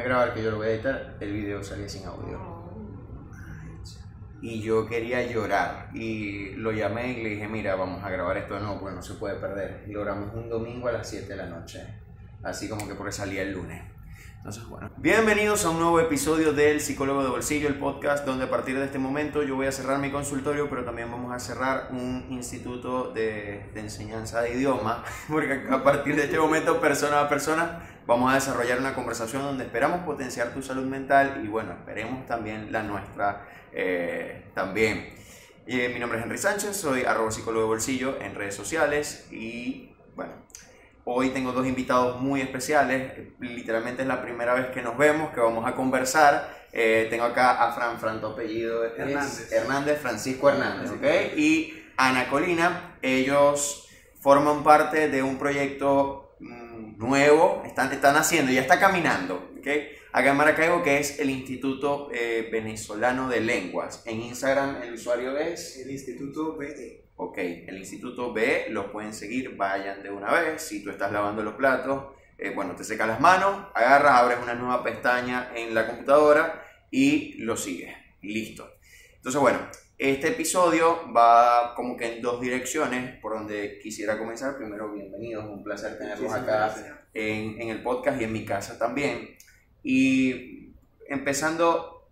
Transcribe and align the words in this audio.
a 0.00 0.04
grabar, 0.04 0.34
que 0.34 0.42
yo 0.42 0.50
lo 0.50 0.56
voy 0.58 0.68
a 0.68 0.70
editar, 0.70 1.16
el 1.20 1.32
video 1.32 1.62
salía 1.62 1.88
sin 1.88 2.06
audio. 2.06 2.60
Y 4.42 4.62
yo 4.62 4.86
quería 4.86 5.22
llorar. 5.26 5.90
Y 5.94 6.54
lo 6.54 6.72
llamé 6.72 7.12
y 7.12 7.22
le 7.22 7.28
dije, 7.30 7.46
mira, 7.46 7.76
vamos 7.76 8.02
a 8.02 8.10
grabar 8.10 8.38
esto 8.38 8.54
de 8.54 8.60
nuevo 8.60 8.80
porque 8.80 8.96
no 8.96 9.02
se 9.02 9.14
puede 9.14 9.36
perder. 9.36 9.84
Y 9.86 9.92
lo 9.92 10.00
grabamos 10.00 10.34
un 10.34 10.48
domingo 10.48 10.88
a 10.88 10.92
las 10.92 11.08
7 11.08 11.26
de 11.28 11.36
la 11.36 11.46
noche. 11.46 11.86
Así 12.42 12.68
como 12.68 12.88
que 12.88 12.94
porque 12.94 13.12
salía 13.12 13.42
el 13.42 13.52
lunes. 13.52 13.82
Entonces, 14.40 14.66
bueno. 14.70 14.90
Bienvenidos 14.96 15.66
a 15.66 15.70
un 15.70 15.80
nuevo 15.80 16.00
episodio 16.00 16.54
del 16.54 16.80
Psicólogo 16.80 17.22
de 17.22 17.28
Bolsillo, 17.28 17.68
el 17.68 17.78
podcast 17.78 18.24
donde 18.24 18.46
a 18.46 18.48
partir 18.48 18.78
de 18.78 18.86
este 18.86 18.98
momento 18.98 19.42
yo 19.42 19.54
voy 19.54 19.66
a 19.66 19.72
cerrar 19.72 19.98
mi 19.98 20.10
consultorio, 20.10 20.70
pero 20.70 20.82
también 20.82 21.10
vamos 21.10 21.30
a 21.34 21.38
cerrar 21.38 21.88
un 21.90 22.26
instituto 22.30 23.12
de, 23.12 23.70
enseñanza 23.74 24.40
de 24.40 24.54
idioma, 24.54 25.04
porque 25.28 25.66
a 25.70 25.84
partir 25.84 26.16
de 26.16 26.24
este 26.24 26.38
momento, 26.38 26.80
persona 26.80 27.20
a 27.20 27.28
persona, 27.28 27.82
vamos 28.06 28.32
a 28.32 28.36
desarrollar 28.36 28.78
una 28.78 28.94
conversación 28.94 29.42
donde 29.42 29.64
esperamos 29.64 30.06
potenciar 30.06 30.54
tu 30.54 30.62
salud 30.62 30.86
mental 30.86 31.42
y, 31.44 31.48
bueno, 31.48 31.72
esperemos 31.72 32.26
también 32.26 32.72
la 32.72 32.82
nuestra 32.82 33.46
eh, 33.74 34.50
también. 34.54 35.12
Eh, 35.66 35.90
mi 35.92 36.00
nombre 36.00 36.18
es 36.18 36.24
Henry 36.24 36.38
Sánchez, 36.38 36.78
soy 36.78 37.04
arroba 37.04 37.30
psicólogo 37.30 37.64
de 37.64 37.68
bolsillo 37.68 38.18
en 38.22 38.34
redes 38.34 38.54
sociales 38.54 39.28
y, 39.30 39.94
bueno, 40.16 40.32
Hoy 41.04 41.30
tengo 41.30 41.52
dos 41.52 41.66
invitados 41.66 42.20
muy 42.20 42.40
especiales, 42.40 43.12
literalmente 43.40 44.02
es 44.02 44.08
la 44.08 44.22
primera 44.22 44.54
vez 44.54 44.66
que 44.66 44.82
nos 44.82 44.96
vemos, 44.98 45.32
que 45.32 45.40
vamos 45.40 45.66
a 45.66 45.74
conversar. 45.74 46.60
Eh, 46.72 47.06
tengo 47.10 47.24
acá 47.24 47.64
a 47.64 47.72
Fran, 47.72 47.98
Fran, 47.98 48.20
tu 48.20 48.28
apellido 48.28 48.84
es 48.84 48.98
Hernández. 48.98 49.52
Hernández, 49.52 50.00
Francisco 50.00 50.50
Hernández, 50.50 50.90
¿ok? 50.90 51.36
Y 51.36 51.82
Ana 51.96 52.28
Colina, 52.28 52.98
ellos 53.02 53.88
forman 54.20 54.62
parte 54.62 55.08
de 55.08 55.22
un 55.22 55.38
proyecto 55.38 56.36
mm, 56.38 56.98
nuevo, 56.98 57.62
están, 57.66 57.92
están 57.92 58.16
haciendo, 58.16 58.52
ya 58.52 58.60
está 58.60 58.78
caminando, 58.78 59.50
¿ok? 59.58 59.66
Acá 60.12 60.30
en 60.30 60.36
Maracaibo, 60.36 60.82
que 60.82 60.98
es 60.98 61.20
el 61.20 61.30
Instituto 61.30 62.08
eh, 62.12 62.48
Venezolano 62.50 63.28
de 63.28 63.40
Lenguas. 63.40 64.02
En 64.06 64.20
Instagram 64.20 64.82
el 64.82 64.94
usuario 64.94 65.36
es... 65.38 65.78
El 65.78 65.90
Instituto 65.90 66.56
BE. 66.56 67.09
Ok, 67.22 67.36
el 67.36 67.76
Instituto 67.76 68.32
B, 68.32 68.68
los 68.70 68.86
pueden 68.86 69.12
seguir, 69.12 69.54
vayan 69.54 70.02
de 70.02 70.10
una 70.10 70.32
vez. 70.32 70.62
Si 70.62 70.82
tú 70.82 70.88
estás 70.88 71.12
lavando 71.12 71.42
los 71.42 71.52
platos, 71.52 72.14
eh, 72.38 72.50
bueno, 72.54 72.74
te 72.74 72.82
secas 72.82 73.06
las 73.06 73.20
manos, 73.20 73.66
agarras, 73.74 74.12
abres 74.12 74.38
una 74.42 74.54
nueva 74.54 74.82
pestaña 74.82 75.52
en 75.54 75.74
la 75.74 75.86
computadora 75.86 76.64
y 76.90 77.34
lo 77.42 77.58
sigues. 77.58 77.94
Listo. 78.22 78.66
Entonces, 79.16 79.38
bueno, 79.38 79.58
este 79.98 80.28
episodio 80.28 81.12
va 81.12 81.74
como 81.74 81.94
que 81.94 82.16
en 82.16 82.22
dos 82.22 82.40
direcciones 82.40 83.20
por 83.20 83.34
donde 83.34 83.78
quisiera 83.82 84.18
comenzar. 84.18 84.56
Primero, 84.56 84.90
bienvenidos, 84.90 85.44
un 85.44 85.62
placer 85.62 85.98
tenerlos 85.98 86.32
acá 86.32 86.74
en, 87.12 87.60
en 87.60 87.68
el 87.68 87.82
podcast 87.82 88.18
y 88.18 88.24
en 88.24 88.32
mi 88.32 88.46
casa 88.46 88.78
también. 88.78 89.36
Y 89.82 90.72
empezando 91.06 92.08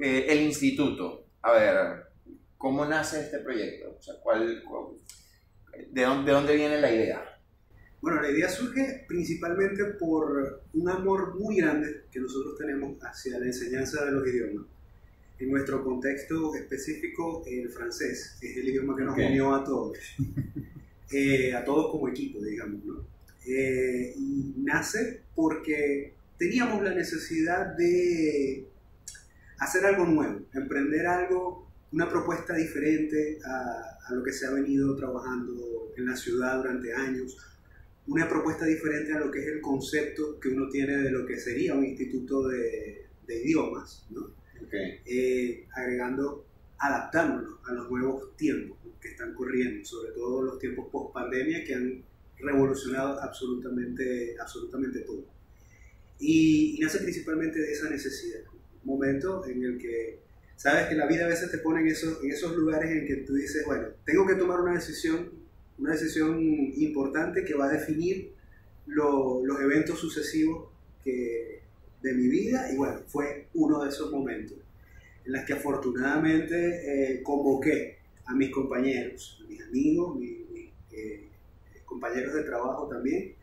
eh, 0.00 0.26
el 0.28 0.40
instituto, 0.42 1.26
a 1.42 1.50
ver, 1.50 2.05
¿cómo 2.58 2.84
nace 2.86 3.20
este 3.20 3.38
proyecto? 3.40 3.96
O 3.98 4.02
sea, 4.02 4.14
¿cuál, 4.22 4.62
cuál- 4.68 4.96
de, 5.90 6.02
dónde, 6.02 6.30
¿De 6.30 6.32
dónde 6.36 6.56
viene 6.56 6.80
la 6.80 6.92
idea? 6.92 7.22
Bueno, 8.00 8.20
la 8.22 8.30
idea 8.30 8.48
surge 8.48 9.04
principalmente 9.08 9.84
por 9.98 10.62
un 10.74 10.88
amor 10.88 11.38
muy 11.38 11.56
grande 11.56 12.04
que 12.10 12.20
nosotros 12.20 12.56
tenemos 12.58 12.96
hacia 13.02 13.38
la 13.38 13.46
enseñanza 13.46 14.04
de 14.04 14.12
los 14.12 14.26
idiomas. 14.26 14.66
En 15.38 15.50
nuestro 15.50 15.84
contexto 15.84 16.54
específico, 16.54 17.42
el 17.46 17.68
francés 17.70 18.38
es 18.40 18.56
el 18.56 18.68
idioma 18.68 18.96
que 18.96 19.04
nos 19.04 19.16
unió 19.16 19.54
a 19.54 19.64
todos, 19.64 19.98
Eh, 21.12 21.54
a 21.54 21.64
todos 21.64 21.92
como 21.92 22.08
equipo, 22.08 22.40
digamos, 22.42 22.84
¿no? 22.84 23.06
Eh, 23.46 24.12
y 24.16 24.54
nace 24.58 25.22
porque 25.36 26.14
teníamos 26.36 26.82
la 26.82 26.92
necesidad 26.94 27.76
de 27.76 28.66
hacer 29.58 29.86
algo 29.86 30.04
nuevo, 30.04 30.40
emprender 30.52 31.06
algo, 31.06 31.65
una 31.96 32.10
propuesta 32.10 32.54
diferente 32.54 33.38
a, 33.42 33.98
a 34.06 34.14
lo 34.14 34.22
que 34.22 34.30
se 34.30 34.46
ha 34.46 34.50
venido 34.50 34.94
trabajando 34.94 35.94
en 35.96 36.04
la 36.04 36.14
ciudad 36.14 36.58
durante 36.58 36.92
años, 36.92 37.38
una 38.06 38.28
propuesta 38.28 38.66
diferente 38.66 39.14
a 39.14 39.18
lo 39.18 39.30
que 39.30 39.40
es 39.40 39.46
el 39.46 39.62
concepto 39.62 40.38
que 40.38 40.50
uno 40.50 40.68
tiene 40.68 40.98
de 40.98 41.10
lo 41.10 41.24
que 41.24 41.40
sería 41.40 41.74
un 41.74 41.86
instituto 41.86 42.48
de, 42.48 43.06
de 43.26 43.42
idiomas, 43.42 44.06
¿no? 44.10 44.30
Okay. 44.66 45.00
Eh, 45.06 45.66
agregando, 45.74 46.44
adaptándonos 46.76 47.60
a 47.66 47.72
los 47.72 47.90
nuevos 47.90 48.36
tiempos 48.36 48.76
que 49.00 49.08
están 49.08 49.32
corriendo, 49.32 49.82
sobre 49.86 50.12
todo 50.12 50.42
los 50.42 50.58
tiempos 50.58 50.88
post 50.92 51.14
pandemia 51.14 51.64
que 51.64 51.74
han 51.76 52.04
revolucionado 52.38 53.18
absolutamente, 53.22 54.36
absolutamente 54.38 55.00
todo. 55.00 55.24
Y, 56.18 56.76
y 56.76 56.80
nace 56.80 56.98
principalmente 56.98 57.58
de 57.58 57.72
esa 57.72 57.88
necesidad, 57.88 58.40
un 58.84 58.84
momento 58.84 59.46
en 59.46 59.64
el 59.64 59.78
que 59.78 60.25
sabes 60.56 60.86
que 60.88 60.94
la 60.94 61.06
vida 61.06 61.24
a 61.26 61.28
veces 61.28 61.50
te 61.50 61.58
pone 61.58 61.80
en 61.82 61.88
esos, 61.88 62.22
en 62.24 62.30
esos 62.32 62.56
lugares 62.56 62.90
en 62.90 63.06
que 63.06 63.16
tú 63.18 63.34
dices, 63.34 63.64
bueno, 63.66 63.88
tengo 64.04 64.26
que 64.26 64.34
tomar 64.36 64.60
una 64.60 64.74
decisión, 64.74 65.30
una 65.78 65.92
decisión 65.92 66.40
importante 66.76 67.44
que 67.44 67.54
va 67.54 67.66
a 67.66 67.72
definir 67.72 68.32
lo- 68.86 69.44
los 69.44 69.60
eventos 69.60 69.98
sucesivos 69.98 70.68
que, 71.04 71.62
de 72.02 72.12
mi 72.14 72.28
vida 72.28 72.70
y 72.72 72.76
bueno, 72.76 73.00
fue 73.08 73.48
uno 73.54 73.82
de 73.84 73.90
esos 73.90 74.10
momentos 74.10 74.58
en 75.24 75.32
los 75.32 75.44
que 75.44 75.54
afortunadamente 75.54 77.14
eh, 77.16 77.22
convoqué 77.22 77.98
a 78.26 78.34
mis 78.34 78.50
compañeros, 78.50 79.40
a 79.44 79.48
mis 79.48 79.60
amigos, 79.62 80.16
mis, 80.16 80.48
mis, 80.50 80.70
eh, 80.92 81.28
compañeros 81.84 82.34
de 82.34 82.44
trabajo 82.44 82.88
también 82.88 83.34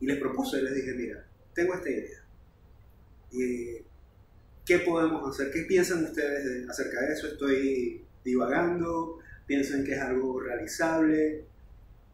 y 0.00 0.06
les 0.06 0.18
propuse, 0.18 0.62
les 0.62 0.74
dije, 0.74 0.94
mira, 0.94 1.26
tengo 1.54 1.74
esta 1.74 1.90
idea. 1.90 2.24
Eh, 3.32 3.84
¿Qué 4.68 4.80
podemos 4.80 5.26
hacer? 5.34 5.50
¿Qué 5.50 5.62
piensan 5.62 6.04
ustedes 6.04 6.44
de- 6.44 6.70
acerca 6.70 7.00
de 7.00 7.14
eso? 7.14 7.26
Estoy 7.26 8.04
divagando, 8.22 9.18
piensan 9.46 9.82
que 9.82 9.94
es 9.94 9.98
algo 10.00 10.38
realizable. 10.40 11.44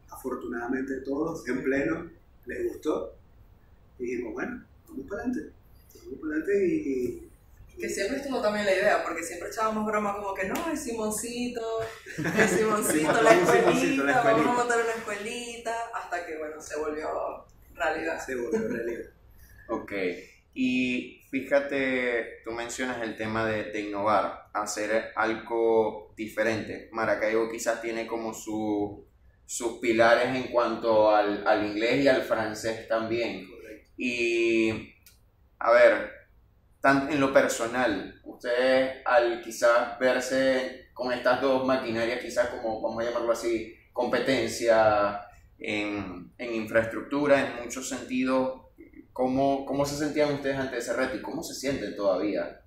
Afortunadamente 0.09 1.01
todos 1.01 1.45
en 1.49 1.61
pleno 1.61 2.09
les 2.45 2.65
gustó. 2.69 3.13
Y 3.99 4.05
dijimos, 4.05 4.33
bueno, 4.35 4.63
vamos 4.87 5.05
para 5.09 5.23
adelante. 5.23 5.51
Vamos 6.05 6.19
para 6.21 6.33
adelante 6.35 6.67
y, 6.67 7.29
Que 7.77 7.89
siempre 7.89 8.17
estuvo 8.19 8.41
también 8.41 8.65
la 8.65 8.73
idea, 8.73 9.03
porque 9.03 9.21
siempre 9.21 9.49
echábamos 9.49 9.85
broma 9.85 10.15
como 10.15 10.33
que 10.33 10.47
no, 10.47 10.71
el 10.71 10.77
Simoncito, 10.77 11.81
el 12.17 12.47
Simoncito, 12.47 13.21
la 13.21 13.33
escuelita, 13.33 14.03
la 14.05 14.21
vamos 14.23 14.47
a 14.47 14.53
montar 14.53 14.79
una 14.81 14.93
escuelita, 14.93 15.73
hasta 15.93 16.25
que 16.25 16.37
bueno, 16.37 16.61
se 16.61 16.77
volvió 16.79 17.43
realidad. 17.73 18.25
se 18.25 18.35
volvió 18.35 18.65
realidad. 18.69 19.09
Ok. 19.67 19.91
Y 20.53 21.21
fíjate, 21.41 22.41
tú 22.43 22.51
mencionas 22.51 23.01
el 23.01 23.15
tema 23.15 23.45
de, 23.45 23.65
de 23.71 23.81
innovar, 23.81 24.49
hacer 24.53 25.11
algo 25.15 26.13
diferente. 26.15 26.89
Maracaibo 26.91 27.49
quizás 27.51 27.81
tiene 27.81 28.07
como 28.07 28.33
su- 28.33 29.05
sus 29.45 29.79
pilares 29.79 30.35
en 30.35 30.51
cuanto 30.51 31.15
al, 31.15 31.45
al 31.47 31.65
inglés 31.65 32.03
y 32.03 32.07
al 32.07 32.23
francés 32.23 32.87
también. 32.87 33.47
Y, 33.97 34.93
a 35.59 35.71
ver, 35.71 36.11
tan, 36.81 37.11
en 37.11 37.19
lo 37.19 37.33
personal, 37.33 38.19
ustedes 38.23 39.01
al 39.05 39.41
quizás 39.41 39.99
verse 39.99 40.89
con 40.93 41.11
estas 41.13 41.41
dos 41.41 41.65
maquinarias, 41.65 42.21
quizás 42.21 42.49
como, 42.49 42.81
vamos 42.81 43.03
a 43.03 43.07
llamarlo 43.09 43.31
así, 43.33 43.75
competencia 43.93 45.21
en, 45.59 46.33
en 46.37 46.53
infraestructura, 46.55 47.41
en 47.41 47.63
muchos 47.63 47.89
sentidos, 47.89 48.61
¿cómo, 49.15 49.65
¿cómo 49.65 49.85
se 49.85 49.95
sentían 49.95 50.33
ustedes 50.33 50.57
ante 50.57 50.77
ese 50.77 50.91
reto 50.91 51.15
y 51.15 51.21
cómo 51.21 51.41
se 51.41 51.53
sienten 51.55 51.95
todavía? 51.95 52.59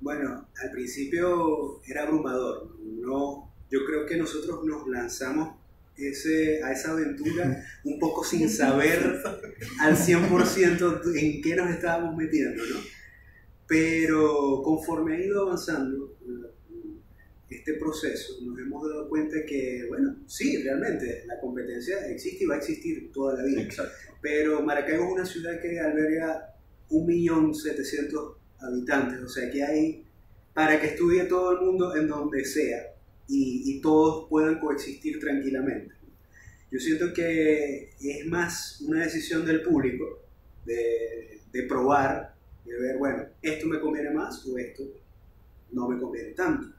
Bueno, 0.00 0.46
al 0.62 0.70
principio 0.70 1.80
era 1.84 2.04
abrumador. 2.04 2.78
No, 2.80 3.52
yo 3.68 3.84
creo 3.84 4.06
que 4.06 4.16
nosotros 4.16 4.64
nos 4.64 4.86
lanzamos 4.86 5.56
ese, 5.96 6.62
a 6.62 6.70
esa 6.70 6.92
aventura 6.92 7.60
un 7.82 7.98
poco 7.98 8.22
sin 8.22 8.48
saber 8.62 9.20
al 9.80 9.96
100% 9.96 11.18
en 11.18 11.42
qué 11.42 11.56
nos 11.56 11.70
estábamos 11.70 12.16
metiendo, 12.16 12.62
¿no? 12.64 12.76
Pero 13.66 14.62
conforme 14.62 15.16
ha 15.16 15.20
ido 15.20 15.42
avanzando 15.42 16.14
este 17.48 17.74
proceso, 17.74 18.34
nos 18.42 18.58
hemos 18.58 18.88
dado 18.88 19.08
cuenta 19.08 19.36
que, 19.46 19.84
bueno, 19.88 20.16
sí, 20.26 20.62
realmente 20.62 21.24
la 21.26 21.38
competencia 21.40 22.06
existe 22.08 22.44
y 22.44 22.46
va 22.46 22.56
a 22.56 22.58
existir 22.58 23.12
toda 23.12 23.34
la 23.34 23.44
vida. 23.44 23.62
Exacto. 23.62 23.92
Pero 24.20 24.62
Maracaibo 24.62 25.04
es 25.04 25.12
una 25.12 25.26
ciudad 25.26 25.60
que 25.60 25.78
alberga 25.78 26.56
1.700.000 26.90 28.34
habitantes, 28.58 29.20
o 29.20 29.28
sea 29.28 29.50
que 29.50 29.62
hay 29.62 30.04
para 30.54 30.80
que 30.80 30.88
estudie 30.88 31.24
todo 31.24 31.52
el 31.52 31.66
mundo 31.66 31.94
en 31.94 32.08
donde 32.08 32.44
sea 32.44 32.94
y, 33.28 33.62
y 33.66 33.80
todos 33.80 34.26
puedan 34.30 34.58
coexistir 34.58 35.20
tranquilamente. 35.20 35.94
Yo 36.70 36.80
siento 36.80 37.12
que 37.12 37.90
es 38.00 38.26
más 38.26 38.80
una 38.80 39.04
decisión 39.04 39.44
del 39.44 39.62
público 39.62 40.22
de, 40.64 41.40
de 41.52 41.62
probar, 41.64 42.34
de 42.64 42.78
ver, 42.78 42.98
bueno, 42.98 43.24
esto 43.40 43.66
me 43.66 43.80
conviene 43.80 44.10
más 44.10 44.44
o 44.46 44.58
esto 44.58 44.82
no 45.72 45.88
me 45.88 46.00
conviene 46.00 46.30
tanto. 46.30 46.75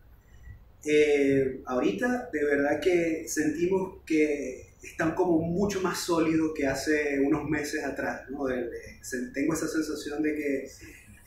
Eh, 0.89 1.61
ahorita 1.65 2.29
de 2.31 2.45
verdad 2.45 2.79
que 2.79 3.27
sentimos 3.27 4.01
que 4.05 4.67
están 4.81 5.15
como 5.15 5.39
mucho 5.41 5.81
más 5.81 5.99
sólidos 5.99 6.53
que 6.55 6.65
hace 6.67 7.19
unos 7.19 7.49
meses 7.49 7.83
atrás, 7.83 8.29
¿no? 8.29 8.45
De- 8.45 8.63
de- 8.69 8.71
se- 9.01 9.31
tengo 9.33 9.53
esa 9.53 9.67
sensación 9.67 10.21
de 10.23 10.35
que 10.35 10.67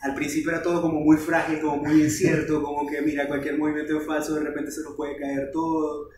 al 0.01 0.15
principio 0.15 0.51
era 0.51 0.63
todo 0.63 0.81
como 0.81 1.01
muy 1.01 1.17
frágil, 1.17 1.59
como 1.61 1.77
muy 1.83 2.01
incierto, 2.03 2.61
como 2.63 2.89
que 2.89 3.01
mira, 3.01 3.27
cualquier 3.27 3.57
movimiento 3.57 3.99
falso, 4.01 4.35
de 4.35 4.41
repente 4.45 4.71
se 4.71 4.81
nos 4.81 4.95
puede 4.95 5.17
caer 5.17 5.51
todo. 5.51 6.09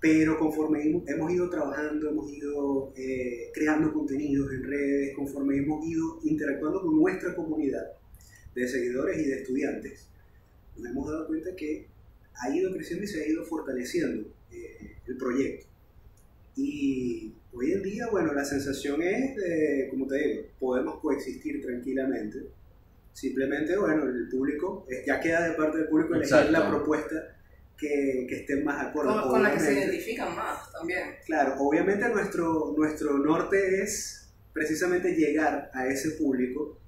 Pero 0.00 0.38
conforme 0.38 1.02
hemos 1.06 1.30
ido 1.32 1.50
trabajando, 1.50 2.08
hemos 2.08 2.32
ido 2.32 2.92
eh, 2.96 3.50
creando 3.52 3.92
contenidos 3.92 4.50
en 4.52 4.64
redes, 4.64 5.14
conforme 5.14 5.58
hemos 5.58 5.84
ido 5.86 6.20
interactuando 6.24 6.80
con 6.82 6.96
nuestra 6.98 7.34
comunidad 7.36 7.84
de 8.54 8.66
seguidores 8.68 9.18
y 9.18 9.24
de 9.28 9.42
estudiantes, 9.42 10.08
nos 10.76 10.90
hemos 10.90 11.10
dado 11.10 11.26
cuenta 11.28 11.54
que 11.56 11.89
ha 12.40 12.54
ido 12.54 12.72
creciendo 12.72 13.04
y 13.04 13.08
se 13.08 13.22
ha 13.22 13.28
ido 13.28 13.44
fortaleciendo 13.44 14.28
eh, 14.50 14.96
el 15.06 15.16
proyecto. 15.16 15.66
Y 16.56 17.34
hoy 17.52 17.72
en 17.72 17.82
día, 17.82 18.08
bueno, 18.10 18.32
la 18.34 18.44
sensación 18.44 19.02
es, 19.02 19.36
de, 19.36 19.88
como 19.90 20.06
te 20.06 20.18
digo, 20.18 20.42
podemos 20.58 21.00
coexistir 21.00 21.60
tranquilamente 21.62 22.50
Simplemente, 23.12 23.76
bueno, 23.76 24.04
el 24.04 24.28
público, 24.28 24.86
eh, 24.88 25.02
ya 25.06 25.20
queda 25.20 25.48
de 25.48 25.54
parte 25.54 25.78
del 25.78 25.88
público 25.88 26.14
elegir 26.14 26.50
la 26.50 26.70
propuesta 26.70 27.36
que, 27.76 28.26
que 28.28 28.36
estén 28.36 28.64
más 28.64 28.86
acuerdo. 28.86 29.20
Con, 29.22 29.30
con 29.32 29.42
la 29.42 29.52
que 29.52 29.60
se 29.60 29.72
identifican 29.72 30.34
más 30.34 30.70
también. 30.72 31.16
Claro, 31.26 31.56
obviamente 31.58 32.08
nuestro, 32.08 32.72
nuestro 32.76 33.18
norte 33.18 33.82
es 33.82 34.32
precisamente 34.52 35.14
llegar 35.14 35.70
a 35.74 35.86
ese 35.88 36.12
público 36.12 36.78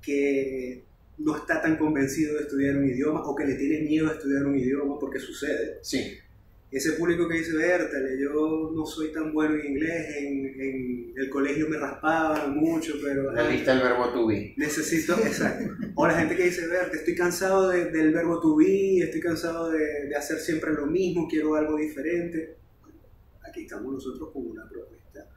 que 0.00 0.84
no 1.24 1.36
está 1.36 1.60
tan 1.60 1.76
convencido 1.76 2.34
de 2.34 2.42
estudiar 2.42 2.76
un 2.76 2.88
idioma 2.88 3.22
o 3.24 3.34
que 3.34 3.44
le 3.44 3.54
tiene 3.54 3.82
miedo 3.82 4.08
a 4.08 4.12
estudiar 4.12 4.44
un 4.44 4.56
idioma 4.56 4.98
porque 4.98 5.18
sucede. 5.18 5.78
Sí 5.82 6.18
ese 6.72 6.92
público 6.92 7.28
que 7.28 7.36
dice, 7.36 7.54
Bertale, 7.54 8.18
yo 8.18 8.72
no 8.74 8.86
soy 8.86 9.12
tan 9.12 9.30
bueno 9.34 9.56
en 9.56 9.72
inglés, 9.72 10.16
en, 10.16 10.46
en 10.58 11.12
el 11.16 11.28
colegio 11.28 11.68
me 11.68 11.76
raspaban 11.76 12.56
mucho, 12.56 12.94
pero... 13.02 13.30
La 13.30 13.46
lista 13.46 13.74
del 13.74 13.82
verbo 13.82 14.10
to 14.10 14.26
be. 14.26 14.54
Necesito, 14.56 15.18
exacto. 15.18 15.70
O 15.94 16.06
la 16.06 16.14
gente 16.14 16.34
que 16.34 16.44
dice, 16.44 16.66
Bertale, 16.66 16.98
estoy 16.98 17.14
cansado 17.14 17.68
del 17.68 18.12
verbo 18.14 18.40
to 18.40 18.56
be, 18.56 19.00
estoy 19.00 19.20
cansado 19.20 19.70
de, 19.70 20.06
de, 20.08 20.16
hacer 20.16 20.38
siempre 20.38 20.72
lo 20.72 20.86
mismo, 20.86 21.28
quiero 21.28 21.54
algo 21.56 21.76
diferente. 21.76 22.56
aquí 23.46 23.64
estamos 23.64 23.92
nosotros 23.92 24.30
con 24.32 24.46
una 24.46 24.66
propuesta 24.66 25.28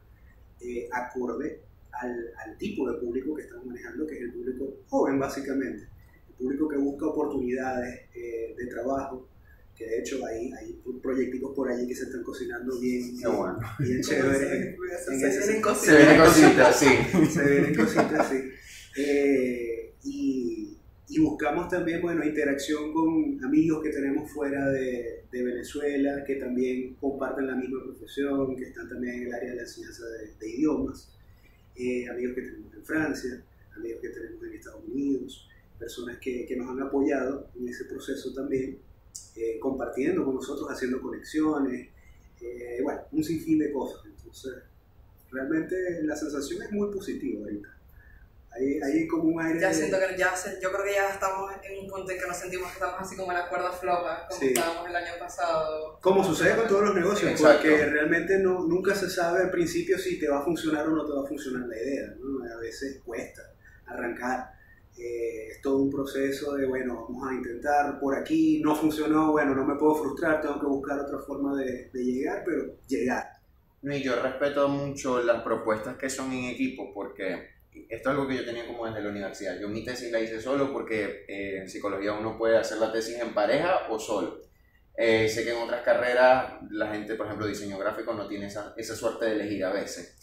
eh, 0.61 0.87
acorde 0.89 1.63
al, 2.01 2.31
al 2.45 2.57
tipo 2.57 2.89
de 2.89 2.97
público 2.99 3.35
que 3.35 3.43
estamos 3.43 3.65
manejando, 3.65 4.05
que 4.07 4.15
es 4.15 4.21
el 4.21 4.33
público 4.33 4.77
joven 4.87 5.19
básicamente, 5.19 5.87
el 6.29 6.33
público 6.35 6.67
que 6.67 6.77
busca 6.77 7.07
oportunidades 7.07 8.01
eh, 8.15 8.55
de 8.57 8.67
trabajo, 8.67 9.27
que 9.75 9.85
de 9.85 9.99
hecho 9.99 10.25
hay, 10.25 10.51
hay 10.53 10.81
proyectitos 11.01 11.51
por 11.53 11.69
allí 11.69 11.87
que 11.87 11.95
se 11.95 12.05
están 12.05 12.23
cocinando 12.23 12.79
bien, 12.79 13.17
Qué 13.19 13.27
bueno. 13.27 13.59
bien 13.79 14.01
chéveres. 14.01 14.75
se, 15.05 15.17
vienen 15.17 15.61
cositas. 15.61 15.85
Se 15.85 15.97
vienen 15.97 16.17
cositas, 16.17 16.79
sí. 16.79 16.87
se 17.29 17.49
vienen 17.49 17.75
cositas, 17.75 18.29
sí. 18.29 18.37
Eh, 18.97 19.93
y, 20.05 20.77
y, 21.09 21.19
buscamos 21.19 21.67
también, 21.67 22.01
bueno, 22.01 22.23
interacción 22.23 22.93
con 22.93 23.43
amigos 23.43 23.83
que 23.83 23.89
tenemos 23.89 24.31
fuera 24.31 24.69
de, 24.69 25.25
de, 25.29 25.43
Venezuela, 25.43 26.23
que 26.25 26.35
también 26.35 26.95
comparten 26.95 27.47
la 27.47 27.55
misma 27.55 27.83
profesión, 27.83 28.55
que 28.55 28.63
están 28.63 28.87
también 28.87 29.15
en 29.15 29.27
el 29.27 29.33
área 29.33 29.49
de 29.49 29.55
la 29.57 29.61
enseñanza 29.63 30.05
de, 30.05 30.33
de 30.39 30.49
idiomas, 30.49 31.14
eh, 31.75 32.07
amigos 32.09 32.35
que 32.35 32.41
tenemos 32.41 32.73
en 32.73 32.85
Francia, 32.85 33.43
amigos 33.75 33.99
que 34.01 34.09
tenemos 34.09 34.43
en 34.43 34.53
Estados 34.53 34.83
Unidos, 34.87 35.47
personas 35.77 36.17
que, 36.19 36.45
que 36.45 36.55
nos 36.55 36.69
han 36.69 36.81
apoyado 36.81 37.49
en 37.55 37.67
ese 37.67 37.85
proceso 37.85 38.33
también 38.33 38.79
eh, 39.35 39.59
compartiendo 39.59 40.23
con 40.23 40.35
nosotros, 40.35 40.69
haciendo 40.69 41.01
conexiones, 41.01 41.89
eh, 42.41 42.79
bueno, 42.81 43.01
un 43.11 43.23
sinfín 43.23 43.59
de 43.59 43.71
cosas. 43.71 44.05
Entonces, 44.05 44.53
realmente 45.31 45.75
la 46.03 46.15
sensación 46.15 46.63
es 46.63 46.71
muy 46.71 46.91
positiva 46.91 47.41
ahorita. 47.41 47.74
Hay, 48.55 48.79
hay 48.81 49.07
como 49.07 49.23
un 49.23 49.41
aire... 49.41 49.59
Ya 49.59 49.73
siento 49.73 49.97
que 49.99 50.17
ya, 50.17 50.33
yo 50.61 50.71
creo 50.71 50.85
que 50.85 50.93
ya 50.93 51.09
estamos 51.09 51.51
en 51.61 51.83
un 51.83 51.89
punto 51.89 52.11
en 52.11 52.19
que 52.19 52.25
nos 52.25 52.37
sentimos 52.37 52.67
que 52.67 52.73
estamos 52.73 52.95
así 52.99 53.15
como 53.15 53.31
en 53.31 53.37
la 53.37 53.49
cuerda 53.49 53.71
floja, 53.71 54.27
como 54.29 54.41
estábamos 54.41 54.89
el 54.89 54.95
año 54.95 55.11
pasado. 55.19 55.99
Como 56.01 56.23
sucede 56.23 56.55
con 56.55 56.67
todos 56.67 56.83
los 56.83 56.95
negocios, 56.95 57.41
porque 57.41 57.85
realmente 57.85 58.39
no, 58.39 58.61
nunca 58.65 58.95
se 58.95 59.09
sabe 59.09 59.43
al 59.43 59.51
principio 59.51 59.97
si 59.97 60.17
te 60.19 60.29
va 60.29 60.39
a 60.39 60.43
funcionar 60.43 60.87
o 60.87 60.91
no 60.91 61.05
te 61.05 61.13
va 61.13 61.23
a 61.23 61.27
funcionar 61.27 61.67
la 61.67 61.75
idea, 61.75 62.15
¿no? 62.19 62.43
A 62.49 62.59
veces 62.59 63.01
cuesta 63.03 63.41
arrancar. 63.87 64.55
Eh, 64.97 65.49
es 65.51 65.61
todo 65.61 65.79
un 65.79 65.91
proceso 65.91 66.55
de, 66.55 66.65
bueno, 66.65 67.07
vamos 67.09 67.29
a 67.29 67.33
intentar 67.33 67.99
por 67.99 68.17
aquí, 68.17 68.61
no 68.63 68.73
funcionó, 68.73 69.33
bueno, 69.33 69.53
no 69.53 69.65
me 69.65 69.75
puedo 69.75 69.95
frustrar, 69.95 70.41
tengo 70.41 70.57
que 70.57 70.67
buscar 70.67 70.97
otra 70.99 71.19
forma 71.19 71.57
de, 71.57 71.89
de 71.91 72.03
llegar, 72.03 72.43
pero 72.45 72.77
llegar. 72.87 73.35
Y 73.83 74.01
yo 74.01 74.19
respeto 74.21 74.69
mucho 74.69 75.21
las 75.21 75.43
propuestas 75.43 75.97
que 75.97 76.09
son 76.09 76.31
en 76.31 76.45
equipo 76.45 76.93
porque 76.93 77.54
esto 77.89 78.09
es 78.09 78.15
algo 78.15 78.27
que 78.27 78.37
yo 78.37 78.45
tenía 78.45 78.67
como 78.67 78.85
desde 78.85 79.01
la 79.01 79.09
universidad. 79.09 79.59
Yo 79.59 79.67
mi 79.67 79.83
tesis 79.83 80.11
la 80.11 80.19
hice 80.19 80.41
solo 80.41 80.71
porque 80.71 81.25
eh, 81.27 81.59
en 81.59 81.69
psicología 81.69 82.13
uno 82.13 82.37
puede 82.37 82.57
hacer 82.57 82.77
la 82.77 82.91
tesis 82.91 83.19
en 83.19 83.33
pareja 83.33 83.87
o 83.89 83.99
solo. 83.99 84.41
Eh, 84.97 85.27
sé 85.27 85.43
que 85.43 85.51
en 85.51 85.61
otras 85.61 85.81
carreras 85.81 86.53
la 86.69 86.87
gente, 86.87 87.15
por 87.15 87.25
ejemplo, 87.25 87.47
diseño 87.47 87.77
gráfico 87.77 88.13
no 88.13 88.27
tiene 88.27 88.47
esa, 88.47 88.73
esa 88.77 88.95
suerte 88.95 89.25
de 89.25 89.31
elegir 89.33 89.65
a 89.65 89.73
veces. 89.73 90.17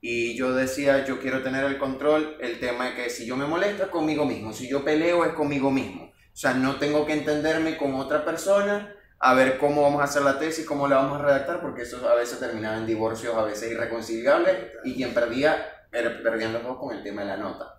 Y 0.00 0.36
yo 0.36 0.52
decía, 0.54 1.04
yo 1.04 1.20
quiero 1.20 1.42
tener 1.42 1.64
el 1.64 1.78
control, 1.78 2.36
el 2.40 2.60
tema 2.60 2.90
es 2.90 2.94
que 2.94 3.10
si 3.10 3.26
yo 3.26 3.36
me 3.36 3.46
molesto 3.46 3.84
es 3.84 3.88
conmigo 3.88 4.24
mismo, 4.24 4.52
si 4.52 4.68
yo 4.68 4.84
peleo 4.84 5.24
es 5.24 5.32
conmigo 5.32 5.70
mismo. 5.70 6.04
O 6.04 6.38
sea, 6.38 6.54
no 6.54 6.76
tengo 6.76 7.06
que 7.06 7.14
entenderme 7.14 7.76
con 7.76 7.94
otra 7.94 8.24
persona, 8.24 8.94
a 9.18 9.34
ver 9.34 9.56
cómo 9.58 9.82
vamos 9.82 10.00
a 10.02 10.04
hacer 10.04 10.22
la 10.22 10.38
tesis, 10.38 10.66
cómo 10.66 10.86
la 10.86 10.96
vamos 10.96 11.18
a 11.18 11.24
redactar, 11.24 11.60
porque 11.60 11.82
eso 11.82 12.06
a 12.08 12.14
veces 12.14 12.38
terminaba 12.38 12.76
en 12.76 12.86
divorcios, 12.86 13.34
a 13.34 13.44
veces 13.44 13.72
irreconciliables, 13.72 14.54
y 14.84 14.94
quien 14.94 15.14
perdía, 15.14 15.75
perdiendo 15.90 16.58
los 16.58 16.68
dos 16.68 16.78
con 16.78 16.96
el 16.96 17.02
tema 17.02 17.22
de 17.22 17.28
la 17.28 17.36
nota. 17.36 17.76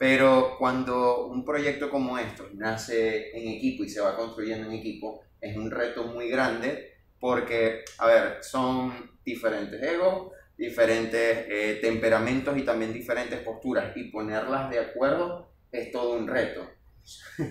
Pero 0.00 0.56
cuando 0.58 1.26
un 1.26 1.44
proyecto 1.44 1.90
como 1.90 2.16
esto 2.16 2.48
nace 2.54 3.36
en 3.36 3.48
equipo 3.48 3.84
y 3.84 3.88
se 3.90 4.00
va 4.00 4.16
construyendo 4.16 4.66
en 4.66 4.72
equipo, 4.72 5.22
es 5.38 5.54
un 5.54 5.70
reto 5.70 6.04
muy 6.04 6.30
grande 6.30 6.94
porque, 7.18 7.84
a 7.98 8.06
ver, 8.06 8.38
son 8.42 9.18
diferentes 9.22 9.82
egos, 9.82 10.32
diferentes 10.56 11.44
eh, 11.48 11.78
temperamentos 11.82 12.56
y 12.56 12.62
también 12.62 12.94
diferentes 12.94 13.40
posturas 13.40 13.94
y 13.94 14.04
ponerlas 14.04 14.70
de 14.70 14.78
acuerdo 14.78 15.52
es 15.70 15.92
todo 15.92 16.16
un 16.16 16.26
reto. 16.26 16.66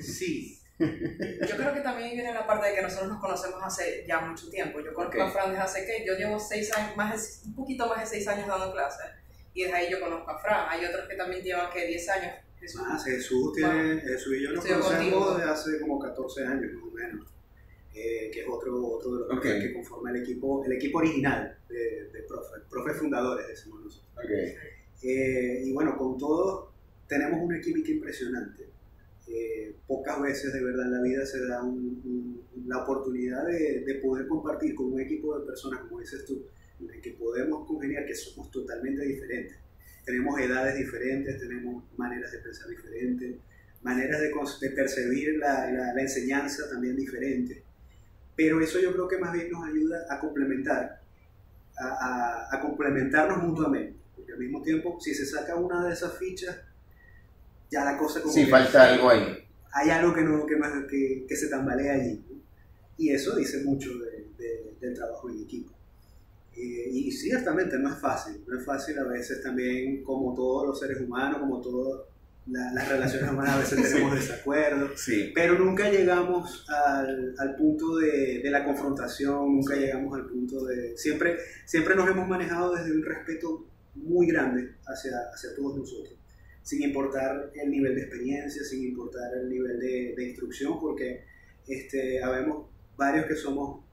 Sí. 0.01 0.59
Yo 0.79 1.55
creo 1.55 1.71
que 1.71 1.81
también 1.81 2.13
viene 2.13 2.33
la 2.33 2.47
parte 2.47 2.69
de 2.69 2.75
que 2.75 2.81
nosotros 2.81 3.09
nos 3.09 3.19
conocemos 3.19 3.61
hace 3.61 4.05
ya 4.07 4.21
mucho 4.21 4.49
tiempo. 4.49 4.79
Yo 4.79 4.91
conozco 4.95 5.21
a 5.21 5.29
Fran 5.29 5.49
desde 5.51 5.61
hace 5.61 5.85
que 5.85 6.05
yo 6.05 6.15
llevo 6.15 6.39
seis 6.39 6.75
años, 6.75 6.95
más 6.95 7.43
un 7.45 7.53
poquito 7.53 7.85
más 7.85 7.99
de 7.99 8.05
seis 8.05 8.27
años 8.27 8.47
dando 8.47 8.71
clases 8.71 9.18
y 9.59 9.63
desde 9.63 9.75
ahí 9.75 9.91
yo 9.91 9.99
conozco 9.99 10.31
a 10.31 10.39
Fran. 10.39 10.67
Hay 10.69 10.85
otros 10.85 11.05
que 11.09 11.15
también 11.15 11.43
llevan 11.43 11.69
que 11.71 11.85
10 11.85 12.09
años. 12.09 12.33
Jesús. 12.61 12.81
Ah, 12.81 12.97
Jesús, 13.03 13.53
tiene, 13.53 13.99
Jesús 13.99 14.37
y 14.37 14.43
yo 14.43 14.51
nos 14.51 14.65
conocemos 14.65 15.37
desde 15.37 15.49
hace 15.49 15.79
como 15.81 15.99
14 15.99 16.45
años 16.45 16.73
más 16.73 16.83
o 16.83 16.91
menos. 16.91 17.27
Eh, 17.93 18.31
que 18.31 18.41
es 18.41 18.47
otro, 18.47 18.81
otro 18.87 19.15
de 19.17 19.35
los 19.35 19.41
que 19.41 19.73
conforma 19.73 20.11
el 20.11 20.23
equipo, 20.23 20.63
el 20.63 20.71
equipo 20.73 20.99
original 20.99 21.57
de, 21.67 22.09
de 22.13 22.21
profe, 22.21 22.53
profe 22.69 22.93
fundadores, 22.93 23.47
decimos 23.47 23.81
nosotros. 23.83 24.23
Eh, 25.01 25.63
y 25.65 25.73
bueno, 25.73 25.97
con 25.97 26.17
todo, 26.17 26.71
tenemos 27.07 27.41
una 27.41 27.59
química 27.59 27.91
impresionante. 27.91 28.69
Eh, 29.27 29.75
pocas 29.85 30.21
veces 30.21 30.53
de 30.53 30.63
verdad 30.63 30.85
en 30.85 30.93
la 30.93 31.01
vida 31.01 31.25
se 31.25 31.45
da 31.45 31.61
la 32.65 32.83
oportunidad 32.83 33.45
de, 33.45 33.81
de, 33.81 33.95
poder 33.95 34.27
compartir 34.27 34.73
con 34.73 34.93
un 34.93 35.01
equipo 35.01 35.37
de 35.37 35.45
personas, 35.45 35.81
como 35.81 35.99
dices 35.99 36.23
tú, 36.25 36.45
en 36.79 37.01
que 37.01 37.11
podemos 37.11 37.67
congeniar, 37.67 38.05
que 38.05 38.15
somos 38.15 38.49
totalmente 38.51 39.05
diferentes. 39.05 39.57
Tenemos 40.05 40.39
edades 40.39 40.77
diferentes, 40.77 41.39
tenemos 41.39 41.83
maneras 41.97 42.31
de 42.31 42.39
pensar 42.39 42.67
diferentes, 42.69 43.35
maneras 43.81 44.21
de, 44.21 44.29
de 44.61 44.69
percibir 44.75 45.37
la, 45.37 45.71
la, 45.71 45.93
la 45.93 46.01
enseñanza 46.01 46.69
también 46.69 46.95
diferentes. 46.95 47.57
Pero 48.35 48.61
eso 48.61 48.79
yo 48.79 48.93
creo 48.93 49.07
que 49.07 49.17
más 49.17 49.33
bien 49.33 49.51
nos 49.51 49.67
ayuda 49.67 50.05
a 50.09 50.19
complementar, 50.19 51.01
a, 51.77 52.47
a, 52.51 52.61
complementarnos 52.61 53.43
mutuamente. 53.43 53.97
Porque 54.15 54.31
al 54.31 54.39
mismo 54.39 54.61
tiempo, 54.61 54.97
si 55.01 55.13
se 55.13 55.25
saca 55.25 55.55
una 55.55 55.85
de 55.85 55.93
esas 55.93 56.17
fichas, 56.17 56.57
ya 57.69 57.83
la 57.83 57.97
cosa 57.97 58.21
como... 58.21 58.33
Sí, 58.33 58.45
falta 58.45 58.93
algo 58.93 59.09
ahí. 59.09 59.45
Hay 59.73 59.89
algo 59.89 60.13
que, 60.13 60.21
no, 60.21 60.45
que, 60.45 60.55
que, 60.89 61.25
que 61.27 61.35
se 61.35 61.49
tambalea 61.49 61.93
allí. 61.93 62.23
Y 62.97 63.11
eso 63.11 63.35
dice 63.35 63.63
mucho 63.63 63.97
de, 63.99 64.25
de, 64.37 64.75
del 64.79 64.93
trabajo 64.93 65.29
en 65.29 65.43
equipo. 65.43 65.71
Eh, 66.59 66.89
y 66.91 67.11
ciertamente 67.11 67.79
no 67.79 67.89
es 67.93 67.99
fácil, 67.99 68.43
no 68.45 68.59
es 68.59 68.65
fácil 68.65 68.99
a 68.99 69.05
veces 69.05 69.41
también, 69.41 70.03
como 70.03 70.33
todos 70.33 70.67
los 70.67 70.79
seres 70.79 70.99
humanos, 70.99 71.39
como 71.39 71.61
todos 71.61 72.01
la, 72.47 72.73
las 72.73 72.89
relaciones 72.89 73.31
humanas 73.31 73.55
a 73.55 73.59
veces 73.59 73.81
tenemos 73.93 74.19
sí. 74.19 74.27
desacuerdos, 74.27 74.99
sí. 74.99 75.31
pero 75.33 75.57
nunca 75.57 75.89
llegamos 75.89 76.65
al, 76.67 77.33
al 77.37 77.55
punto 77.55 77.95
de, 77.97 78.41
de, 78.43 78.51
la 78.51 78.65
confrontación, 78.65 79.55
nunca 79.55 79.75
llegamos 79.75 80.13
al 80.19 80.25
punto 80.25 80.65
de... 80.65 80.97
Siempre, 80.97 81.37
siempre 81.65 81.95
nos 81.95 82.09
hemos 82.09 82.27
manejado 82.27 82.75
desde 82.75 82.91
un 82.91 83.05
respeto 83.05 83.65
muy 83.95 84.27
grande 84.27 84.75
hacia, 84.85 85.13
hacia 85.33 85.55
todos 85.55 85.77
nosotros, 85.77 86.19
sin 86.61 86.81
importar 86.81 87.51
el 87.53 87.71
nivel 87.71 87.95
de 87.95 88.01
experiencia, 88.01 88.65
sin 88.65 88.83
importar 88.83 89.31
el 89.41 89.49
nivel 89.49 89.79
de, 89.79 90.13
de 90.17 90.27
instrucción, 90.27 90.77
porque 90.77 91.23
este, 91.67 92.21
habemos 92.21 92.67
varios 92.97 93.27
que 93.27 93.35
somos 93.35 93.85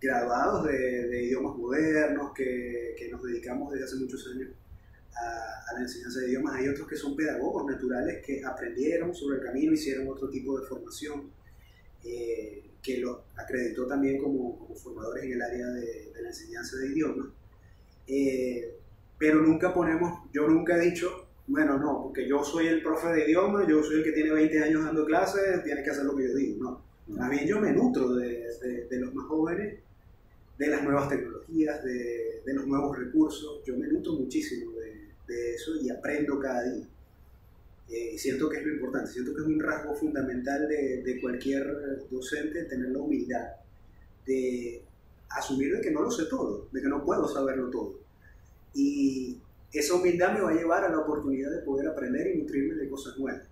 graduados 0.00 0.66
de, 0.66 1.08
de 1.08 1.24
idiomas 1.24 1.56
modernos, 1.56 2.32
que, 2.34 2.94
que, 2.98 3.08
nos 3.10 3.22
dedicamos 3.22 3.72
desde 3.72 3.84
hace 3.84 3.96
muchos 3.96 4.26
años 4.34 4.50
a, 5.14 5.74
la 5.74 5.80
enseñanza 5.80 6.20
de 6.20 6.28
idiomas. 6.28 6.54
Hay 6.56 6.68
otros 6.68 6.88
que 6.88 6.96
son 6.96 7.14
pedagogos 7.14 7.66
naturales 7.70 8.24
que 8.24 8.42
aprendieron 8.44 9.14
sobre 9.14 9.38
el 9.38 9.44
camino, 9.44 9.72
hicieron 9.72 10.08
otro 10.08 10.30
tipo 10.30 10.58
de 10.58 10.66
formación, 10.66 11.30
eh, 12.04 12.64
que 12.82 12.98
los 12.98 13.18
acreditó 13.36 13.86
también 13.86 14.18
como, 14.22 14.58
como, 14.58 14.74
formadores 14.74 15.24
en 15.24 15.32
el 15.32 15.42
área 15.42 15.66
de, 15.66 16.12
de 16.14 16.22
la 16.22 16.28
enseñanza 16.28 16.76
de 16.78 16.86
idiomas. 16.86 17.28
Eh, 18.06 18.76
pero 19.18 19.42
nunca 19.42 19.74
ponemos, 19.74 20.30
yo 20.32 20.48
nunca 20.48 20.76
he 20.76 20.80
dicho, 20.80 21.28
bueno, 21.46 21.78
no, 21.78 22.04
porque 22.04 22.26
yo 22.26 22.42
soy 22.42 22.68
el 22.68 22.82
profe 22.82 23.08
de 23.08 23.24
idioma, 23.26 23.68
yo 23.68 23.82
soy 23.82 23.98
el 23.98 24.04
que 24.04 24.12
tiene 24.12 24.32
20 24.32 24.62
años 24.64 24.84
dando 24.84 25.04
clases, 25.04 25.62
tiene 25.62 25.82
que 25.82 25.90
hacer 25.90 26.04
lo 26.04 26.16
que 26.16 26.28
yo 26.28 26.34
digo, 26.34 26.64
no. 26.64 26.82
Más 27.08 27.28
bien 27.28 27.46
yo 27.46 27.60
me 27.60 27.72
nutro 27.72 28.14
de, 28.14 28.46
de, 28.88 28.98
los 28.98 29.12
más 29.14 29.26
jóvenes, 29.26 29.80
de 30.60 30.66
las 30.66 30.82
nuevas 30.82 31.08
tecnologías, 31.08 31.82
de, 31.82 32.42
de 32.44 32.52
los 32.52 32.66
nuevos 32.66 32.98
recursos, 32.98 33.62
yo 33.64 33.78
me 33.78 33.88
nutro 33.88 34.12
muchísimo 34.12 34.72
de, 34.72 35.54
eso 35.54 35.76
y 35.80 35.88
aprendo 35.88 36.38
cada 36.38 36.64
día. 36.64 36.84
Eh, 37.88 38.18
siento 38.18 38.50
que 38.50 38.58
es 38.58 38.66
lo 38.66 38.74
importante, 38.74 39.10
siento 39.10 39.32
que 39.32 39.40
es 39.40 39.46
un 39.46 39.58
rasgo 39.58 39.94
fundamental 39.94 40.68
de, 40.68 41.18
cualquier 41.22 41.64
docente 42.10 42.64
tener 42.64 42.90
la 42.90 42.98
humildad 42.98 43.46
de 44.26 44.82
asumir 45.30 45.76
de 45.76 45.80
que 45.80 45.92
no 45.92 46.02
lo 46.02 46.10
sé 46.10 46.24
todo, 46.26 46.68
de 46.70 46.82
que 46.82 46.88
no 46.88 47.04
puedo 47.04 47.26
saberlo 47.26 47.70
todo. 47.70 47.98
Y 48.74 49.38
esa 49.72 49.94
humildad 49.94 50.34
me 50.34 50.42
va 50.42 50.50
a 50.50 50.54
llevar 50.54 50.84
a 50.84 50.90
la 50.90 50.98
oportunidad 50.98 51.52
de 51.52 51.62
poder 51.62 51.88
aprender 51.88 52.34
y 52.34 52.38
nutrirme 52.38 52.74
de 52.74 52.90
cosas 52.90 53.16
nuevas. 53.16 53.49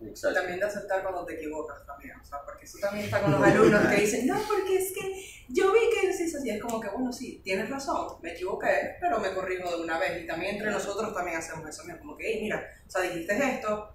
Exacto. 0.00 0.38
También 0.40 0.60
de 0.60 0.66
aceptar 0.66 1.02
cuando 1.02 1.24
te 1.24 1.34
equivocas 1.34 1.84
también, 1.84 2.18
o 2.20 2.24
sea, 2.24 2.38
porque 2.44 2.64
eso 2.64 2.78
también 2.80 3.06
está 3.06 3.20
con 3.20 3.32
los 3.32 3.42
alumnos 3.44 3.86
que 3.88 4.00
dicen, 4.00 4.26
no, 4.26 4.40
porque 4.46 4.78
es 4.78 4.92
que 4.92 5.24
yo 5.48 5.72
vi 5.72 5.80
que 5.92 6.10
es 6.10 6.34
así, 6.34 6.50
es 6.50 6.60
como 6.60 6.80
que, 6.80 6.88
bueno, 6.88 7.12
sí, 7.12 7.40
tienes 7.42 7.68
razón, 7.68 8.18
me 8.22 8.32
equivoqué, 8.32 8.96
pero 9.00 9.18
me 9.18 9.32
corrijo 9.32 9.70
de 9.70 9.82
una 9.82 9.98
vez, 9.98 10.22
y 10.22 10.26
también 10.26 10.56
entre 10.56 10.70
nosotros 10.70 11.14
también 11.14 11.38
hacemos 11.38 11.68
eso, 11.68 11.82
como 11.98 12.16
que, 12.16 12.24
hey, 12.26 12.38
mira, 12.42 12.64
o 12.86 12.90
sea, 12.90 13.02
dijiste 13.02 13.36
esto, 13.36 13.94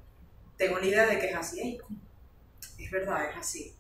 tengo 0.57 0.79
la 0.79 0.85
idea 0.85 1.05
de 1.07 1.19
que 1.19 1.27
es 1.27 1.35
así, 1.35 1.79
es 2.77 2.91
verdad, 2.91 3.29
es 3.29 3.37
así. 3.37 3.75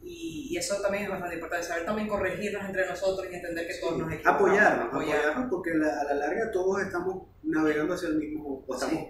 Y, 0.00 0.56
eso 0.56 0.80
también 0.80 1.04
es 1.04 1.10
bastante 1.10 1.34
importante, 1.34 1.66
saber 1.66 1.84
también 1.84 2.08
corregirnos 2.08 2.64
entre 2.64 2.86
nosotros 2.88 3.26
y 3.30 3.34
entender 3.34 3.66
que 3.66 3.74
todos 3.74 3.98
nos 3.98 4.12
equivocamos. 4.12 4.40
Apoyarnos, 4.40 4.88
apoyarnos, 4.88 5.50
porque 5.50 5.72
a 5.72 5.74
la 5.74 6.14
larga 6.14 6.50
todos 6.52 6.82
estamos 6.82 7.26
navegando 7.42 7.94
hacia 7.94 8.08
el 8.08 8.16
mismo, 8.16 8.64
o 8.66 8.74
estamos 8.74 9.08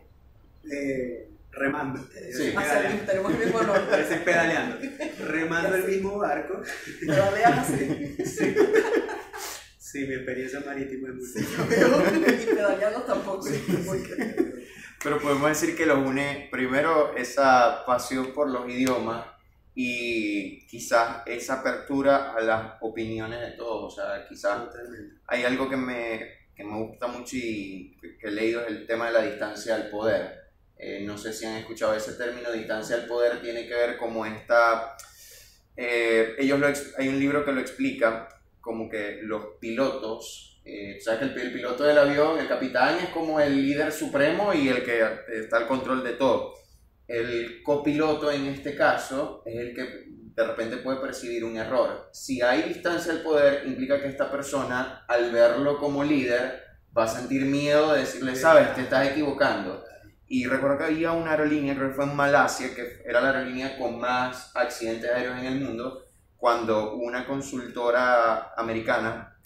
eh, 0.71 1.31
remando. 1.59 2.00
Sí. 2.12 2.55
tenemos 3.07 3.33
el 3.33 3.38
mismo 3.38 3.62
nombre. 3.62 4.00
Estoy 4.00 4.19
pedaleando. 4.19 4.77
Remando 5.27 5.77
el 5.77 5.85
mismo 5.85 6.19
barco. 6.19 6.62
Pedaleas 7.00 7.59
así. 7.59 8.17
Sí. 8.25 8.55
Sí, 9.79 10.07
mi 10.07 10.15
experiencia 10.15 10.61
marítima 10.61 11.09
es 11.09 11.15
muy 11.15 11.25
sí, 11.25 11.41
Y 12.43 12.55
pedaleando 12.55 13.03
tampoco. 13.03 13.47
Pero 15.03 15.19
podemos 15.19 15.49
decir 15.49 15.77
que 15.77 15.87
lo 15.87 15.99
une 16.00 16.49
primero 16.50 17.17
esa 17.17 17.85
pasión 17.87 18.35
por 18.35 18.50
los 18.50 18.69
idiomas 18.69 19.25
y 19.75 20.67
quizás 20.67 21.23
esa 21.25 21.61
apertura 21.61 22.35
a 22.35 22.41
las 22.41 22.73
opiniones 22.81 23.41
de 23.41 23.53
todos. 23.53 23.95
O 23.95 23.97
sea, 23.97 24.27
quizás 24.29 24.69
hay 25.27 25.45
algo 25.45 25.71
que 25.71 25.77
me, 25.77 26.38
que 26.55 26.65
me 26.65 26.77
gusta 26.83 27.07
mucho 27.07 27.37
y 27.37 27.97
que, 28.21 28.29
he 28.29 28.31
leído 28.33 28.61
es 28.62 28.69
el 28.69 28.87
tema 28.87 29.07
de 29.07 29.12
la 29.12 29.23
distancia 29.23 29.77
al 29.77 29.88
poder. 29.88 30.48
Eh, 30.78 31.02
no 31.04 31.18
sé 31.18 31.32
si 31.32 31.44
han 31.44 31.56
escuchado 31.56 31.94
ese 31.94 32.12
término, 32.12 32.52
distancia 32.52 32.97
al 32.97 33.06
poder, 33.06 33.40
tiene 33.40 33.66
que 33.66 33.75
ver 33.75 33.97
como 33.97 34.25
esta... 34.25 34.97
Eh, 35.76 36.35
ellos 36.38 36.58
lo, 36.58 36.66
hay 36.66 37.08
un 37.08 37.18
libro 37.18 37.44
que 37.44 37.52
lo 37.52 37.61
explica 37.61 38.28
como 38.61 38.88
que 38.88 39.20
los 39.23 39.58
pilotos, 39.61 40.61
eh, 40.64 40.99
sabes 41.00 41.20
que 41.20 41.40
el, 41.40 41.47
el 41.47 41.52
piloto 41.52 41.85
del 41.85 41.99
avión, 41.99 42.38
el 42.38 42.49
capitán 42.49 42.99
es 42.99 43.11
como 43.11 43.40
el 43.40 43.54
líder 43.54 43.92
supremo 43.92 44.52
y 44.52 44.68
el 44.68 44.85
que 44.85 45.02
está 45.28 45.58
al 45.58 45.66
control 45.66 46.02
de 46.02 46.12
todo 46.12 46.58
el 47.08 47.62
copiloto 47.62 48.30
en 48.30 48.47
este 48.47 48.76
caso 48.76 49.42
es 49.47 49.56
el 49.56 49.75
que 49.75 50.08
de 50.35 50.47
repente 50.47 50.76
puede 50.76 51.00
percibir 51.00 51.42
un 51.44 51.56
error. 51.56 52.11
Si 52.12 52.42
hay 52.42 52.62
distancia 52.62 53.12
al 53.12 53.23
poder, 53.23 53.66
implica 53.66 54.00
que 54.00 54.08
esta 54.08 54.30
persona, 54.30 55.04
al 55.08 55.32
verlo 55.32 55.78
como 55.78 56.04
líder, 56.04 56.62
va 56.97 57.04
a 57.04 57.08
sentir 57.08 57.44
miedo 57.47 57.92
de 57.92 58.00
decirle, 58.00 58.37
sabes, 58.37 58.75
te 58.75 58.82
estás 58.82 59.08
equivocando. 59.08 59.82
Y 60.28 60.47
recuerdo 60.47 60.78
que 60.78 60.85
había 60.85 61.12
una 61.12 61.32
aerolínea, 61.32 61.75
creo 61.75 61.88
que 61.88 61.94
fue 61.94 62.04
en 62.04 62.16
Malasia, 62.16 62.75
que 62.75 63.02
era 63.04 63.20
la 63.20 63.30
aerolínea 63.30 63.78
con 63.78 63.99
más 63.99 64.54
accidentes 64.54 65.11
aéreos 65.11 65.38
en 65.38 65.47
el 65.47 65.61
mundo, 65.61 66.04
cuando 66.37 66.94
una 66.94 67.26
consultora 67.26 68.52
americana 68.56 69.37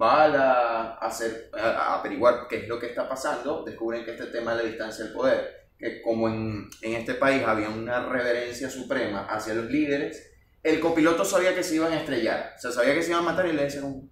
va 0.00 0.24
a, 0.24 0.98
hacer, 0.98 1.50
a 1.52 1.98
averiguar 1.98 2.46
qué 2.48 2.62
es 2.62 2.68
lo 2.68 2.78
que 2.78 2.86
está 2.86 3.08
pasando, 3.08 3.62
descubren 3.64 4.04
que 4.04 4.12
este 4.12 4.26
tema 4.26 4.52
es 4.52 4.58
la 4.58 4.64
distancia 4.64 5.04
al 5.04 5.12
poder 5.12 5.62
que 5.82 6.00
como 6.00 6.28
en, 6.28 6.70
en, 6.80 6.92
este 6.94 7.14
país 7.14 7.42
había 7.44 7.68
una 7.68 8.08
reverencia 8.08 8.70
suprema 8.70 9.26
hacia 9.26 9.52
los 9.52 9.66
líderes, 9.66 10.30
el 10.62 10.78
copiloto 10.78 11.24
sabía 11.24 11.56
que 11.56 11.64
se 11.64 11.74
iban 11.74 11.92
a 11.92 11.98
estrellar, 11.98 12.54
o 12.56 12.60
sea, 12.60 12.70
sabía 12.70 12.94
que 12.94 13.02
se 13.02 13.10
iban 13.10 13.24
a 13.24 13.30
matar 13.32 13.46
y 13.48 13.52
le 13.52 13.64
decían, 13.64 14.08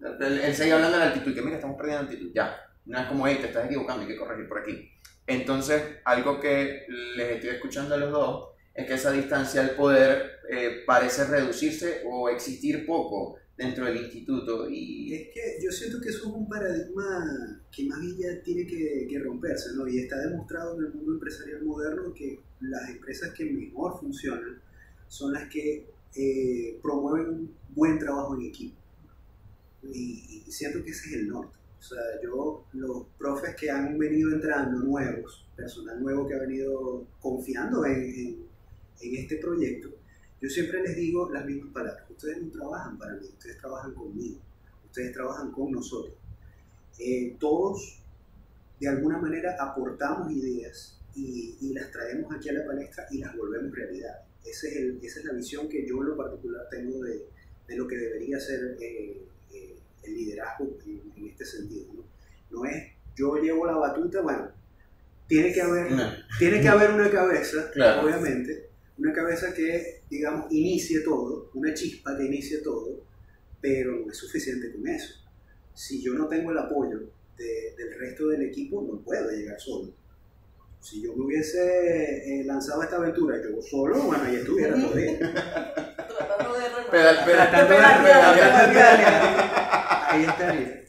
él, 0.00 0.54
seguía 0.54 0.74
hablando 0.74 0.98
de 0.98 1.04
la 1.04 1.12
altitud, 1.12 1.32
que 1.32 1.42
mira, 1.42 1.56
estamos 1.56 1.76
perdiendo 1.76 2.08
altitud, 2.08 2.32
ya, 2.34 2.56
no 2.86 2.98
es 2.98 3.06
como, 3.06 3.24
hey, 3.28 3.38
te 3.40 3.46
estás 3.46 3.66
equivocando, 3.66 4.02
hay 4.02 4.08
que 4.08 4.16
corregir 4.16 4.48
por 4.48 4.58
aquí. 4.58 4.90
Entonces, 5.30 5.80
algo 6.04 6.40
que 6.40 6.86
les 6.88 7.36
estoy 7.36 7.50
escuchando 7.50 7.94
a 7.94 7.98
los 7.98 8.10
dos 8.10 8.48
es 8.74 8.84
que 8.84 8.94
esa 8.94 9.12
distancia 9.12 9.60
al 9.60 9.76
poder 9.76 10.40
eh, 10.50 10.82
parece 10.84 11.24
reducirse 11.24 12.02
o 12.04 12.28
existir 12.28 12.84
poco 12.84 13.36
dentro 13.56 13.84
del 13.84 13.98
instituto. 13.98 14.68
Y... 14.68 15.14
Es 15.14 15.28
que 15.32 15.40
yo 15.62 15.70
siento 15.70 16.00
que 16.00 16.08
eso 16.08 16.18
es 16.18 16.34
un 16.34 16.48
paradigma 16.48 17.62
que 17.70 17.84
más 17.84 18.00
bien 18.00 18.16
ya 18.18 18.42
tiene 18.42 18.66
que, 18.66 19.20
romperse, 19.22 19.70
¿no? 19.76 19.86
Y 19.86 20.00
está 20.00 20.18
demostrado 20.18 20.76
en 20.76 20.86
el 20.86 20.94
mundo 20.94 21.12
empresarial 21.12 21.62
moderno 21.62 22.12
que 22.12 22.40
las 22.62 22.90
empresas 22.90 23.30
que 23.30 23.44
mejor 23.44 24.00
funcionan 24.00 24.60
son 25.06 25.32
las 25.32 25.48
que 25.48 25.86
eh, 26.16 26.80
promueven 26.82 27.28
un 27.28 27.54
buen 27.68 28.00
trabajo 28.00 28.34
en 28.34 28.46
equipo. 28.46 28.76
Y, 29.84 30.42
siento 30.48 30.82
que 30.82 30.90
ese 30.90 31.10
es 31.10 31.14
el 31.14 31.28
norte. 31.28 31.59
O 31.80 31.82
sea, 31.82 31.98
yo, 32.22 32.66
los 32.74 33.06
profes 33.18 33.56
que 33.56 33.70
han 33.70 33.98
venido 33.98 34.30
entrando 34.30 34.78
nuevos, 34.80 35.46
personal 35.56 36.00
nuevo 36.00 36.28
que 36.28 36.34
ha 36.34 36.40
venido 36.40 37.06
confiando 37.20 37.86
en, 37.86 38.02
en, 38.02 38.46
en 39.00 39.16
este 39.16 39.38
proyecto, 39.38 39.88
yo 40.40 40.48
siempre 40.48 40.82
les 40.82 40.94
digo 40.96 41.30
las 41.30 41.44
mismas 41.46 41.72
palabras. 41.72 42.04
Ustedes 42.10 42.42
no 42.42 42.50
trabajan 42.50 42.98
para 42.98 43.14
mí, 43.14 43.26
ustedes 43.26 43.58
trabajan 43.58 43.94
conmigo, 43.94 44.38
ustedes 44.86 45.12
trabajan 45.12 45.50
con 45.52 45.72
nosotros. 45.72 46.14
Eh, 46.98 47.36
todos, 47.38 47.98
de 48.78 48.88
alguna 48.88 49.18
manera, 49.18 49.56
aportamos 49.58 50.30
ideas 50.32 50.98
y, 51.14 51.72
las 51.72 51.90
traemos 51.92 52.34
aquí 52.34 52.48
a 52.48 52.52
la 52.52 52.66
palestra 52.66 53.06
y 53.10 53.18
las 53.18 53.34
volvemos 53.36 53.74
realidad. 53.74 54.22
Ese 54.44 54.68
es 54.68 54.76
el, 54.76 54.98
esa 55.02 55.20
es 55.20 55.24
la 55.24 55.32
visión 55.32 55.68
que 55.68 55.86
yo 55.86 56.02
en 56.02 56.08
lo 56.08 56.16
particular 56.16 56.66
tengo 56.70 57.02
de, 57.04 57.26
de 57.68 57.76
lo 57.76 57.86
que 57.86 57.96
debería 57.96 58.38
ser 58.38 58.76
eh, 58.80 59.22
el 60.10 60.16
liderazgo 60.16 60.78
en, 60.86 61.26
este 61.26 61.44
sentido. 61.44 61.92
¿no? 61.94 62.04
¿no? 62.50 62.64
es 62.64 63.00
yo 63.16 63.36
llevo 63.36 63.66
la 63.66 63.76
batuta, 63.76 64.22
bueno, 64.22 64.50
tiene 65.26 65.52
que 65.52 65.60
haber, 65.60 65.88
tiene 66.38 66.60
que 66.60 66.68
haber 66.68 66.90
una 66.90 67.10
cabeza, 67.10 67.70
obviamente, 68.02 68.70
una 68.98 69.12
cabeza 69.12 69.52
que, 69.54 70.02
digamos, 70.08 70.50
inicie 70.50 71.00
todo, 71.00 71.50
una 71.54 71.72
chispa 71.74 72.16
que 72.16 72.24
inicie 72.24 72.58
todo, 72.58 73.04
pero 73.60 73.92
no 74.04 74.10
es 74.10 74.16
suficiente 74.16 74.72
con 74.72 74.86
eso. 74.88 75.14
Si 75.74 76.02
yo 76.02 76.14
no 76.14 76.28
tengo 76.28 76.50
el 76.50 76.58
apoyo 76.58 76.98
del 77.36 77.98
resto 77.98 78.28
del 78.28 78.42
equipo, 78.42 78.82
no 78.82 79.00
puedo 79.02 79.30
llegar 79.30 79.58
solo. 79.60 79.92
Si 80.80 81.02
yo 81.02 81.14
me 81.14 81.26
hubiese 81.26 82.40
eh, 82.40 82.44
lanzado 82.44 82.82
esta 82.82 82.96
aventura 82.96 83.36
yo 83.42 83.60
solo, 83.60 84.02
bueno, 84.02 84.24
ahí 84.24 84.36
estuviera 84.36 84.74
todavía. 84.74 85.18
Tratando 86.10 86.54
de 86.54 86.70
Tratando 86.90 87.74
de 87.74 89.49
Ahí 90.10 90.24
estaría. 90.24 90.84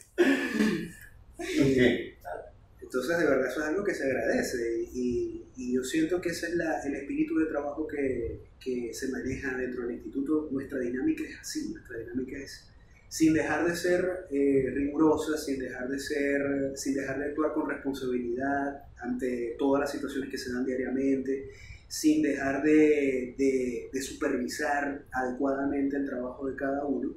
Entonces, 2.82 3.18
de 3.20 3.25
verdad, 3.25 3.50
eso 3.50 3.62
es 3.62 3.68
algo 3.68 3.84
que 3.84 3.94
se 3.94 4.04
agradece 4.04 4.88
y, 4.94 5.44
y 5.56 5.74
yo 5.74 5.84
siento 5.84 6.20
que 6.20 6.30
ese 6.30 6.48
es 6.48 6.56
la, 6.56 6.82
el 6.82 6.96
espíritu 6.96 7.38
de 7.38 7.46
trabajo 7.46 7.88
que, 7.88 8.42
que, 8.60 8.94
se 8.94 9.10
maneja 9.10 9.56
dentro 9.56 9.84
del 9.84 9.96
instituto. 9.96 10.50
Nuestra 10.51 10.80
dinámica 10.80 11.24
es 11.24 11.40
así, 11.40 11.70
nuestra 11.72 12.00
dinámica 12.00 12.38
es 12.38 12.68
sin 13.08 13.34
dejar 13.34 13.68
de 13.68 13.75
ser 13.75 14.28
eh, 14.32 14.72
rigurosa, 14.74 15.38
sin 15.38 15.60
dejar 15.60 15.88
de 15.90 16.00
ser, 16.00 16.72
sin 16.75 16.96
dejar 16.96 17.20
de 17.20 17.25
actuar 17.25 17.54
con 17.54 17.70
responsabilidad 17.70 18.84
ante 19.01 19.56
todas 19.60 19.82
las 19.82 19.92
situaciones 19.92 20.30
que 20.30 20.38
se 20.38 20.51
dan 20.51 20.66
diariamente, 20.66 21.50
sin 21.88 22.22
dejar 22.22 22.63
de, 22.63 23.36
de, 23.38 23.90
de 23.92 24.01
supervisar 24.01 25.04
adecuadamente 25.12 25.98
el 25.98 26.06
trabajo 26.06 26.48
de 26.48 26.56
cada 26.56 26.86
uno. 26.86 27.13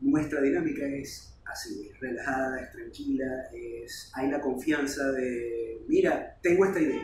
Nuestra 0.00 0.40
dinámica 0.40 0.86
es 0.86 1.34
así, 1.44 1.90
es 1.92 2.00
relajada, 2.00 2.60
es 2.60 2.72
tranquila, 2.72 3.48
es, 3.52 4.10
hay 4.14 4.30
la 4.30 4.40
confianza 4.40 5.10
de, 5.12 5.82
mira, 5.88 6.38
tengo 6.42 6.64
esta 6.64 6.80
idea, 6.80 7.02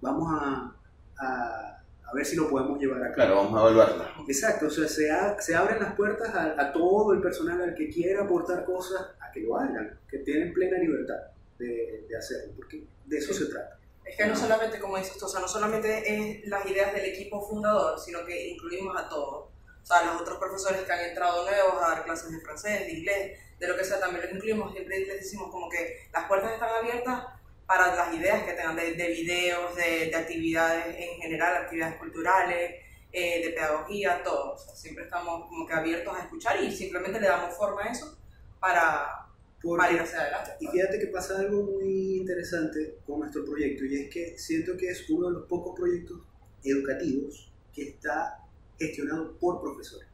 vamos 0.00 0.28
a, 0.30 0.76
a, 1.18 1.82
a 2.04 2.14
ver 2.14 2.26
si 2.26 2.36
lo 2.36 2.48
podemos 2.48 2.78
llevar 2.80 2.98
a 2.98 3.04
cabo. 3.04 3.14
Claro, 3.14 3.36
vamos 3.36 3.54
a 3.54 3.60
evaluarla. 3.60 4.14
Exacto, 4.26 4.66
o 4.66 4.70
sea, 4.70 4.88
se, 4.88 5.08
se 5.40 5.54
abren 5.54 5.80
las 5.80 5.94
puertas 5.94 6.34
a, 6.34 6.60
a, 6.60 6.72
todo 6.72 7.12
el 7.12 7.20
personal 7.20 7.60
al 7.62 7.74
que 7.74 7.88
quiera 7.88 8.24
aportar 8.24 8.64
cosas, 8.64 9.00
a 9.20 9.30
que 9.32 9.40
lo 9.40 9.56
hagan, 9.56 9.98
que 10.10 10.18
tienen 10.18 10.52
plena 10.52 10.78
libertad 10.78 11.18
de, 11.58 12.06
de 12.08 12.16
hacerlo, 12.16 12.52
porque 12.56 12.84
de 13.06 13.18
eso 13.18 13.32
se 13.32 13.46
trata. 13.46 13.78
Es 14.04 14.16
que 14.16 14.26
no 14.26 14.34
solamente, 14.34 14.78
como 14.78 14.96
dices 14.96 15.18
tú, 15.18 15.26
o 15.26 15.28
sea, 15.28 15.40
no 15.40 15.48
solamente 15.48 16.02
es 16.06 16.48
las 16.48 16.64
ideas 16.64 16.94
del 16.94 17.04
equipo 17.04 17.46
fundador, 17.46 17.98
sino 17.98 18.24
que 18.24 18.48
incluimos 18.48 18.96
a 18.96 19.08
todos. 19.08 19.50
Sea, 19.88 20.04
los 20.04 20.20
otros 20.20 20.36
profesores 20.36 20.82
que 20.82 20.92
han 20.92 21.00
entrado 21.00 21.48
nuevos 21.48 21.82
a 21.82 21.88
dar 21.88 22.04
clases 22.04 22.30
de 22.30 22.40
francés, 22.40 22.80
de 22.80 22.92
inglés, 22.92 23.40
de 23.58 23.68
lo 23.68 23.74
que 23.74 23.84
sea, 23.84 23.98
también 23.98 24.22
los 24.22 24.34
incluimos. 24.34 24.72
Siempre 24.74 25.00
les 25.00 25.20
decimos 25.20 25.50
como 25.50 25.66
que 25.70 26.06
las 26.12 26.28
puertas 26.28 26.52
están 26.52 26.68
abiertas 26.68 27.24
para 27.66 27.96
las 27.96 28.14
ideas 28.14 28.42
que 28.42 28.52
tengan 28.52 28.76
de, 28.76 28.92
de 28.92 29.08
videos, 29.08 29.74
de, 29.76 30.10
de, 30.10 30.14
actividades 30.14 30.94
en 30.94 31.18
general, 31.22 31.56
actividades 31.56 31.96
culturales, 31.96 32.74
eh, 33.10 33.46
de 33.46 33.52
pedagogía, 33.54 34.22
todo. 34.22 34.52
O 34.52 34.58
sea, 34.58 34.74
siempre 34.76 35.04
estamos 35.04 35.48
como 35.48 35.66
que 35.66 35.72
abiertos 35.72 36.14
a 36.14 36.20
escuchar 36.20 36.62
y 36.62 36.70
simplemente 36.70 37.18
le 37.18 37.28
damos 37.28 37.56
forma 37.56 37.84
a 37.84 37.90
eso 37.90 38.14
para, 38.60 39.26
para 39.62 39.90
ir 39.90 40.00
hacia 40.00 40.20
adelante. 40.20 40.50
Y 40.60 40.66
fíjate 40.66 40.98
que 40.98 41.06
pasa 41.06 41.38
algo 41.38 41.62
muy 41.62 42.18
interesante 42.18 42.98
con 43.06 43.20
nuestro 43.20 43.42
proyecto 43.46 43.86
y 43.86 44.02
es 44.02 44.10
que 44.10 44.38
siento 44.38 44.76
que 44.76 44.90
es 44.90 45.08
uno 45.08 45.28
de 45.28 45.32
los 45.32 45.46
pocos 45.46 45.74
proyectos 45.74 46.20
educativos 46.62 47.50
que 47.72 47.88
está 47.88 48.47
gestionado 48.78 49.36
por 49.38 49.60
profesores. 49.60 50.08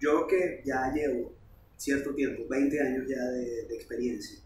Yo 0.00 0.26
que 0.26 0.62
ya 0.64 0.92
llevo 0.92 1.34
cierto 1.76 2.14
tiempo, 2.14 2.46
20 2.48 2.80
años 2.80 3.04
ya 3.08 3.22
de, 3.30 3.66
de 3.66 3.74
experiencia 3.74 4.38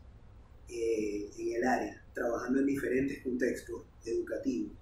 eh, 0.69 1.31
en 1.39 1.57
el 1.57 1.65
área, 1.65 2.05
trabajando 2.15 2.61
en 2.61 2.67
diferentes 2.67 3.23
contextos 3.23 3.85
educativos, 4.05 4.73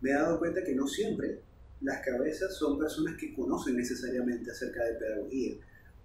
me 0.00 0.10
he 0.10 0.14
dado 0.14 0.38
cuenta 0.38 0.64
que 0.64 0.74
no 0.74 0.86
siempre 0.86 1.40
las 1.80 2.04
cabezas 2.04 2.54
son 2.56 2.78
personas 2.78 3.16
que 3.16 3.32
conocen 3.32 3.76
necesariamente 3.76 4.50
acerca 4.50 4.84
de 4.84 4.94
pedagogía, 4.94 5.56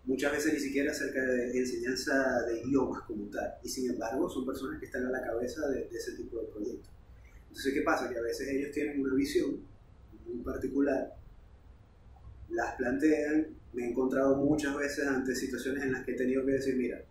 muchas 0.05 0.31
veces 0.31 0.53
ni 0.53 0.59
siquiera 0.59 0.91
acerca 0.91 1.21
de 1.21 1.57
enseñanza 1.57 2.43
de 2.43 2.61
idiomas 2.61 3.03
como 3.03 3.25
tal, 3.29 3.55
y 3.63 3.69
sin 3.69 3.91
embargo 3.91 4.29
son 4.29 4.45
personas 4.45 4.79
que 4.79 4.85
están 4.85 5.05
a 5.05 5.09
la 5.09 5.21
cabeza 5.21 5.67
de, 5.69 5.87
de 5.89 5.97
ese 5.97 6.13
tipo 6.13 6.39
de 6.39 6.47
proyectos. 6.47 6.89
Entonces, 7.47 7.73
¿qué 7.73 7.81
pasa? 7.81 8.09
Que 8.09 8.17
a 8.17 8.21
veces 8.21 8.47
ellos 8.49 8.71
tienen 8.71 9.01
una 9.01 9.15
visión 9.15 9.61
muy 10.27 10.43
particular, 10.43 11.15
las 12.49 12.75
plantean, 12.75 13.47
me 13.73 13.83
he 13.83 13.89
encontrado 13.89 14.37
muchas 14.37 14.75
veces 14.75 15.07
ante 15.07 15.35
situaciones 15.35 15.83
en 15.83 15.91
las 15.91 16.05
que 16.05 16.11
he 16.11 16.15
tenido 16.15 16.45
que 16.45 16.53
decir, 16.53 16.75
mira, 16.75 17.01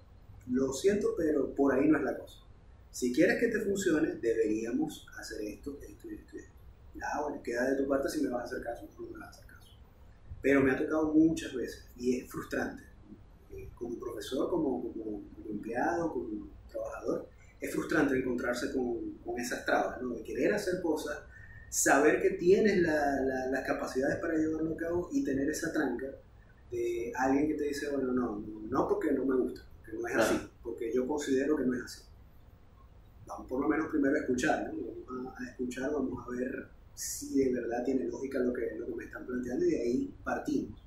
lo 0.50 0.73
siento, 0.73 1.14
pero 1.16 1.54
por 1.54 1.75
ahí 1.75 1.88
no 1.88 1.99
es 1.99 2.04
la 2.04 2.16
cosa. 2.16 2.38
Si 2.90 3.12
quieres 3.12 3.38
que 3.40 3.49
te 3.49 3.61
funcione, 3.61 4.14
deberíamos 4.14 5.06
hacer 5.18 5.40
esto, 5.42 5.78
esto 5.83 6.09
y 6.09 6.14
esto 6.14 6.37
y 6.37 6.40
bueno, 7.23 7.42
queda 7.42 7.71
de 7.71 7.76
tu 7.76 7.88
parte 7.88 8.09
si 8.09 8.23
me 8.23 8.28
vas 8.28 8.42
a 8.42 8.44
hacer 8.44 8.62
caso 8.62 8.87
o 8.97 9.02
no 9.02 9.11
me 9.11 9.18
vas 9.18 9.26
a 9.26 9.30
hacer 9.30 9.47
caso. 9.47 9.68
Pero 10.40 10.61
me 10.61 10.71
ha 10.71 10.76
tocado 10.76 11.12
muchas 11.12 11.52
veces 11.54 11.87
y 11.97 12.18
es 12.18 12.30
frustrante. 12.30 12.83
Eh, 13.52 13.68
como 13.75 13.99
profesor, 13.99 14.49
como, 14.49 14.83
como, 14.83 14.94
como, 14.94 15.23
empleado, 15.50 16.12
como 16.12 16.49
trabajador, 16.71 17.28
es 17.61 17.73
frustrante 17.73 18.16
encontrarse 18.16 18.73
con, 18.73 19.12
con 19.25 19.38
esas 19.38 19.64
trabas, 19.64 20.00
¿no? 20.02 20.11
De 20.11 20.23
querer 20.23 20.54
hacer 20.54 20.80
cosas, 20.83 21.18
saber 21.75 22.23
que 22.23 22.31
tienes 22.31 22.81
la, 22.83 23.21
la, 23.23 23.47
las 23.47 23.66
capacidades 23.66 24.19
para 24.19 24.37
llevarlo 24.37 24.75
a 24.75 24.76
cabo 24.76 25.09
y 25.11 25.25
tener 25.25 25.50
esa 25.50 25.73
tranca 25.73 26.07
de 26.71 27.12
alguien 27.16 27.49
que 27.49 27.54
te 27.54 27.64
dice, 27.64 27.90
bueno, 27.90 28.12
no, 28.12 28.45
no 28.71 28.88
porque 28.88 29.11
no 29.11 29.25
me 29.25 29.35
gusta, 29.35 29.62
porque 29.81 29.99
no 29.99 30.07
es 30.07 30.14
claro. 30.14 30.37
así, 30.37 30.49
porque 30.62 30.95
yo 30.95 31.04
considero 31.04 31.57
que 31.57 31.64
no 31.64 31.75
es 31.75 31.83
así. 31.83 32.02
Vamos 33.26 33.49
por 33.49 33.61
lo 33.61 33.69
menos 33.69 33.88
primero 33.88 34.14
a 34.14 34.21
escuchar, 34.21 34.73
¿no? 34.73 34.83
Vamos 35.09 35.35
a, 35.37 35.43
a 35.43 35.47
escuchar, 35.49 35.93
vamos 35.93 36.25
a 36.25 36.31
ver 36.31 36.69
si 36.95 37.38
de 37.38 37.52
verdad 37.52 37.83
tiene 37.85 38.04
lógica 38.04 38.38
lo 38.38 38.52
que, 38.52 38.76
lo 38.78 38.87
que 38.87 38.95
me 38.95 39.04
están 39.07 39.26
planteando 39.26 39.64
y 39.64 39.71
de 39.71 39.83
ahí 39.83 40.14
partimos. 40.23 40.81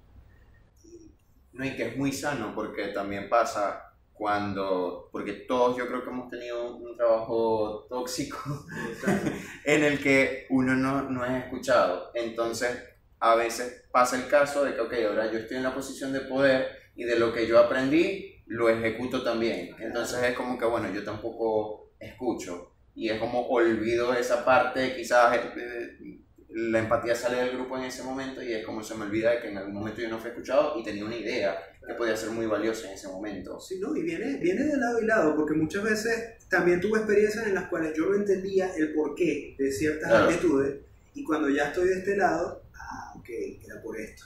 Y... 0.85 1.11
No, 1.51 1.65
y 1.65 1.75
que 1.75 1.89
es 1.89 1.97
muy 1.97 2.13
sano 2.13 2.55
porque 2.55 2.93
también 2.93 3.27
pasa 3.27 3.86
cuando, 4.17 5.09
porque 5.11 5.33
todos 5.33 5.77
yo 5.77 5.87
creo 5.87 6.03
que 6.03 6.09
hemos 6.09 6.29
tenido 6.29 6.75
un 6.75 6.97
trabajo 6.97 7.85
tóxico 7.89 8.65
en 9.63 9.83
el 9.83 10.01
que 10.01 10.47
uno 10.49 10.75
no, 10.75 11.03
no 11.03 11.25
es 11.25 11.43
escuchado. 11.43 12.11
Entonces, 12.13 12.83
a 13.19 13.35
veces 13.35 13.85
pasa 13.91 14.17
el 14.17 14.27
caso 14.27 14.63
de 14.63 14.73
que, 14.73 14.81
ok, 14.81 14.93
ahora 15.07 15.31
yo 15.31 15.39
estoy 15.39 15.57
en 15.57 15.63
la 15.63 15.73
posición 15.73 16.11
de 16.13 16.21
poder 16.21 16.67
y 16.95 17.03
de 17.03 17.17
lo 17.17 17.33
que 17.33 17.47
yo 17.47 17.59
aprendí, 17.59 18.43
lo 18.47 18.69
ejecuto 18.69 19.23
también. 19.23 19.75
Entonces 19.79 20.23
es 20.23 20.35
como 20.35 20.57
que, 20.57 20.65
bueno, 20.65 20.91
yo 20.91 21.03
tampoco 21.03 21.91
escucho. 21.99 22.73
Y 22.95 23.09
es 23.09 23.19
como 23.19 23.47
olvido 23.47 24.13
esa 24.13 24.43
parte, 24.43 24.95
quizás 24.95 25.37
eh, 25.37 26.21
la 26.57 26.79
empatía 26.79 27.13
sale 27.13 27.37
del 27.37 27.55
grupo 27.55 27.77
en 27.77 27.83
ese 27.83 28.01
momento 28.01 28.41
y 28.41 28.51
es 28.51 28.65
como 28.65 28.81
se 28.81 28.95
me 28.95 29.05
olvida 29.05 29.29
de 29.29 29.41
que 29.41 29.49
en 29.49 29.57
algún 29.57 29.75
momento 29.75 30.01
yo 30.01 30.09
no 30.09 30.17
fui 30.17 30.31
escuchado 30.31 30.79
y 30.79 30.83
tenía 30.83 31.05
una 31.05 31.15
idea 31.15 31.55
que 31.85 31.93
podía 31.93 32.17
ser 32.17 32.31
muy 32.31 32.47
valiosa 32.47 32.87
en 32.87 32.95
ese 32.95 33.07
momento. 33.09 33.59
Sí, 33.59 33.79
no, 33.79 33.95
y 33.95 34.01
viene, 34.01 34.37
viene 34.37 34.63
de 34.63 34.75
lado 34.75 34.99
y 34.99 35.05
lado, 35.05 35.35
porque 35.35 35.53
muchas 35.53 35.83
veces 35.83 36.47
también 36.49 36.81
tuve 36.81 36.97
experiencias 36.97 37.45
en 37.45 37.53
las 37.53 37.67
cuales 37.67 37.93
yo 37.95 38.07
no 38.07 38.15
entendía 38.15 38.75
el 38.75 38.91
porqué 38.95 39.55
de 39.55 39.71
ciertas 39.71 40.09
claro. 40.09 40.29
actitudes 40.29 40.77
y 41.13 41.23
cuando 41.23 41.47
ya 41.47 41.67
estoy 41.67 41.89
de 41.89 41.99
este 41.99 42.17
lado, 42.17 42.63
ah, 42.73 43.13
ok, 43.19 43.29
era 43.63 43.79
por 43.79 43.99
esto, 43.99 44.25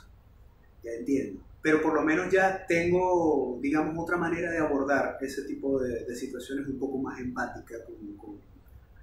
ya 0.83 0.91
entiendo. 0.91 1.41
Pero 1.61 1.81
por 1.81 1.93
lo 1.93 2.01
menos 2.01 2.31
ya 2.31 2.65
tengo, 2.65 3.59
digamos, 3.61 3.93
otra 4.01 4.15
manera 4.15 4.49
de 4.51 4.57
abordar 4.57 5.17
ese 5.19 5.41
tipo 5.43 5.81
de, 5.81 6.05
de 6.05 6.15
situaciones 6.15 6.65
un 6.65 6.79
poco 6.79 6.97
más 6.97 7.19
empática 7.19 7.75
con, 7.83 7.95
con, 8.15 8.39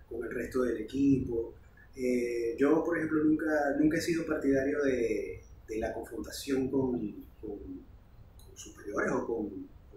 con 0.08 0.26
el 0.26 0.34
resto 0.34 0.62
del 0.62 0.78
equipo. 0.78 1.57
Eh, 2.00 2.54
yo, 2.56 2.84
por 2.84 2.96
ejemplo, 2.96 3.24
nunca, 3.24 3.74
nunca 3.76 3.98
he 3.98 4.00
sido 4.00 4.24
partidario 4.24 4.80
de, 4.84 5.42
de 5.66 5.78
la 5.78 5.92
confrontación 5.92 6.70
con, 6.70 6.92
con, 7.40 7.58
con 7.58 8.56
superiores 8.56 9.10
o 9.10 9.26
con, 9.26 9.48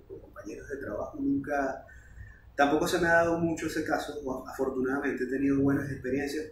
con, 0.08 0.20
compañeros 0.20 0.68
de 0.68 0.78
trabajo. 0.78 1.20
Nunca, 1.20 1.86
tampoco 2.56 2.88
se 2.88 2.98
me 2.98 3.08
ha 3.08 3.14
dado 3.14 3.38
mucho 3.38 3.68
ese 3.68 3.84
caso. 3.84 4.20
Afortunadamente 4.48 5.26
he 5.26 5.28
tenido 5.28 5.60
buenas 5.60 5.92
experiencias. 5.92 6.48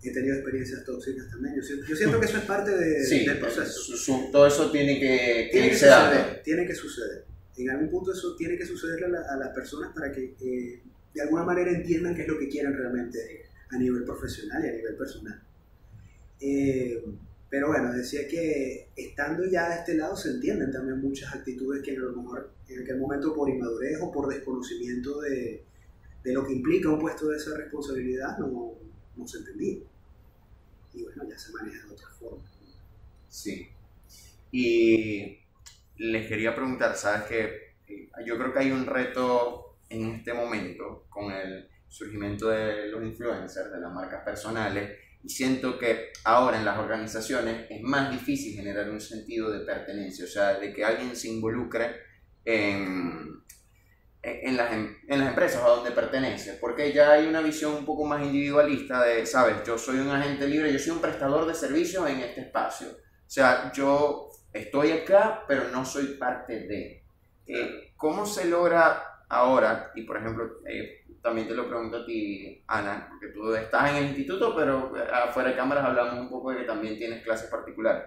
He 0.00 0.12
tenido 0.12 0.36
experiencias 0.36 0.84
tóxicas 0.84 1.28
también. 1.28 1.56
Yo 1.56 1.62
siento, 1.62 1.86
yo 1.86 1.96
siento 1.96 2.20
que 2.20 2.26
eso 2.26 2.38
es 2.38 2.44
parte 2.44 2.76
de, 2.76 3.04
sí, 3.04 3.26
del 3.26 3.38
proceso. 3.40 3.72
Su, 3.72 3.96
su, 3.96 4.30
todo 4.30 4.46
eso 4.46 4.70
tiene 4.70 5.00
que, 5.00 5.48
tiene 5.50 5.70
que 5.70 5.74
suceder. 5.74 6.42
Tiene 6.44 6.66
que 6.66 6.74
suceder. 6.74 7.24
En 7.56 7.70
algún 7.70 7.90
punto 7.90 8.12
eso 8.12 8.36
tiene 8.36 8.56
que 8.56 8.66
suceder 8.66 9.04
a, 9.06 9.08
la, 9.08 9.20
a 9.22 9.36
las 9.38 9.48
personas 9.48 9.92
para 9.92 10.12
que 10.12 10.36
eh, 10.40 10.82
de 11.12 11.22
alguna 11.22 11.42
manera 11.42 11.70
entiendan 11.72 12.14
qué 12.14 12.22
es 12.22 12.28
lo 12.28 12.38
que 12.38 12.48
quieren 12.48 12.76
realmente 12.76 13.46
a 13.70 13.78
nivel 13.78 14.04
profesional 14.04 14.64
y 14.64 14.68
a 14.68 14.72
nivel 14.72 14.96
personal. 14.96 15.42
Eh, 16.40 17.04
pero 17.48 17.68
bueno, 17.68 17.92
decía 17.92 18.26
que 18.28 18.88
estando 18.96 19.44
ya 19.46 19.68
de 19.68 19.76
este 19.76 19.94
lado 19.94 20.16
se 20.16 20.30
entienden 20.30 20.72
también 20.72 21.00
muchas 21.00 21.32
actitudes 21.34 21.82
que 21.82 21.92
a 21.92 22.00
lo 22.00 22.16
mejor 22.16 22.50
en 22.68 22.82
aquel 22.82 22.98
momento 22.98 23.34
por 23.34 23.48
inmadurez 23.48 23.98
o 24.02 24.10
por 24.10 24.28
desconocimiento 24.28 25.20
de, 25.20 25.62
de 26.24 26.32
lo 26.32 26.44
que 26.46 26.52
implica 26.54 26.88
un 26.88 26.98
puesto 26.98 27.28
de 27.28 27.36
esa 27.36 27.56
responsabilidad 27.56 28.38
no, 28.38 28.72
no 29.16 29.28
se 29.28 29.38
entendía. 29.38 29.78
Y 30.92 31.02
bueno, 31.02 31.24
ya 31.28 31.38
se 31.38 31.52
maneja 31.52 31.86
de 31.86 31.92
otra 31.92 32.08
forma. 32.08 32.42
Sí. 33.28 33.68
Y 34.50 35.38
les 35.98 36.28
quería 36.28 36.54
preguntar, 36.54 36.96
¿sabes 36.96 37.24
qué? 37.28 37.74
Yo 38.26 38.38
creo 38.38 38.52
que 38.52 38.58
hay 38.60 38.70
un 38.70 38.86
reto 38.86 39.76
en 39.88 40.10
este 40.10 40.32
momento 40.32 41.06
con 41.08 41.30
el 41.32 41.68
surgimiento 41.94 42.48
de 42.48 42.88
los 42.88 43.02
influencers, 43.02 43.70
de 43.72 43.80
las 43.80 43.92
marcas 43.92 44.24
personales, 44.24 44.98
y 45.22 45.28
siento 45.28 45.78
que 45.78 46.10
ahora 46.24 46.58
en 46.58 46.64
las 46.64 46.78
organizaciones 46.78 47.66
es 47.70 47.80
más 47.82 48.10
difícil 48.10 48.54
generar 48.54 48.90
un 48.90 49.00
sentido 49.00 49.50
de 49.50 49.60
pertenencia, 49.60 50.24
o 50.24 50.28
sea, 50.28 50.54
de 50.58 50.72
que 50.72 50.84
alguien 50.84 51.14
se 51.16 51.28
involucre 51.28 51.96
en, 52.44 53.42
en, 54.22 54.56
las, 54.56 54.72
en 54.72 55.18
las 55.18 55.28
empresas 55.28 55.62
a 55.62 55.68
donde 55.68 55.92
pertenece, 55.92 56.58
porque 56.60 56.92
ya 56.92 57.12
hay 57.12 57.26
una 57.26 57.40
visión 57.40 57.74
un 57.74 57.86
poco 57.86 58.04
más 58.04 58.22
individualista 58.22 59.02
de, 59.02 59.24
sabes, 59.24 59.56
yo 59.64 59.78
soy 59.78 59.98
un 59.98 60.10
agente 60.10 60.46
libre, 60.48 60.72
yo 60.72 60.78
soy 60.78 60.92
un 60.92 61.00
prestador 61.00 61.46
de 61.46 61.54
servicios 61.54 62.08
en 62.10 62.20
este 62.20 62.42
espacio, 62.42 62.88
o 62.88 63.30
sea, 63.30 63.72
yo 63.72 64.30
estoy 64.52 64.92
acá, 64.92 65.44
pero 65.46 65.68
no 65.70 65.84
soy 65.84 66.16
parte 66.18 66.66
de. 66.66 67.04
Eh, 67.46 67.92
¿Cómo 67.96 68.26
se 68.26 68.46
logra 68.46 69.02
ahora, 69.28 69.90
y 69.94 70.02
por 70.02 70.18
ejemplo, 70.18 70.60
eh, 70.66 71.03
también 71.24 71.48
te 71.48 71.54
lo 71.54 71.66
pregunto 71.66 71.96
a 71.96 72.04
ti, 72.04 72.62
Ana, 72.66 73.08
porque 73.08 73.32
tú 73.32 73.54
estás 73.54 73.88
en 73.88 73.96
el 73.96 74.06
instituto, 74.08 74.54
pero 74.54 74.92
afuera 75.10 75.48
de 75.48 75.56
cámaras 75.56 75.86
hablamos 75.86 76.20
un 76.20 76.28
poco 76.28 76.50
de 76.50 76.58
que 76.58 76.64
también 76.64 76.98
tienes 76.98 77.24
clases 77.24 77.48
particulares. 77.48 78.04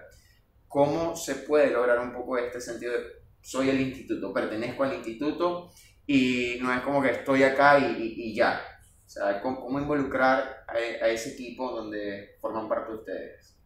¿Cómo 0.68 1.16
se 1.16 1.34
puede 1.34 1.72
lograr 1.72 1.98
un 1.98 2.12
poco 2.12 2.38
este 2.38 2.60
sentido 2.60 2.92
de 2.92 3.00
soy 3.40 3.70
el 3.70 3.80
instituto, 3.80 4.32
pertenezco 4.32 4.84
al 4.84 4.94
instituto 4.94 5.68
y 6.06 6.58
no 6.60 6.72
es 6.72 6.80
como 6.82 7.02
que 7.02 7.10
estoy 7.10 7.42
acá 7.42 7.80
y, 7.80 7.86
y, 8.00 8.30
y 8.30 8.34
ya? 8.36 8.62
O 9.04 9.10
sea, 9.10 9.40
¿cómo, 9.40 9.62
cómo 9.62 9.80
involucrar 9.80 10.64
a, 10.68 10.72
a, 10.72 11.08
ese 11.08 11.30
equipo 11.30 11.72
donde 11.72 12.36
forman 12.40 12.68
parte 12.68 12.92
de 12.92 12.98
ustedes? 12.98 13.56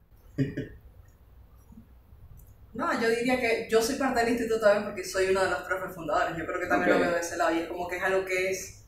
No, 2.74 2.90
yo 2.98 3.10
diría 3.10 3.38
que 3.38 3.68
yo 3.70 3.82
soy 3.82 3.96
parte 3.96 4.20
del 4.20 4.30
instituto 4.30 4.62
también 4.62 4.86
porque 4.86 5.04
soy 5.04 5.26
uno 5.26 5.44
de 5.44 5.50
los 5.50 5.60
profes 5.60 5.94
fundadores. 5.94 6.38
Yo 6.38 6.46
creo 6.46 6.58
que 6.58 6.66
también 6.66 6.92
okay. 6.92 7.00
lo 7.02 7.06
veo 7.06 7.14
de 7.16 7.20
ese 7.20 7.36
lado 7.36 7.54
y 7.54 7.58
es 7.58 7.68
como 7.68 7.86
que 7.86 7.98
es 7.98 8.02
algo 8.02 8.24
que 8.24 8.50
es 8.50 8.81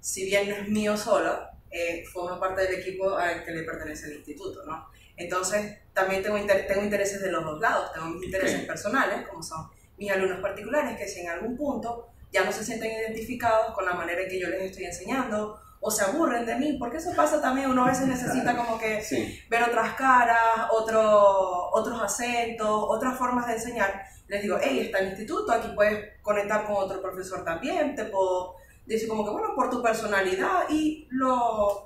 si 0.00 0.24
bien 0.24 0.48
no 0.48 0.56
es 0.56 0.68
mío 0.68 0.96
solo, 0.96 1.38
eh, 1.70 2.04
forma 2.06 2.40
parte 2.40 2.62
del 2.62 2.80
equipo 2.80 3.16
al 3.16 3.44
que 3.44 3.50
le 3.52 3.62
pertenece 3.62 4.06
el 4.06 4.16
instituto, 4.16 4.64
¿no? 4.64 4.88
Entonces, 5.16 5.78
también 5.92 6.22
tengo, 6.22 6.38
inter 6.38 6.66
tengo 6.66 6.82
intereses 6.82 7.20
de 7.20 7.30
los 7.30 7.44
dos 7.44 7.60
lados, 7.60 7.92
tengo 7.92 8.06
mis 8.06 8.24
intereses 8.24 8.64
personales, 8.64 9.26
como 9.28 9.42
son 9.42 9.68
mis 9.98 10.10
alumnos 10.10 10.40
particulares, 10.40 10.96
que 10.96 11.08
si 11.08 11.20
en 11.20 11.28
algún 11.28 11.56
punto 11.56 12.08
ya 12.32 12.44
no 12.44 12.52
se 12.52 12.64
sienten 12.64 12.92
identificados 12.92 13.74
con 13.74 13.84
la 13.84 13.94
manera 13.94 14.22
en 14.22 14.28
que 14.28 14.38
yo 14.38 14.48
les 14.48 14.62
estoy 14.62 14.84
enseñando 14.84 15.60
o 15.80 15.90
se 15.90 16.04
aburren 16.04 16.44
de 16.44 16.56
mí, 16.56 16.76
porque 16.78 16.96
eso 16.96 17.10
pasa 17.14 17.40
también, 17.40 17.70
uno 17.70 17.84
a 17.84 17.88
veces 17.88 18.06
necesita 18.06 18.56
como 18.56 18.78
que 18.78 19.04
ver 19.48 19.62
otras 19.62 19.94
caras, 19.94 20.68
otro, 20.72 21.70
otros 21.70 22.00
acentos, 22.02 22.68
otras 22.68 23.16
formas 23.16 23.46
de 23.46 23.54
enseñar. 23.54 24.02
Les 24.26 24.42
digo, 24.42 24.58
hey, 24.60 24.80
está 24.80 24.98
el 24.98 25.08
instituto, 25.08 25.52
aquí 25.52 25.68
puedes 25.74 26.20
conectar 26.20 26.64
con 26.64 26.76
otro 26.76 27.00
profesor 27.00 27.44
también, 27.44 27.94
te 27.94 28.04
puedo 28.04 28.56
decir 28.94 29.08
como 29.08 29.24
que, 29.24 29.30
bueno, 29.30 29.54
por 29.54 29.70
tu 29.70 29.82
personalidad 29.82 30.68
y 30.70 31.06
lo, 31.10 31.84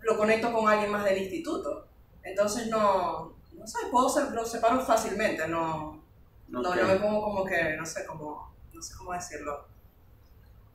lo 0.00 0.16
conecto 0.16 0.52
con 0.52 0.68
alguien 0.68 0.90
más 0.90 1.04
del 1.04 1.18
instituto. 1.18 1.86
Entonces 2.22 2.68
no, 2.68 3.32
no 3.52 3.66
sé, 3.66 3.78
puedo 3.90 4.08
ser, 4.08 4.32
lo 4.32 4.44
separo 4.44 4.80
fácilmente, 4.80 5.46
no, 5.48 6.02
no, 6.48 6.62
no 6.62 6.74
me 6.74 6.96
pongo 6.96 7.22
como 7.22 7.44
que, 7.44 7.76
no 7.76 7.84
sé, 7.84 8.06
como, 8.06 8.52
no 8.72 8.82
sé 8.82 8.94
cómo 8.96 9.12
decirlo, 9.12 9.66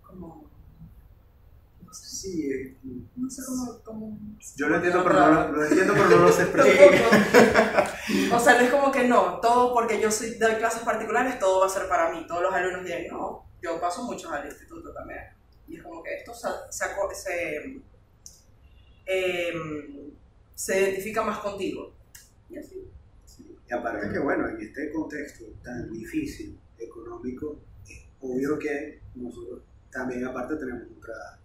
como 0.02 0.46
Sí, 1.96 2.50
eh, 2.52 2.76
no 3.16 3.30
sé 3.30 3.42
cómo, 3.84 4.18
Yo 4.58 4.68
lo 4.68 4.76
entiendo, 4.76 5.04
pero 5.04 5.20
no 5.20 5.52
lo, 5.52 5.66
entiendo, 5.66 5.94
pero 5.94 6.10
no 6.10 6.18
lo 6.18 6.32
sé. 6.32 6.46
O 8.34 8.40
sea, 8.40 8.56
no 8.56 8.62
es 8.62 8.70
como 8.70 8.92
que 8.92 9.08
no, 9.08 9.40
todo 9.40 9.74
porque 9.74 10.00
yo 10.00 10.12
soy 10.12 10.32
de 10.32 10.58
clases 10.58 10.82
particulares, 10.84 11.40
todo 11.40 11.62
va 11.62 11.68
a 11.68 11.70
ser 11.70 11.88
para 11.88 12.12
mí, 12.12 12.26
todos 12.28 12.44
los 12.44 12.54
alumnos 12.54 12.84
bien, 12.84 13.08
no, 13.10 13.46
yo 13.62 13.80
paso 13.80 14.04
muchos 14.04 14.32
al 14.32 14.46
instituto 14.46 14.94
también. 14.94 15.35
Y 15.68 15.78
es 15.78 15.84
como 15.84 16.04
que 16.04 16.16
esto 16.16 16.34
se, 16.34 16.48
se, 16.70 17.82
em, 19.06 20.12
se 20.54 20.82
identifica 20.82 21.24
más 21.24 21.40
contigo. 21.40 21.94
Y 22.50 22.58
así. 22.58 22.88
Y 23.68 23.74
aparte 23.74 24.12
que, 24.12 24.20
bueno, 24.20 24.48
en 24.48 24.62
este 24.62 24.92
contexto 24.92 25.46
tan 25.64 25.92
difícil, 25.92 26.58
económico, 26.78 27.60
es 27.88 28.06
obvio 28.22 28.60
que 28.60 29.00
nosotros 29.16 29.62
también 29.92 30.26
aparte 30.26 30.56
tenemos 30.58 30.84
otra 30.98 31.40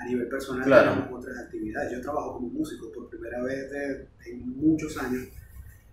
a 0.00 0.06
nivel 0.06 0.28
personal 0.28 0.64
tenemos 0.64 1.20
otras 1.20 1.38
actividades. 1.38 1.92
Yo 1.92 2.00
trabajo 2.00 2.34
como 2.34 2.48
músico 2.48 2.90
por 2.90 3.10
primera 3.10 3.42
vez 3.42 3.70
en 4.26 4.56
muchos 4.56 4.96
años. 4.96 5.28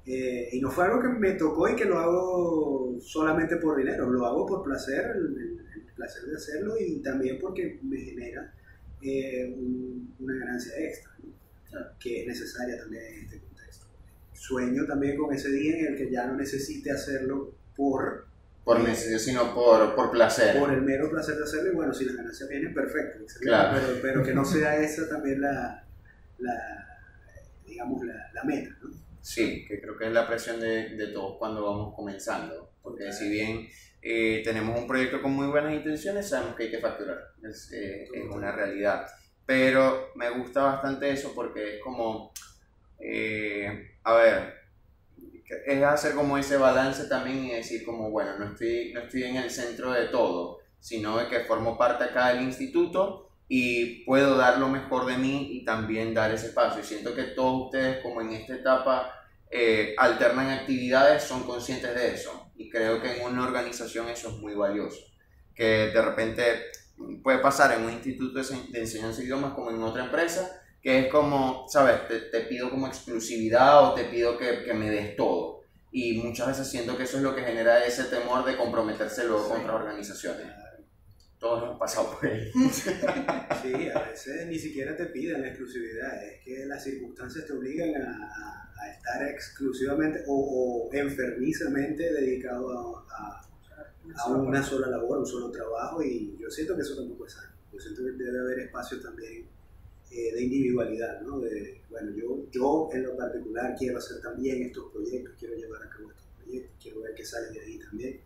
Eh, 0.05 0.47
y 0.53 0.61
no 0.61 0.71
fue 0.71 0.85
algo 0.85 1.01
que 1.01 1.09
me 1.09 1.33
tocó 1.33 1.67
y 1.67 1.75
que 1.75 1.83
lo 1.83 1.99
hago 1.99 2.95
solamente 3.01 3.57
por 3.57 3.75
dinero, 3.75 4.09
lo 4.09 4.25
hago 4.25 4.45
por 4.45 4.63
placer, 4.63 5.11
el, 5.17 5.66
placer 5.97 6.23
de 6.23 6.35
hacerlo 6.35 6.75
y 6.79 7.01
también 7.01 7.37
porque 7.39 7.79
me 7.83 7.97
genera 7.97 8.53
eh, 9.01 9.53
una 10.19 10.35
ganancia 10.35 10.73
extra, 10.79 11.11
que 11.99 12.21
es 12.21 12.27
necesaria 12.27 12.77
también 12.77 13.03
en 13.03 13.25
este 13.25 13.39
contexto. 13.39 13.87
Sueño 14.33 14.85
también 14.85 15.17
con 15.17 15.33
ese 15.33 15.51
día 15.51 15.79
en 15.79 15.87
el 15.87 15.97
que 15.97 16.09
ya 16.09 16.25
no 16.27 16.37
necesite 16.37 16.91
hacerlo 16.91 17.53
por 17.75 18.27
por 18.67 18.81
necesidad, 18.81 19.19
sino 19.19 19.55
por, 19.55 19.95
por 19.95 20.11
placer. 20.11 20.59
Por 20.59 20.73
el 20.73 20.81
mero 20.81 21.09
placer 21.09 21.37
de 21.37 21.43
hacerlo, 21.45 21.71
y 21.71 21.75
bueno, 21.75 21.93
si 21.93 22.03
las 22.03 22.17
ganancias 22.17 22.49
vienen, 22.49 22.73
perfecto, 22.73 23.23
claro. 23.39 23.79
pero, 23.79 23.99
pero, 24.01 24.23
que 24.23 24.33
no 24.33 24.43
sea 24.43 24.75
esa 24.75 25.07
también 25.07 25.39
la, 25.39 25.87
la 26.39 26.99
digamos, 27.65 28.05
la, 28.05 28.29
la, 28.33 28.43
meta, 28.43 28.75
¿no? 28.83 28.89
Sí, 29.21 29.63
que 29.65 29.79
creo 29.79 29.97
que 29.97 30.07
es 30.07 30.11
la 30.11 30.27
presión 30.27 30.59
de, 30.59 30.97
de 30.97 31.07
todos 31.13 31.37
cuando 31.37 31.63
vamos 31.63 31.95
comenzando, 31.95 32.73
porque 32.83 33.09
si 33.13 33.29
bien 33.29 33.67
eh, 34.09 34.41
tenemos 34.41 34.79
un 34.79 34.87
proyecto 34.87 35.21
con 35.21 35.33
muy 35.33 35.47
buenas 35.47 35.73
intenciones, 35.73 36.29
sabemos 36.29 36.55
que 36.55 36.63
hay 36.63 36.71
que 36.71 36.79
facturar, 36.79 37.17
es, 37.43 37.69
eh, 37.73 38.07
es 38.13 38.23
una 38.29 38.53
realidad. 38.53 39.05
Pero 39.45 40.11
me 40.15 40.29
gusta 40.29 40.63
bastante 40.63 41.11
eso 41.11 41.33
porque 41.35 41.75
es 41.75 41.83
como, 41.83 42.31
eh, 42.99 43.97
a 44.03 44.13
ver, 44.13 44.53
es 45.65 45.83
hacer 45.83 46.13
como 46.13 46.37
ese 46.37 46.55
balance 46.55 47.09
también 47.09 47.45
y 47.45 47.51
decir 47.51 47.83
como, 47.83 48.09
bueno, 48.09 48.37
no 48.39 48.53
estoy, 48.53 48.93
no 48.93 49.01
estoy 49.01 49.23
en 49.23 49.35
el 49.35 49.49
centro 49.49 49.91
de 49.91 50.05
todo, 50.05 50.59
sino 50.79 51.17
de 51.17 51.27
que 51.27 51.41
formo 51.41 51.77
parte 51.77 52.05
acá 52.05 52.29
del 52.29 52.43
instituto 52.43 53.31
y 53.49 54.05
puedo 54.05 54.37
dar 54.37 54.57
lo 54.57 54.69
mejor 54.69 55.05
de 55.05 55.17
mí 55.17 55.49
y 55.51 55.65
también 55.65 56.13
dar 56.13 56.31
ese 56.31 56.49
paso. 56.49 56.79
Y 56.79 56.83
siento 56.83 57.13
que 57.13 57.23
todos 57.23 57.65
ustedes 57.65 58.01
como 58.01 58.21
en 58.21 58.31
esta 58.31 58.55
etapa 58.55 59.13
eh, 59.51 59.95
alternan 59.97 60.49
actividades, 60.49 61.23
son 61.23 61.43
conscientes 61.43 61.93
de 61.93 62.13
eso. 62.13 62.46
Y 62.57 62.69
creo 62.69 63.01
que 63.01 63.17
en 63.17 63.25
una 63.25 63.45
organización 63.45 64.09
eso 64.09 64.29
es 64.29 64.35
muy 64.35 64.55
valioso. 64.55 64.99
Que 65.55 65.91
de 65.93 66.01
repente 66.01 66.43
puede 67.23 67.39
pasar 67.39 67.77
en 67.77 67.85
un 67.85 67.91
instituto 67.91 68.41
de 68.41 68.79
enseñanza 68.79 69.19
de 69.19 69.25
idiomas 69.25 69.53
como 69.53 69.69
en 69.69 69.81
otra 69.81 70.05
empresa, 70.05 70.61
que 70.81 70.99
es 70.99 71.07
como, 71.11 71.65
¿sabes? 71.67 72.07
Te, 72.07 72.19
te 72.21 72.41
pido 72.41 72.69
como 72.69 72.87
exclusividad 72.87 73.83
o 73.83 73.93
te 73.93 74.05
pido 74.05 74.37
que, 74.37 74.63
que, 74.63 74.73
me 74.73 74.89
des 74.89 75.15
todo. 75.15 75.61
Y 75.91 76.19
muchas 76.21 76.47
veces 76.47 76.69
siento 76.69 76.97
que 76.97 77.03
eso 77.03 77.17
es 77.17 77.23
lo 77.23 77.35
que 77.35 77.43
genera 77.43 77.85
ese 77.85 78.05
temor 78.05 78.45
de 78.45 78.57
comprometerse 78.57 79.25
luego 79.25 79.49
con 79.49 79.61
otras 79.61 79.75
organizaciones. 79.75 80.47
Todos 81.39 81.63
hemos 81.63 81.79
pasado 81.79 82.11
por 82.11 82.29
ahí. 82.29 82.51
Sí, 83.61 83.89
a 83.89 83.99
veces 84.03 84.47
ni 84.47 84.57
siquiera 84.59 84.95
te 84.95 85.07
piden 85.07 85.41
la 85.41 85.47
exclusividad, 85.47 86.23
es 86.23 86.41
que 86.43 86.65
las 86.67 86.83
circunstancias 86.83 87.45
te 87.45 87.53
obligan 87.53 88.01
a, 88.03 88.71
a 88.79 88.89
estar 88.91 89.27
exclusivamente 89.27 90.23
o, 90.27 90.87
o 90.89 90.93
enfermizamente 90.93 92.13
dedicado 92.13 92.97
a, 93.09 93.41
a, 94.15 94.27
una 94.27 94.63
sola 94.63 94.87
labor, 94.87 95.19
un 95.19 95.25
solo 95.25 95.51
trabajo, 95.51 96.01
y 96.03 96.37
yo 96.39 96.49
siento 96.49 96.75
que 96.75 96.81
eso 96.81 96.95
tampoco 96.95 97.25
es 97.25 97.33
sano. 97.33 97.55
Yo 97.73 97.79
siento 97.79 98.03
que 98.03 98.11
debe 98.11 98.39
haber 98.39 98.59
espacio 98.59 98.99
también 99.01 99.47
eh, 100.11 100.33
de 100.33 100.41
individualidad, 100.41 101.21
¿no? 101.21 101.39
De, 101.39 101.81
bueno, 101.89 102.11
yo, 102.15 102.49
yo 102.51 102.89
en 102.93 103.03
lo 103.03 103.17
particular 103.17 103.75
quiero 103.77 103.97
hacer 103.97 104.21
también 104.21 104.63
estos 104.63 104.91
proyectos, 104.91 105.35
quiero 105.37 105.55
llevar 105.55 105.83
a 105.83 105.89
cabo 105.89 106.09
estos 106.09 106.27
proyectos, 106.37 106.71
quiero 106.81 107.01
ver 107.01 107.13
qué 107.15 107.25
sale 107.25 107.51
de 107.51 107.59
ahí 107.59 107.79
también. 107.79 108.21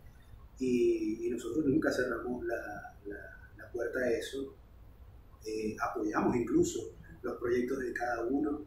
Y, 0.58 1.26
y 1.26 1.30
nosotros 1.30 1.64
nunca 1.66 1.90
cerramos 1.90 2.44
la, 2.44 2.94
la, 3.06 3.70
puerta 3.72 4.00
a 4.00 4.10
eso, 4.10 4.54
eh, 5.46 5.74
apoyamos 5.80 6.36
incluso 6.36 6.94
los 7.22 7.38
proyectos 7.38 7.78
de 7.78 7.92
cada 7.94 8.22
uno 8.24 8.66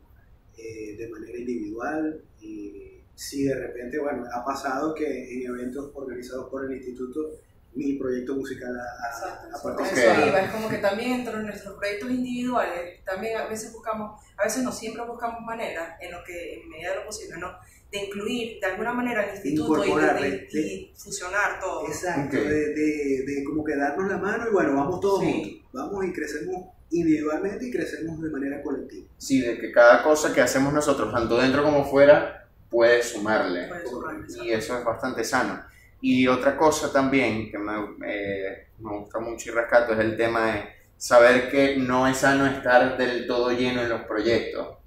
eh, 0.57 0.95
de 0.97 1.07
manera 1.09 1.37
individual 1.37 2.21
y 2.41 3.01
si 3.13 3.43
de 3.43 3.53
repente, 3.53 3.99
bueno, 3.99 4.25
ha 4.33 4.43
pasado 4.43 4.95
que 4.95 5.05
en 5.05 5.43
eventos 5.43 5.91
organizados 5.93 6.49
por 6.49 6.65
el 6.65 6.75
instituto 6.77 7.39
mi 7.75 7.93
proyecto 7.97 8.35
musical 8.35 8.73
a, 8.73 8.83
a, 8.83 9.81
a 9.81 9.85
Eso 9.85 10.37
es 10.37 10.51
como 10.51 10.69
que 10.69 10.77
también 10.77 11.17
dentro 11.17 11.37
de 11.37 11.43
nuestros 11.43 11.77
proyectos 11.77 12.09
individuales, 12.09 13.03
también 13.03 13.37
a 13.37 13.47
veces 13.47 13.73
buscamos, 13.73 14.21
a 14.37 14.43
veces 14.43 14.63
no 14.63 14.71
siempre 14.71 15.03
buscamos 15.03 15.41
maneras, 15.41 15.97
en 15.99 16.11
lo 16.11 16.23
que, 16.23 16.61
en 16.61 16.69
medida 16.69 16.91
de 16.91 16.95
lo 16.97 17.05
posible, 17.05 17.37
¿no? 17.37 17.51
De 17.95 18.05
incluir 18.05 18.59
de 18.59 18.65
alguna 18.65 18.93
manera 18.93 19.23
el 19.23 19.35
instituto 19.35 19.85
y, 19.85 19.89
de, 19.89 20.91
fusionar 20.95 21.59
todo. 21.59 21.87
Exacto, 21.87 22.35
de, 22.35 22.73
de, 22.73 23.43
como 23.45 23.63
que 23.63 23.75
darnos 23.75 24.09
la 24.09 24.17
mano 24.17 24.47
y 24.49 24.53
bueno, 24.53 24.75
vamos 24.75 24.99
todos 24.99 25.23
juntos, 25.23 25.51
vamos 25.71 26.05
y 26.05 26.11
crecemos 26.13 26.65
individualmente 26.91 27.67
y 27.67 27.71
crecemos 27.71 28.21
de 28.21 28.29
manera 28.29 28.61
colectiva. 28.61 29.07
Sí, 29.17 29.41
de 29.41 29.57
que 29.57 29.71
cada 29.71 30.03
cosa 30.03 30.33
que 30.33 30.41
hacemos 30.41 30.73
nosotros, 30.73 31.11
tanto 31.13 31.37
dentro 31.37 31.63
como 31.63 31.85
fuera, 31.85 32.47
puede 32.69 33.01
sumarle. 33.01 33.67
Puede 33.67 33.87
sumarle 33.87 34.25
y 34.43 34.51
eso 34.51 34.77
es 34.77 34.83
bastante 34.83 35.23
sano. 35.23 35.63
Y 36.01 36.27
otra 36.27 36.57
cosa 36.57 36.91
también 36.91 37.49
que 37.49 37.57
me, 37.57 37.73
me 37.97 38.97
gusta 38.99 39.19
mucho 39.19 39.49
y 39.49 39.53
rescato 39.53 39.93
es 39.93 39.99
el 39.99 40.17
tema 40.17 40.53
de 40.53 40.63
saber 40.97 41.49
que 41.49 41.77
no 41.77 42.07
es 42.07 42.17
sano 42.17 42.45
estar 42.45 42.97
del 42.97 43.25
todo 43.25 43.51
lleno 43.51 43.81
en 43.81 43.89
los 43.89 44.01
proyectos. 44.01 44.77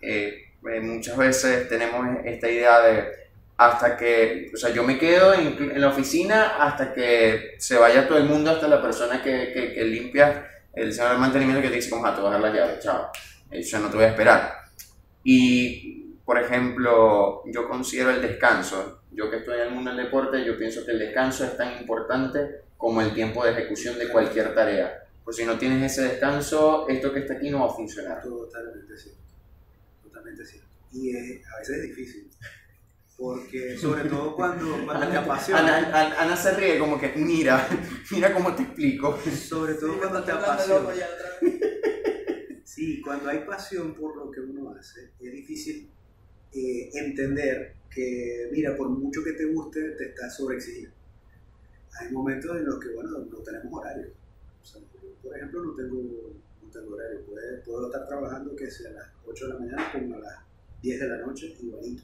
Eh, 0.00 0.44
eh, 0.70 0.80
muchas 0.80 1.16
veces 1.16 1.68
tenemos 1.68 2.06
esta 2.24 2.48
idea 2.48 2.80
de 2.80 3.24
hasta 3.56 3.96
que, 3.96 4.50
o 4.52 4.56
sea, 4.56 4.70
yo 4.70 4.82
me 4.82 4.98
quedo 4.98 5.32
en, 5.32 5.70
en, 5.70 5.80
la 5.80 5.88
oficina 5.88 6.56
hasta 6.58 6.92
que 6.92 7.54
se 7.58 7.76
vaya 7.76 8.08
todo 8.08 8.18
el 8.18 8.24
mundo, 8.24 8.50
hasta 8.50 8.66
la 8.66 8.82
persona 8.82 9.22
que, 9.22 9.52
que, 9.52 9.72
que 9.72 9.84
limpia 9.84 10.48
el 10.72 10.92
señor 10.92 11.12
de 11.12 11.18
mantenimiento 11.18 11.62
que 11.62 11.68
te 11.68 11.76
dice, 11.76 11.90
como, 11.90 12.04
ah, 12.04 12.14
te 12.14 12.20
voy 12.20 12.30
a 12.30 12.32
dar 12.32 12.40
la 12.40 12.52
llave, 12.52 12.78
chao, 12.80 13.10
yo 13.52 13.78
no 13.78 13.88
te 13.88 13.96
voy 13.96 14.04
a 14.06 14.08
esperar. 14.08 14.52
Y, 15.22 16.16
por 16.24 16.38
ejemplo, 16.38 17.42
yo 17.46 17.68
considero 17.68 18.10
el 18.10 18.20
descanso 18.20 19.02
yo 19.14 19.30
que 19.30 19.36
estoy 19.36 19.60
en 19.60 19.68
el 19.68 19.70
mundo 19.70 19.90
del 19.94 20.04
deporte, 20.04 20.44
yo 20.44 20.58
pienso 20.58 20.84
que 20.84 20.92
el 20.92 20.98
descanso 20.98 21.44
es 21.44 21.56
tan 21.56 21.78
importante 21.78 22.62
como 22.76 23.00
el 23.00 23.14
tiempo 23.14 23.44
de 23.44 23.52
ejecución 23.52 23.98
de 23.98 24.08
cualquier 24.08 24.54
tarea. 24.54 25.04
Pues 25.24 25.36
si 25.36 25.44
no 25.44 25.56
tienes 25.56 25.92
ese 25.92 26.02
descanso, 26.02 26.86
esto 26.88 27.12
que 27.12 27.20
está 27.20 27.34
aquí 27.34 27.48
no 27.48 27.60
va 27.60 27.66
a 27.66 27.74
funcionar. 27.74 28.20
Totalmente 28.20 28.96
cierto. 28.96 29.23
Totalmente 30.24 30.44
cierto. 30.46 30.68
Y 30.92 31.16
a 31.16 31.58
veces 31.58 31.76
es 31.76 31.82
difícil. 31.82 32.30
Porque 33.16 33.76
sobre 33.76 34.08
todo 34.08 34.34
cuando, 34.34 34.84
cuando 34.84 35.08
te 35.08 35.16
apasiona. 35.18 35.76
Ana, 35.76 36.20
Ana, 36.20 36.36
se 36.36 36.52
ríe 36.54 36.78
como 36.78 36.98
que, 36.98 37.12
mira, 37.16 37.68
mira 38.10 38.32
cómo 38.32 38.54
te 38.54 38.62
explico. 38.62 39.18
Sobre 39.20 39.74
todo 39.74 39.98
cuando 39.98 40.24
te 40.24 40.32
apasiona. 40.32 40.88
Sí, 42.64 43.00
cuando 43.02 43.28
hay 43.28 43.44
pasión 43.44 43.94
por 43.94 44.16
lo 44.16 44.32
que 44.32 44.40
uno 44.40 44.74
hace, 44.74 45.12
es 45.20 45.32
difícil 45.32 45.88
eh, 46.52 46.90
entender 46.94 47.76
que, 47.88 48.48
mira, 48.50 48.76
por 48.76 48.88
mucho 48.88 49.22
que 49.22 49.32
te 49.34 49.44
guste, 49.44 49.90
te 49.90 50.06
estás 50.06 50.36
sobreexigiendo. 50.36 50.96
Hay 52.00 52.10
momentos 52.10 52.56
en 52.56 52.64
los 52.64 52.80
que, 52.80 52.88
bueno, 52.88 53.10
no 53.30 53.38
tenemos 53.44 53.72
horario. 53.80 54.08
Por 55.22 55.36
ejemplo, 55.36 55.64
no 55.64 55.74
tengo, 55.74 56.32
no 56.62 56.70
tengo 56.70 56.94
horario. 56.94 57.20
Puedo, 57.26 57.62
puedo, 57.64 57.86
estar 57.86 58.06
trabajando 58.08 58.54
que 58.56 58.70
sea 58.70 58.90
a 58.90 58.94
las 58.94 59.06
8 59.26 59.46
de 59.46 59.52
la 59.54 59.58
mañana 59.60 59.92
como 59.92 60.14
a 60.16 60.18
las 60.20 60.34
10 60.82 61.00
de 61.00 61.08
la 61.08 61.16
noche, 61.18 61.56
igualito. 61.60 62.02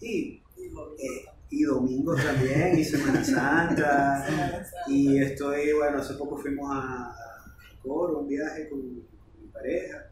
Y, 0.00 0.42
eh, 0.58 1.24
y 1.50 1.62
domingo 1.62 2.14
también, 2.14 2.78
y 2.78 2.84
Semana 2.92 3.24
Santa. 3.24 4.64
y 4.88 5.18
estoy, 5.22 5.72
bueno, 5.72 5.98
hace 5.98 6.14
poco 6.14 6.36
fuimos 6.36 6.68
a, 6.72 7.14
Coro, 7.82 8.20
un 8.20 8.28
viaje 8.28 8.68
con, 8.68 8.80
con 8.80 9.42
mi 9.42 9.48
pareja. 9.52 10.06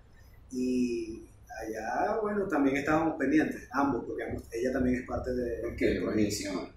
Y 0.53 1.23
allá, 1.63 2.19
bueno, 2.21 2.47
también 2.49 2.77
estábamos 2.79 3.17
pendientes, 3.17 3.69
ambos, 3.73 4.05
porque 4.07 4.25
ambos- 4.25 4.43
ella 4.53 4.73
también 4.73 4.97
es 4.97 5.07
parte 5.07 5.33
de... 5.33 5.65
Ok, 5.67 6.05
buenísimo. 6.05 6.69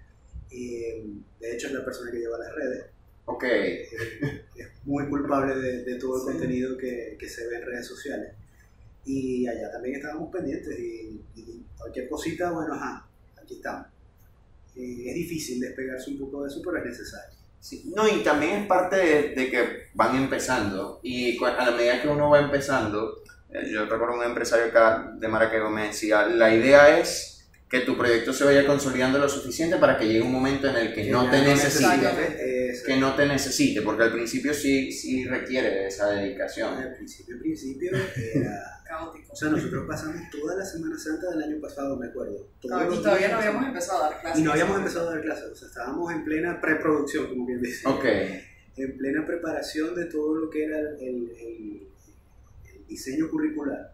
Y, 0.52 1.24
de 1.40 1.52
hecho, 1.56 1.68
es 1.68 1.74
la 1.74 1.84
persona 1.84 2.12
que 2.12 2.20
lleva 2.20 2.38
las 2.38 2.54
redes. 2.54 2.86
Ok, 3.26 3.44
Eh, 3.46 4.43
es 4.56 4.68
muy 4.86 5.08
culpable 5.10 5.56
de, 5.56 5.84
de 5.84 5.96
todo 5.96 6.16
el 6.18 6.22
Sí. 6.22 6.28
contenido 6.28 6.78
que, 6.78 7.16
que 7.20 7.30
se 7.30 7.48
ve 7.48 7.58
en 7.58 7.66
redes 7.66 7.88
sociales. 7.88 8.34
Y 9.06 9.48
allá 9.48 9.72
también 9.72 9.96
estábamos 9.96 10.32
pendientes 10.32 10.78
y, 10.80 11.22
y 11.36 11.66
cualquier 11.78 12.08
cosita, 12.10 12.52
bueno, 12.52 12.74
ajá, 12.74 13.08
aquí 13.42 13.56
estamos. 13.56 13.88
Eh, 14.76 15.04
es 15.10 15.16
difícil 15.16 15.60
despegarse 15.60 16.12
un 16.12 16.20
poco 16.20 16.44
de 16.44 16.50
eso, 16.50 16.62
pero 16.64 16.78
es 16.78 16.86
necesario. 16.86 17.38
Sí, 17.60 17.92
No, 17.96 18.08
y 18.08 18.24
también 18.24 18.62
es 18.62 18.68
parte 18.68 18.96
de, 18.98 19.36
de 19.36 19.50
que 19.52 19.68
van 19.94 20.16
empezando 20.16 21.00
y 21.04 21.42
a 21.44 21.66
la 21.66 21.72
medida 21.72 22.02
que 22.02 22.08
uno 22.10 22.30
va 22.30 22.40
empezando, 22.40 23.24
eh, 23.52 23.70
yo 23.72 23.86
recuerdo 23.86 24.18
un 24.18 24.24
empresario 24.24 24.66
acá 24.66 25.14
de 25.18 25.28
Maracaibo 25.30 25.70
me 25.70 25.88
decía, 25.88 26.26
la 26.28 26.54
idea 26.54 27.00
es 27.00 27.33
que 27.74 27.80
tu 27.80 27.98
proyecto 27.98 28.32
se 28.32 28.44
vaya 28.44 28.68
consolidando 28.68 29.18
lo 29.18 29.28
suficiente 29.28 29.78
para 29.78 29.98
que 29.98 30.06
llegue 30.06 30.22
un 30.22 30.32
momento 30.32 30.68
en 30.70 30.76
el 30.76 30.94
que 30.94 31.10
no 31.10 31.28
te 31.32 31.42
necesite, 31.42 31.98
necesite. 31.98 32.70
Es- 32.70 32.84
que 32.84 32.98
no 32.98 33.16
te 33.16 33.26
necesite, 33.26 33.82
porque 33.82 34.04
al 34.04 34.12
principio 34.12 34.54
sí, 34.54 34.92
sí 34.92 35.26
requiere 35.26 35.70
de 35.72 35.88
esa 35.88 36.12
dedicación. 36.12 36.76
Al 36.78 36.94
principio, 36.94 37.34
al 37.34 37.42
principio, 37.42 37.92
era... 38.36 38.80
Caótico. 38.88 39.34
O 39.34 39.36
sea, 39.36 39.50
nosotros 39.50 39.86
pasamos 39.88 40.22
toda 40.30 40.56
la 40.56 40.64
Semana 40.64 41.00
Santa 41.00 41.32
del 41.32 41.42
año 41.42 41.60
pasado, 41.60 41.96
me 41.98 42.06
acuerdo. 42.08 42.48
No, 42.64 42.94
y 42.94 42.98
todavía 43.02 43.30
no 43.30 43.38
habíamos 43.38 43.64
pasamos. 43.64 43.68
empezado 43.70 44.04
a 44.04 44.10
dar 44.12 44.22
clases. 44.22 44.40
Y 44.40 44.44
no 44.44 44.52
habíamos 44.52 44.78
empezado 44.78 45.10
a 45.10 45.12
dar 45.14 45.22
clases, 45.24 45.46
o 45.52 45.56
sea, 45.56 45.68
estábamos 45.68 46.14
en 46.14 46.24
plena 46.26 46.62
preproducción, 46.62 47.28
como 47.28 47.46
bien 47.48 47.60
dice. 47.60 47.88
Ok, 47.90 48.06
en 48.78 48.98
plena 49.00 49.26
preparación 49.26 49.96
de 49.96 50.06
todo 50.06 50.36
lo 50.36 50.50
que 50.52 50.66
era 50.66 50.78
el, 50.78 50.88
el- 51.00 51.32
el- 51.42 51.88
el 52.76 52.86
diseño 52.88 53.32
curricular. 53.32 53.92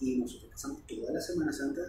Y 0.00 0.18
nosotros 0.18 0.50
pasamos 0.50 0.84
toda 0.84 1.12
la 1.12 1.20
Semana 1.20 1.52
Santa 1.52 1.82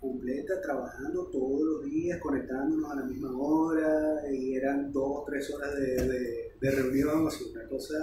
completa 0.00 0.60
trabajando 0.60 1.26
todos 1.26 1.60
los 1.62 1.84
días, 1.84 2.20
conectándonos 2.20 2.90
a 2.90 2.96
la 2.96 3.04
misma 3.04 3.36
hora, 3.36 4.22
y 4.32 4.54
eran 4.54 4.92
dos, 4.92 5.24
tres 5.26 5.52
horas 5.52 5.74
de, 5.74 5.96
de, 6.06 6.52
de 6.60 6.70
reunión, 6.70 7.26
o 7.26 7.30
sea, 7.30 7.46
una 7.48 7.68
cosa 7.68 7.96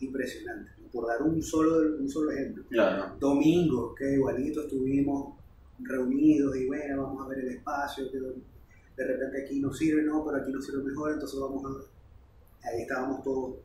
impresionante. 0.00 0.72
Por 0.92 1.06
dar 1.06 1.22
un 1.22 1.40
solo, 1.42 1.96
un 1.98 2.08
solo 2.08 2.32
ejemplo. 2.32 2.64
claro. 2.68 3.16
Domingo, 3.18 3.94
que 3.94 4.14
igualito 4.14 4.62
estuvimos 4.62 5.36
reunidos 5.78 6.56
y 6.56 6.66
bueno, 6.66 7.04
vamos 7.04 7.24
a 7.24 7.28
ver 7.28 7.38
el 7.38 7.48
espacio, 7.50 8.10
que 8.10 8.18
de 8.18 9.06
repente 9.06 9.44
aquí 9.44 9.60
no 9.60 9.72
sirve, 9.72 10.02
no, 10.02 10.24
pero 10.24 10.38
aquí 10.38 10.52
nos 10.52 10.66
sirve 10.66 10.82
mejor, 10.82 11.12
entonces 11.12 11.38
vamos 11.38 11.64
a... 11.64 12.68
Ahí 12.68 12.82
estábamos 12.82 13.22
todos 13.22 13.56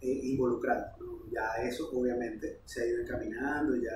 eh, 0.00 0.20
involucrados. 0.24 1.00
¿no? 1.00 1.30
Ya 1.30 1.54
eso 1.66 1.90
obviamente 1.94 2.60
se 2.66 2.82
ha 2.82 2.86
ido 2.86 3.00
encaminando, 3.00 3.76
ya 3.76 3.92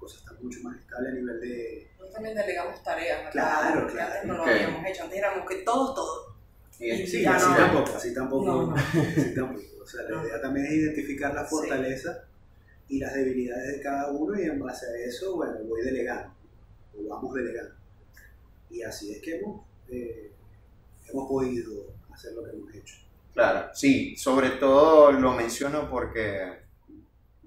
la 0.00 0.06
cosa 0.06 0.18
está 0.18 0.32
mucho 0.42 0.60
más 0.62 0.78
estable 0.78 1.08
a 1.10 1.12
nivel 1.12 1.40
de... 1.40 1.86
Nosotros 1.92 2.14
también 2.14 2.34
delegamos 2.36 2.82
tareas. 2.82 3.18
¿verdad? 3.18 3.32
Claro, 3.32 3.86
claro. 3.86 4.12
Antes 4.14 4.26
no 4.28 4.34
lo 4.36 4.42
Ok. 4.42 4.48
habíamos 4.48 4.86
hecho, 4.86 5.02
antes 5.04 5.18
éramos 5.18 5.48
que 5.48 5.56
todos, 5.56 5.94
todos. 5.94 6.26
Y- 6.78 7.06
Sí, 7.06 7.22
Ya 7.22 7.36
así 7.36 7.50
no. 7.50 7.56
tampoco, 7.56 7.96
así 7.96 8.14
tampoco. 8.14 8.44
No, 8.46 8.66
no. 8.68 8.74
así 8.76 9.34
tampoco. 9.34 9.62
O 9.82 9.86
sea, 9.86 10.02
la 10.08 10.22
idea 10.24 10.40
también 10.40 10.66
es 10.66 10.72
identificar 10.72 11.34
las 11.34 11.48
Sí. 11.48 11.56
fortalezas 11.56 12.18
y 12.88 12.98
las 12.98 13.12
debilidades 13.14 13.76
de 13.76 13.82
cada 13.82 14.10
uno 14.10 14.40
y 14.40 14.44
en 14.44 14.58
base 14.58 14.86
a 14.86 14.96
eso, 15.06 15.36
bueno, 15.36 15.58
voy 15.64 15.82
delegando, 15.82 16.32
o 16.98 17.08
vamos 17.08 17.34
delegando. 17.34 17.74
Y 18.70 18.82
así 18.82 19.12
es 19.12 19.20
que 19.20 19.36
hemos, 19.36 19.66
eh, 19.90 20.32
hemos 21.08 21.28
podido 21.28 21.92
hacer 22.12 22.32
lo 22.32 22.44
que 22.44 22.50
hemos 22.50 22.74
hecho. 22.74 22.96
Claro, 23.34 23.68
sí, 23.74 24.16
sobre 24.16 24.50
todo 24.50 25.12
lo 25.12 25.34
menciono 25.34 25.88
porque, 25.90 26.62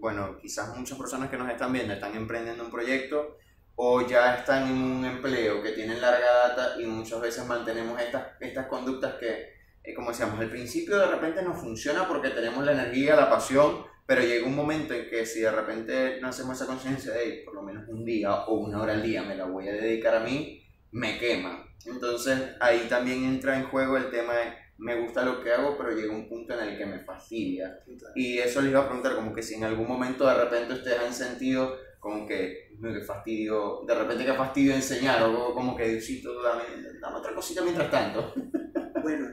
bueno, 0.03 0.37
quizás 0.37 0.77
muchas 0.77 0.97
personas 0.97 1.29
que 1.29 1.37
nos 1.37 1.49
están 1.49 1.71
viendo 1.71 1.93
están 1.93 2.13
emprendiendo 2.13 2.65
un 2.65 2.69
proyecto 2.69 3.37
o 3.75 4.05
ya 4.05 4.35
están 4.35 4.69
en 4.69 4.77
un 4.77 5.05
empleo 5.05 5.63
que 5.63 5.71
tienen 5.71 6.01
larga 6.01 6.49
data 6.49 6.75
y 6.77 6.85
muchas 6.85 7.21
veces 7.21 7.45
mantenemos 7.45 7.97
estas, 8.01 8.33
estas 8.41 8.67
conductas 8.67 9.13
que, 9.13 9.53
eh, 9.81 9.93
como 9.93 10.09
decíamos, 10.09 10.37
al 10.41 10.49
principio 10.49 10.97
de 10.99 11.07
repente 11.07 11.41
nos 11.41 11.57
funciona 11.57 12.05
porque 12.05 12.31
tenemos 12.31 12.65
la 12.65 12.73
energía, 12.73 13.15
la 13.15 13.29
pasión, 13.29 13.85
pero 14.05 14.19
llega 14.19 14.45
un 14.45 14.57
momento 14.57 14.93
en 14.93 15.09
que 15.09 15.25
si 15.25 15.39
de 15.39 15.51
repente 15.51 16.19
no 16.19 16.27
hacemos 16.27 16.57
esa 16.57 16.67
conciencia 16.67 17.13
de, 17.13 17.23
"Ey, 17.23 17.45
por 17.45 17.55
lo 17.55 17.61
menos 17.61 17.87
un 17.87 18.03
día 18.03 18.43
o 18.47 18.55
una 18.55 18.81
hora 18.81 18.91
al 18.91 19.03
día 19.03 19.23
me 19.23 19.37
la 19.37 19.45
voy 19.45 19.69
a 19.69 19.71
dedicar 19.71 20.15
a 20.15 20.19
mí, 20.19 20.67
me 20.91 21.17
quema. 21.17 21.65
Entonces 21.85 22.57
ahí 22.59 22.87
también 22.89 23.23
entra 23.23 23.57
en 23.57 23.69
juego 23.69 23.95
el 23.95 24.11
tema 24.11 24.33
de 24.33 24.53
me 24.77 24.99
gusta 25.01 25.23
lo 25.23 25.41
que 25.43 25.51
hago, 25.51 25.77
pero 25.77 25.91
llega 25.91 26.13
un 26.13 26.27
punto 26.27 26.53
en 26.59 26.69
el 26.69 26.77
que 26.77 26.85
me 26.85 26.99
fastidia. 26.99 27.79
Y 28.15 28.39
eso 28.39 28.61
les 28.61 28.71
iba 28.71 28.81
a 28.81 28.85
preguntar, 28.85 29.15
como 29.15 29.33
que 29.33 29.43
si 29.43 29.55
en 29.55 29.63
algún 29.63 29.87
momento 29.87 30.25
de 30.27 30.33
repente 30.33 30.73
ustedes 30.73 30.99
han 30.99 31.13
sentido 31.13 31.75
como 31.99 32.27
que, 32.27 32.71
"Uy, 32.81 32.93
qué 32.93 33.01
fastidio, 33.01 33.81
de 33.87 33.95
repente 33.95 34.25
qué 34.25 34.33
fastidio 34.33 34.73
enseñar, 34.73 35.23
o 35.23 35.53
como 35.53 35.75
que 35.75 35.87
Diosito, 35.87 36.41
dame, 36.43 36.63
dame 36.99 37.17
otra 37.17 37.33
cosita 37.33 37.61
mientras 37.61 37.89
tanto. 37.91 38.33
Bueno, 39.03 39.27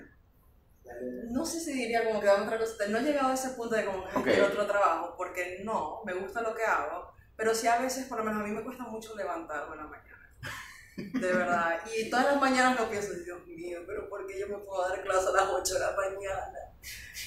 No 1.30 1.44
sé 1.46 1.60
si 1.60 1.72
diría 1.72 2.04
como 2.04 2.20
que 2.20 2.26
dame 2.26 2.44
otra 2.44 2.58
cosa. 2.58 2.74
No 2.88 2.98
he 2.98 3.02
llegado 3.02 3.28
a 3.28 3.34
ese 3.34 3.50
punto 3.50 3.74
de 3.76 3.84
como 3.84 4.04
que 4.08 4.16
Ok. 4.18 4.24
quiero 4.24 4.46
otro 4.46 4.66
trabajo, 4.66 5.14
porque 5.16 5.60
no, 5.64 6.02
me 6.04 6.12
gusta 6.14 6.42
lo 6.42 6.54
que 6.54 6.64
hago. 6.64 7.12
Pero 7.36 7.54
sí 7.54 7.66
a 7.68 7.78
veces, 7.80 8.06
por 8.06 8.18
lo 8.18 8.24
menos 8.24 8.42
a 8.42 8.44
mí 8.46 8.50
me 8.52 8.62
cuesta 8.64 8.82
mucho 8.84 9.14
levantarme 9.16 9.76
en 9.76 9.82
la 9.82 9.86
mañana. 9.86 10.09
De 10.96 11.32
verdad. 11.32 11.80
Y 11.96 12.10
todas 12.10 12.26
las 12.26 12.40
mañanas 12.40 12.78
no 12.78 12.88
pienso, 12.88 13.14
Dios 13.14 13.46
mío, 13.46 13.80
pero 13.86 14.08
¿por 14.08 14.26
qué 14.26 14.38
yo 14.38 14.48
me 14.48 14.58
puedo 14.58 14.88
dar 14.88 15.02
clase 15.02 15.28
a 15.28 15.32
las 15.32 15.48
8 15.48 15.74
de 15.74 15.80
la 15.80 15.96
mañana? 15.96 16.58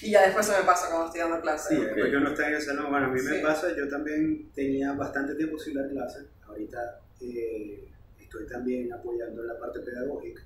Y 0.02 0.12
ya 0.12 0.24
después 0.24 0.46
se 0.46 0.58
me 0.58 0.64
pasa 0.64 0.90
cuando 0.90 1.08
estoy 1.08 1.22
dando 1.22 1.42
clases. 1.42 1.78
sí, 1.78 1.84
después 1.84 2.10
que 2.10 2.18
uno 2.18 2.30
está 2.30 2.48
en 2.48 2.56
el 2.56 2.62
salón, 2.62 2.90
bueno, 2.90 3.06
a 3.08 3.10
mí 3.10 3.22
me 3.22 3.40
pasa, 3.40 3.76
yo 3.76 3.88
también 3.88 4.52
tenía 4.54 4.94
bastante 4.94 5.36
tiempo 5.36 5.58
sin 5.58 5.76
dar 5.76 5.90
clases, 5.90 6.26
ahorita 6.48 7.00
eh, 7.22 7.88
estoy 8.20 8.48
también 8.48 8.92
apoyando 8.92 9.42
en 9.42 9.48
la 9.48 9.60
parte 9.60 9.80
pedagógica, 9.80 10.44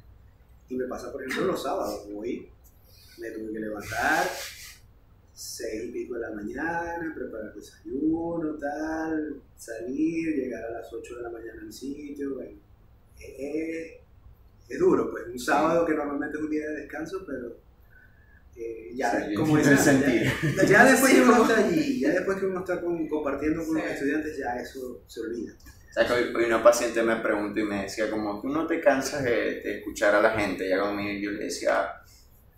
y 0.69 0.75
me 0.75 0.85
pasa, 0.85 1.11
por 1.11 1.23
ejemplo, 1.23 1.47
los 1.47 1.63
sábados, 1.63 2.07
hoy 2.13 2.49
me 3.17 3.31
tuve 3.31 3.53
que 3.53 3.59
levantar, 3.59 4.27
seis 5.33 5.85
y 5.85 5.91
pico 5.91 6.15
de 6.15 6.21
la 6.21 6.31
mañana, 6.31 7.13
preparar 7.15 7.53
desayuno, 7.53 8.57
tal, 8.57 9.41
salir, 9.55 10.35
llegar 10.35 10.65
a 10.65 10.71
las 10.71 10.91
8 10.91 11.15
de 11.15 11.21
la 11.21 11.29
mañana 11.29 11.61
al 11.61 11.71
sitio, 11.71 12.35
bueno, 12.35 12.59
es, 13.19 13.35
es- 13.39 13.93
es 14.69 14.79
duro, 14.79 15.09
pues 15.11 15.23
un 15.27 15.39
sábado 15.39 15.85
que 15.85 15.93
normalmente 15.93 16.37
es 16.37 16.43
un 16.43 16.49
día 16.49 16.67
de 16.67 16.75
descanso, 16.81 17.23
pero 17.25 17.55
eh, 18.57 18.91
ya, 18.95 19.25
Sí, 19.27 19.33
como 19.35 19.55
dices, 19.57 19.85
ya- 19.85 20.63
ya 20.65 20.83
después 20.91 21.13
que 21.13 21.21
uno 21.21 21.41
está 21.43 21.57
allí, 21.65 21.99
ya 22.01 22.09
después 22.09 22.37
que 22.37 22.45
uno 22.47 22.59
está 22.59 22.81
con- 22.81 23.07
compartiendo 23.07 23.63
con 23.65 23.75
los 23.75 23.83
Sí. 23.85 23.91
estudiantes, 23.93 24.37
ya 24.37 24.55
eso 24.57 25.01
se 25.07 25.21
olvida. 25.21 25.53
Que 25.95 26.13
hoy, 26.13 26.33
hoy 26.35 26.45
una 26.45 26.61
paciente 26.61 27.01
me 27.01 27.15
preguntó 27.17 27.59
y 27.59 27.63
me 27.63 27.83
decía 27.83 28.09
como, 28.11 28.39
tú 28.41 28.49
no 28.49 28.67
te 28.67 28.79
cansas 28.81 29.23
de, 29.23 29.61
de 29.61 29.77
escuchar 29.79 30.13
a 30.15 30.21
la 30.21 30.31
gente, 30.31 30.65
y 30.67 31.21
yo 31.21 31.31
le 31.31 31.45
decía, 31.45 31.89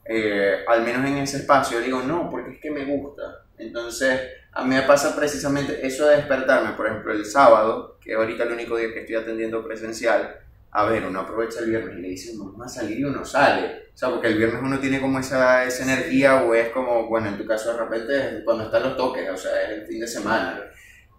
eh, 0.06 0.64
al 0.68 0.84
menos 0.84 1.06
en 1.08 1.18
ese 1.20 1.38
espacio, 1.38 1.80
yo 1.80 1.86
digo, 1.86 2.02
no, 2.02 2.30
porque 2.30 2.54
es 2.56 2.60
que 2.60 2.72
me 2.72 2.84
gusta. 2.86 3.46
Entonces, 3.58 4.20
a 4.52 4.64
mí 4.66 4.76
me 4.76 4.82
pasa 4.82 5.16
precisamente 5.16 5.86
eso 5.86 6.08
de 6.08 6.18
despertarme, 6.18 6.74
por 6.76 6.88
ejemplo, 6.88 7.14
el 7.14 7.26
sábado, 7.26 7.98
que 8.02 8.14
ahorita 8.16 8.44
el 8.44 8.54
único 8.54 8.76
día 8.78 8.92
que 8.94 9.02
estoy 9.02 9.16
atendiendo 9.16 9.64
presencial, 9.64 10.38
a 10.72 10.86
ver, 10.86 11.06
uno 11.06 11.22
aprovecha 11.22 11.60
el 11.62 11.70
viernes 11.70 11.98
y 11.98 12.02
le 12.02 12.08
dice, 12.10 12.34
vamos 12.38 12.62
a 12.66 12.70
salir 12.70 13.00
y 13.00 13.04
uno 13.04 13.26
sale. 13.26 13.90
O 13.94 13.98
sea, 13.98 14.10
porque 14.10 14.28
el 14.28 14.38
viernes 14.38 14.62
uno 14.64 14.80
tiene 14.80 15.02
como 15.02 15.20
esa, 15.20 15.66
esa 15.66 15.84
energía 15.84 16.44
o 16.44 16.54
es 16.54 16.70
como, 16.70 17.08
bueno, 17.08 17.28
en 17.30 17.38
tu 17.38 17.46
caso 17.46 17.74
de 17.74 17.80
repente 17.80 18.18
es 18.38 18.44
cuando 18.46 18.66
están 18.66 18.84
los 18.84 18.96
toques, 18.98 19.30
o 19.30 19.38
sea, 19.38 19.64
es 19.64 19.70
el 19.80 19.88
fin 19.88 20.00
de 20.00 20.08
semana. 20.08 20.62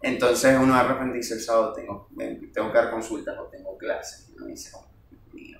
Entonces 0.02 0.56
uno 0.60 0.74
de 0.76 0.82
repente 0.84 1.18
dice 1.18 1.34
el 1.34 1.40
sábado 1.40 1.72
tengo, 1.74 2.08
tengo 2.52 2.72
que 2.72 2.78
dar 2.78 2.90
consultas 2.90 3.36
o 3.38 3.44
tengo 3.46 3.76
clases. 3.76 4.28
Y 4.30 4.36
uno 4.36 4.46
dice, 4.46 4.70
oh, 4.74 4.86
Dios 5.10 5.22
mío, 5.34 5.58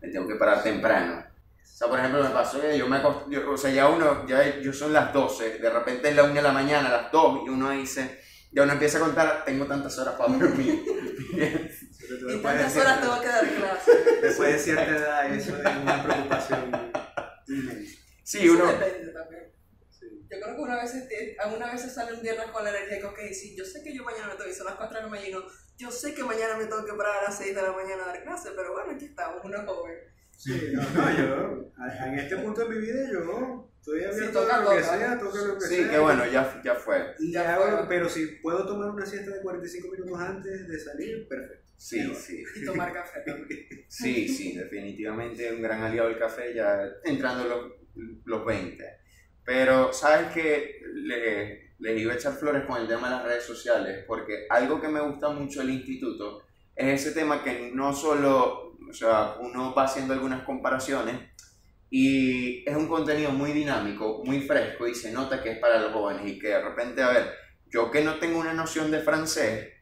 me 0.00 0.08
tengo 0.08 0.28
que 0.28 0.36
parar 0.36 0.62
temprano. 0.62 1.24
O 1.62 1.66
sea, 1.80 1.88
por 1.88 1.98
ejemplo, 1.98 2.22
me 2.22 2.28
pasó 2.30 2.60
que 2.60 2.76
yo 2.76 2.86
me 2.88 3.00
yo- 3.30 3.50
o 3.50 3.56
sea, 3.56 3.70
ya 3.70 3.88
uno, 3.88 4.26
ya 4.26 4.60
yo 4.60 4.72
son 4.72 4.92
las 4.92 5.12
12, 5.14 5.58
de 5.58 5.70
repente 5.70 6.10
es 6.10 6.16
la 6.16 6.24
1 6.24 6.34
de 6.34 6.42
la 6.42 6.52
mañana, 6.52 6.90
las 6.90 7.10
2, 7.10 7.40
y 7.46 7.48
uno 7.48 7.70
dice, 7.70 8.20
ya 8.52 8.62
uno 8.64 8.72
empieza 8.74 8.98
a 8.98 9.00
contar, 9.00 9.44
tengo 9.46 9.64
tantas 9.66 9.98
horas 9.98 10.14
para 10.14 10.32
dormir. 10.34 10.84
De 12.26 12.38
tantas 12.38 12.76
horas 12.76 12.98
cierta- 12.98 13.00
tengo 13.00 13.20
que 13.20 13.26
dar 13.28 13.48
clases. 13.54 14.22
Después 14.22 14.52
de 14.52 14.58
cierta 14.58 14.86
edad, 14.96 15.34
eso 15.34 15.56
es 15.56 15.76
una 15.82 16.02
preocupación 16.02 16.92
inmensa. 17.48 17.98
sí, 18.24 18.48
uno, 18.48 18.70
Eso 18.70 18.78
depende 18.78 19.12
también. 19.12 19.52
Sí. 19.90 20.06
Yo 20.30 20.40
creo 20.40 20.56
que 20.56 20.60
una 20.62 20.76
vez, 20.82 20.94
alguna 21.38 21.72
vez 21.72 21.92
sale 21.94 22.12
un 22.14 22.22
viernes 22.22 22.46
con 22.50 22.64
la 22.64 22.70
energía 22.70 22.96
de 22.96 23.00
que, 23.00 23.06
ok, 23.06 23.18
sí, 23.32 23.56
yo 23.56 23.64
sé 23.64 23.82
que 23.82 23.94
yo 23.94 24.04
mañana 24.04 24.28
me 24.28 24.34
tengo 24.34 24.44
que 24.46 24.54
son 24.54 24.66
las 24.66 24.76
4 24.76 24.96
de 24.96 25.02
la 25.04 25.08
mañana, 25.08 25.44
yo 25.76 25.90
sé 25.90 26.14
que 26.14 26.22
mañana 26.22 26.56
me 26.56 26.64
tengo 26.66 26.84
que 26.84 26.92
parar 26.94 27.18
a 27.20 27.22
las 27.28 27.38
6 27.38 27.54
de 27.54 27.62
la 27.62 27.72
mañana 27.72 28.04
a 28.04 28.06
dar 28.08 28.22
clase, 28.22 28.50
pero 28.54 28.72
bueno, 28.72 28.92
aquí 28.92 29.06
estamos, 29.06 29.40
uno 29.44 29.56
es 29.58 29.64
joven. 29.64 29.98
Sí, 30.36 30.70
no, 30.72 30.82
no, 30.90 31.18
yo, 31.18 31.72
en 32.06 32.18
este 32.18 32.36
punto 32.38 32.62
de 32.62 32.68
mi 32.70 32.78
vida, 32.80 33.00
yo 33.12 33.70
estoy 33.78 34.04
abierto 34.04 34.40
a 34.50 34.58
lo 34.62 34.70
que 34.70 34.82
sea, 34.82 35.18
toca 35.18 35.38
lo 35.42 35.54
que 35.58 35.66
sí, 35.66 35.74
sea. 35.74 35.84
Sí, 35.84 35.90
que 35.90 35.98
bueno, 35.98 36.26
ya, 36.26 36.60
ya 36.64 36.74
fue. 36.74 37.14
Y 37.18 37.32
ya 37.32 37.54
hago, 37.54 37.86
pero 37.88 38.08
si 38.08 38.26
puedo 38.42 38.66
tomar 38.66 38.90
una 38.90 39.04
siesta 39.04 39.32
de 39.32 39.42
45 39.42 39.88
minutos 39.90 40.18
antes 40.20 40.66
de 40.68 40.80
salir, 40.80 41.28
perfecto. 41.28 41.69
Sí, 41.80 42.14
sí. 42.14 42.44
Y 42.56 42.64
tomar 42.66 42.92
café 42.92 43.24
Sí, 43.88 44.28
sí, 44.28 44.54
definitivamente 44.54 45.50
un 45.50 45.62
gran 45.62 45.82
aliado 45.82 46.10
del 46.10 46.18
café 46.18 46.52
ya 46.54 46.78
entrando 47.04 47.44
los, 47.44 48.20
los 48.26 48.44
20. 48.44 48.84
Pero, 49.42 49.90
¿sabes 49.90 50.30
qué? 50.34 50.82
Le, 50.92 51.72
les 51.78 51.98
iba 51.98 52.12
a 52.12 52.16
echar 52.16 52.34
flores 52.34 52.66
con 52.66 52.82
el 52.82 52.86
tema 52.86 53.08
de 53.08 53.16
las 53.16 53.24
redes 53.24 53.44
sociales, 53.44 54.04
porque 54.06 54.44
algo 54.50 54.78
que 54.78 54.88
me 54.88 55.00
gusta 55.00 55.30
mucho 55.30 55.60
del 55.60 55.70
instituto 55.70 56.42
es 56.76 57.00
ese 57.00 57.18
tema 57.18 57.42
que 57.42 57.70
no 57.72 57.94
solo, 57.94 58.76
o 58.86 58.92
sea, 58.92 59.36
uno 59.40 59.74
va 59.74 59.84
haciendo 59.84 60.12
algunas 60.12 60.42
comparaciones 60.42 61.18
y 61.88 62.62
es 62.68 62.76
un 62.76 62.88
contenido 62.88 63.30
muy 63.30 63.52
dinámico, 63.52 64.22
muy 64.26 64.42
fresco 64.42 64.86
y 64.86 64.94
se 64.94 65.12
nota 65.12 65.42
que 65.42 65.52
es 65.52 65.58
para 65.58 65.80
los 65.80 65.94
jóvenes 65.94 66.30
y 66.30 66.38
que 66.38 66.48
de 66.48 66.62
repente, 66.62 67.02
a 67.02 67.08
ver, 67.08 67.32
yo 67.70 67.90
que 67.90 68.04
no 68.04 68.18
tengo 68.18 68.38
una 68.38 68.52
noción 68.52 68.90
de 68.90 69.00
francés, 69.00 69.79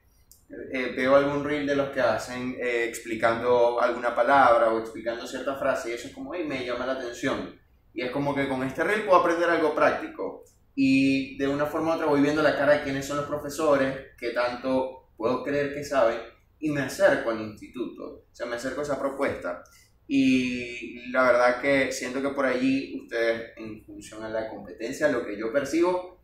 eh, 0.50 0.94
veo 0.96 1.16
algún 1.16 1.44
reel 1.44 1.66
de 1.66 1.76
los 1.76 1.90
que 1.90 2.00
hacen 2.00 2.56
eh, 2.60 2.84
explicando 2.88 3.80
alguna 3.80 4.14
palabra 4.14 4.72
o 4.72 4.78
explicando 4.78 5.26
cierta 5.26 5.56
frase 5.56 5.90
y 5.90 5.92
eso 5.94 6.08
es 6.08 6.14
como, 6.14 6.34
hey, 6.34 6.44
me 6.46 6.64
llama 6.64 6.86
la 6.86 6.94
atención. 6.94 7.58
Y 7.92 8.02
es 8.02 8.10
como 8.10 8.34
que 8.34 8.48
con 8.48 8.62
este 8.62 8.84
reel 8.84 9.04
puedo 9.04 9.18
aprender 9.18 9.48
algo 9.50 9.74
práctico 9.74 10.44
y 10.74 11.36
de 11.36 11.48
una 11.48 11.66
forma 11.66 11.92
u 11.92 11.94
otra 11.96 12.06
voy 12.06 12.20
viendo 12.20 12.40
la 12.40 12.56
cara 12.56 12.74
de 12.74 12.82
quiénes 12.84 13.04
son 13.04 13.16
los 13.16 13.26
profesores, 13.26 14.14
que 14.16 14.30
tanto 14.30 15.10
puedo 15.16 15.42
creer 15.42 15.74
que 15.74 15.84
saben, 15.84 16.20
y 16.60 16.70
me 16.70 16.82
acerco 16.82 17.30
al 17.30 17.40
instituto, 17.40 18.26
o 18.30 18.34
sea, 18.34 18.46
me 18.46 18.54
acerco 18.54 18.80
a 18.80 18.84
esa 18.84 18.98
propuesta. 18.98 19.64
Y 20.06 21.10
la 21.10 21.24
verdad 21.24 21.60
que 21.60 21.90
siento 21.90 22.22
que 22.22 22.28
por 22.28 22.46
allí 22.46 22.96
ustedes, 23.02 23.52
en 23.56 23.84
función 23.84 24.22
a 24.22 24.28
la 24.28 24.48
competencia, 24.48 25.08
lo 25.08 25.26
que 25.26 25.36
yo 25.36 25.52
percibo, 25.52 26.22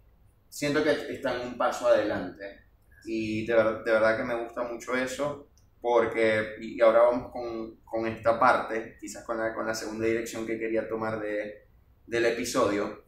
siento 0.49 0.85
que 0.85 0.93
están 1.13 1.41
un 1.41 1.59
paso 1.59 1.89
adelante. 1.89 2.63
Y 3.05 3.47
de, 3.47 3.55
de 3.55 3.93
verdad 3.93 4.17
que 4.17 4.25
me 4.25 4.43
gusta 4.43 4.62
mucho 4.62 4.97
eso, 4.97 5.49
porque, 5.81 6.57
y 6.61 6.81
ahora 6.81 7.03
vamos 7.03 7.33
con, 7.33 7.77
con 7.85 8.07
esta 8.07 8.38
parte, 8.38 8.97
quizás 8.99 9.25
con 9.25 9.38
la, 9.38 9.55
con 9.55 9.67
la 9.67 9.75
segunda 9.75 10.07
dirección 10.07 10.47
que 10.47 10.59
quería 10.59 10.88
tomar 10.88 11.21
de, 11.21 11.69
del 12.07 12.25
episodio, 12.27 13.05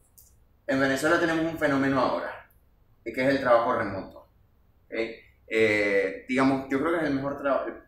en 0.66 0.80
Venezuela 0.80 1.20
tenemos 1.20 1.50
un 1.50 1.58
fenómeno 1.58 2.00
ahora, 2.00 2.48
que 3.04 3.12
es 3.12 3.28
el 3.28 3.40
trabajo 3.40 3.76
remoto. 3.76 4.28
Eh, 5.48 6.24
digamos, 6.28 6.66
yo 6.68 6.80
creo 6.80 6.92
que 6.92 6.98
es 6.98 7.04
el, 7.04 7.14
mejor 7.14 7.40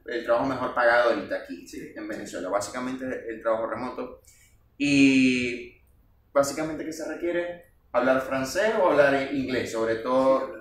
el 0.07 0.25
trabajo 0.25 0.47
mejor 0.47 0.75
pagado 0.75 1.11
ahorita 1.11 1.37
aquí, 1.37 1.67
en 1.97 2.07
Venezuela. 2.07 2.49
Básicamente 2.49 3.05
el 3.29 3.43
trabajo 3.43 3.67
remoto. 3.67 4.21
Y 4.77 5.77
básicamente, 6.33 6.85
¿qué 6.85 6.93
se 6.93 7.13
requiere? 7.13 7.65
¿Hablar 7.91 8.21
francés 8.23 8.75
o 8.81 8.91
hablar 8.91 9.35
inglés? 9.35 9.73
Sobre 9.73 9.97
todo 9.97 10.53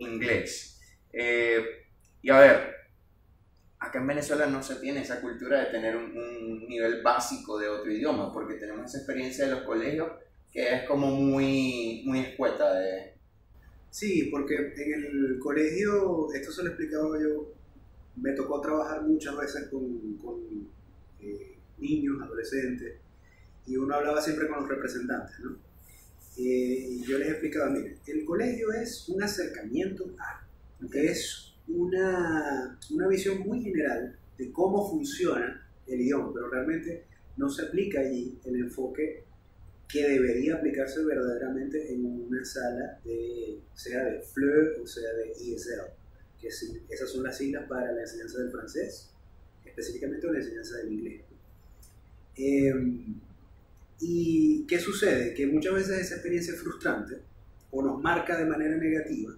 inglés. 0.00 0.69
Eh, 1.12 1.64
y 2.22 2.30
a 2.30 2.38
ver, 2.38 2.74
acá 3.78 3.98
en 3.98 4.06
Venezuela 4.06 4.46
no 4.46 4.62
se 4.62 4.76
tiene 4.76 5.02
esa 5.02 5.20
cultura 5.20 5.60
de 5.60 5.66
tener 5.66 5.96
un, 5.96 6.16
un 6.16 6.68
nivel 6.68 7.02
básico 7.02 7.58
de 7.58 7.68
otro 7.68 7.90
idioma, 7.90 8.32
porque 8.32 8.54
tenemos 8.54 8.86
esa 8.86 8.98
experiencia 8.98 9.46
de 9.46 9.52
los 9.52 9.62
colegios 9.62 10.10
que 10.52 10.74
es 10.74 10.82
como 10.88 11.10
muy, 11.10 12.02
muy 12.04 12.20
escueta 12.20 12.74
de... 12.74 13.14
Sí, 13.90 14.28
porque 14.30 14.54
en 14.54 15.04
el 15.04 15.38
colegio, 15.38 16.32
esto 16.32 16.52
se 16.52 16.62
lo 16.62 16.68
explicaba 16.68 17.18
yo, 17.20 17.52
me 18.16 18.32
tocó 18.32 18.60
trabajar 18.60 19.02
muchas 19.02 19.36
veces 19.36 19.68
con, 19.68 20.16
con 20.18 20.68
eh, 21.20 21.56
niños, 21.78 22.22
adolescentes, 22.22 22.98
y 23.66 23.76
uno 23.76 23.94
hablaba 23.94 24.20
siempre 24.20 24.48
con 24.48 24.60
los 24.60 24.68
representantes, 24.68 25.38
¿no? 25.40 25.56
Eh, 26.36 26.86
y 26.90 27.04
yo 27.04 27.18
les 27.18 27.30
explicaba, 27.30 27.70
miren, 27.70 27.98
el 28.06 28.24
colegio 28.24 28.72
es 28.72 29.08
un 29.08 29.22
acercamiento 29.22 30.14
a, 30.18 30.46
es 30.92 31.54
una, 31.68 32.78
una 32.90 33.08
visión 33.08 33.40
muy 33.40 33.62
general 33.62 34.16
de 34.38 34.52
cómo 34.52 34.88
funciona 34.88 35.66
el 35.86 36.00
idioma, 36.00 36.32
pero 36.32 36.48
realmente 36.48 37.04
no 37.36 37.48
se 37.48 37.62
aplica 37.62 38.00
allí 38.00 38.38
el 38.44 38.56
enfoque 38.56 39.24
que 39.88 40.08
debería 40.08 40.54
aplicarse 40.54 41.04
verdaderamente 41.04 41.92
en 41.92 42.06
una 42.06 42.44
sala 42.44 43.00
de, 43.04 43.58
sea 43.74 44.04
de 44.04 44.20
FLE 44.20 44.80
o 44.82 44.86
sea 44.86 45.12
de 45.14 45.32
ESL, 45.32 45.80
que 46.40 46.48
esas 46.48 47.10
son 47.10 47.24
las 47.24 47.36
siglas 47.36 47.66
para 47.68 47.90
la 47.92 48.02
enseñanza 48.02 48.38
del 48.38 48.50
francés, 48.50 49.10
específicamente 49.64 50.30
la 50.30 50.38
enseñanza 50.38 50.76
del 50.78 50.92
inglés. 50.92 51.22
Em, 52.36 53.20
¿Y 54.00 54.64
qué 54.66 54.78
sucede? 54.78 55.34
Que 55.34 55.46
muchas 55.46 55.74
veces 55.74 55.98
esa 55.98 56.14
experiencia 56.14 56.54
es 56.54 56.60
frustrante 56.60 57.18
o 57.70 57.82
nos 57.82 58.00
marca 58.00 58.38
de 58.38 58.46
manera 58.46 58.76
negativa 58.76 59.36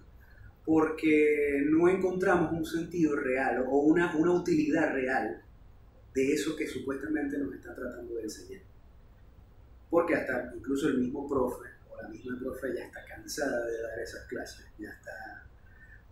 porque 0.65 1.61
no 1.69 1.89
encontramos 1.89 2.51
un 2.51 2.65
sentido 2.65 3.15
real 3.15 3.65
o 3.67 3.79
una, 3.79 4.15
una 4.15 4.31
utilidad 4.31 4.93
real 4.93 5.41
de 6.13 6.33
eso 6.33 6.55
que 6.55 6.67
supuestamente 6.67 7.37
nos 7.37 7.53
está 7.53 7.75
tratando 7.75 8.15
de 8.15 8.23
enseñar. 8.23 8.61
Porque 9.89 10.15
hasta 10.15 10.53
incluso 10.55 10.87
el 10.87 10.99
mismo 10.99 11.27
profe 11.27 11.69
o 11.91 12.01
la 12.01 12.07
misma 12.07 12.37
profe 12.39 12.73
ya 12.75 12.85
está 12.85 13.03
cansada 13.05 13.65
de 13.65 13.81
dar 13.81 13.99
esas 13.99 14.25
clases, 14.27 14.65
ya 14.77 14.89
está, 14.89 15.42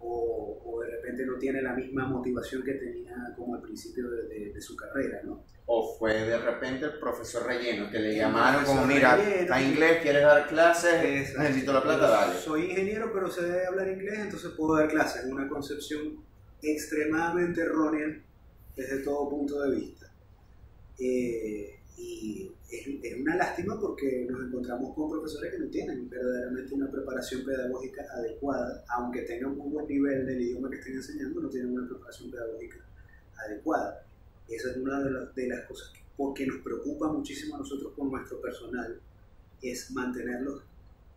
o, 0.03 0.61
o 0.65 0.81
de 0.81 0.89
repente 0.89 1.25
no 1.25 1.37
tiene 1.37 1.61
la 1.61 1.73
misma 1.73 2.07
motivación 2.07 2.63
que 2.63 2.73
tenía 2.73 3.33
como 3.35 3.55
al 3.55 3.61
principio 3.61 4.09
de, 4.09 4.51
de, 4.53 4.61
su 4.61 4.75
carrera, 4.75 5.21
¿no? 5.23 5.43
O 5.65 5.95
fue 5.97 6.13
de 6.13 6.37
repente 6.37 6.85
el 6.85 6.99
profesor 6.99 7.45
relleno, 7.45 7.89
que 7.89 7.99
le 7.99 8.15
llamaron 8.15 8.65
como, 8.65 8.85
mira, 8.85 9.17
está 9.17 9.61
inglés, 9.61 10.01
quieres 10.01 10.23
dar 10.23 10.47
clases, 10.47 11.37
necesito 11.37 11.73
la 11.73 11.83
plata, 11.83 12.09
dale. 12.09 12.39
Soy 12.39 12.71
ingeniero, 12.71 13.11
pero 13.13 13.29
sé 13.29 13.65
hablar 13.65 13.87
inglés, 13.87 14.19
entonces 14.19 14.51
puedo 14.51 14.77
dar 14.77 14.89
clases. 14.89 15.25
Una 15.25 15.47
concepción 15.47 16.23
extremadamente 16.61 17.61
errónea 17.61 18.21
desde 18.75 18.99
todo 18.99 19.29
punto 19.29 19.61
de 19.61 19.75
vista. 19.75 20.11
Eh, 20.99 21.80
y 22.01 22.51
es, 22.69 23.19
una 23.19 23.35
lástima 23.35 23.79
porque 23.79 24.25
nos 24.29 24.47
encontramos 24.47 24.95
con 24.95 25.09
profesores 25.09 25.51
que 25.51 25.59
no 25.59 25.69
tienen 25.69 26.09
verdaderamente 26.09 26.73
una 26.73 26.89
preparación 26.89 27.43
pedagógica 27.45 28.05
adecuada, 28.13 28.83
aunque 28.89 29.21
tengan 29.21 29.59
un 29.59 29.71
buen 29.71 29.87
nivel 29.87 30.25
del 30.25 30.41
idioma 30.41 30.69
que 30.69 30.77
estén 30.77 30.95
enseñando, 30.95 31.41
no 31.41 31.49
tienen 31.49 31.71
una 31.71 31.87
preparación 31.87 32.31
pedagógica 32.31 32.77
adecuada. 33.45 34.05
Esa 34.47 34.71
es 34.71 34.77
una 34.77 34.99
de, 35.01 35.47
las 35.47 35.65
cosas 35.67 35.91
que 35.93 36.01
porque 36.17 36.45
nos 36.45 36.61
preocupa 36.61 37.11
muchísimo 37.11 37.55
a 37.55 37.59
nosotros 37.59 37.93
con 37.95 38.11
nuestro 38.11 38.41
personal, 38.41 38.99
es 39.61 39.91
mantenerlos 39.91 40.63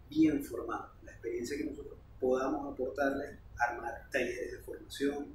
bien 0.09 0.43
formados. 0.45 0.91
La 1.05 1.13
experiencia 1.13 1.57
que 1.57 1.65
nosotros 1.65 1.99
podamos 2.21 2.73
aportarles, 2.73 3.39
armar 3.59 4.09
talleres 4.11 4.53
de 4.53 4.59
formación, 4.59 5.27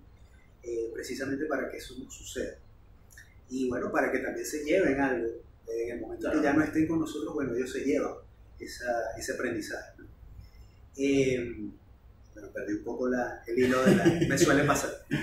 eh, 0.63 0.89
precisamente 0.93 1.45
para 1.45 1.69
que 1.69 1.77
eso 1.77 1.95
no 1.99 2.09
suceda. 2.09 2.57
Y 3.49 3.67
bueno, 3.67 3.91
para 3.91 4.11
que 4.11 4.19
también 4.19 4.45
se 4.45 4.63
lleven 4.63 4.99
algo 4.99 5.27
en 5.67 5.91
el 5.91 6.01
momento 6.01 6.31
que 6.31 6.41
ya 6.41 6.53
no 6.53 6.63
estén 6.63 6.87
con 6.87 6.99
nosotros, 6.99 7.33
bueno, 7.33 7.55
ellos 7.55 7.71
se 7.71 7.83
llevan 7.83 8.13
esa, 8.59 8.91
ese 9.17 9.33
aprendizaje. 9.33 10.01
Em, 10.97 11.71
bueno, 12.33 12.49
perdí 12.53 12.73
un 12.73 12.83
poco 12.83 13.07
la, 13.07 13.41
el 13.47 13.57
hilo 13.57 13.83
de 13.83 13.95
la... 13.95 14.05
me 14.27 14.37
suele 14.37 14.63
pasar. 14.63 14.91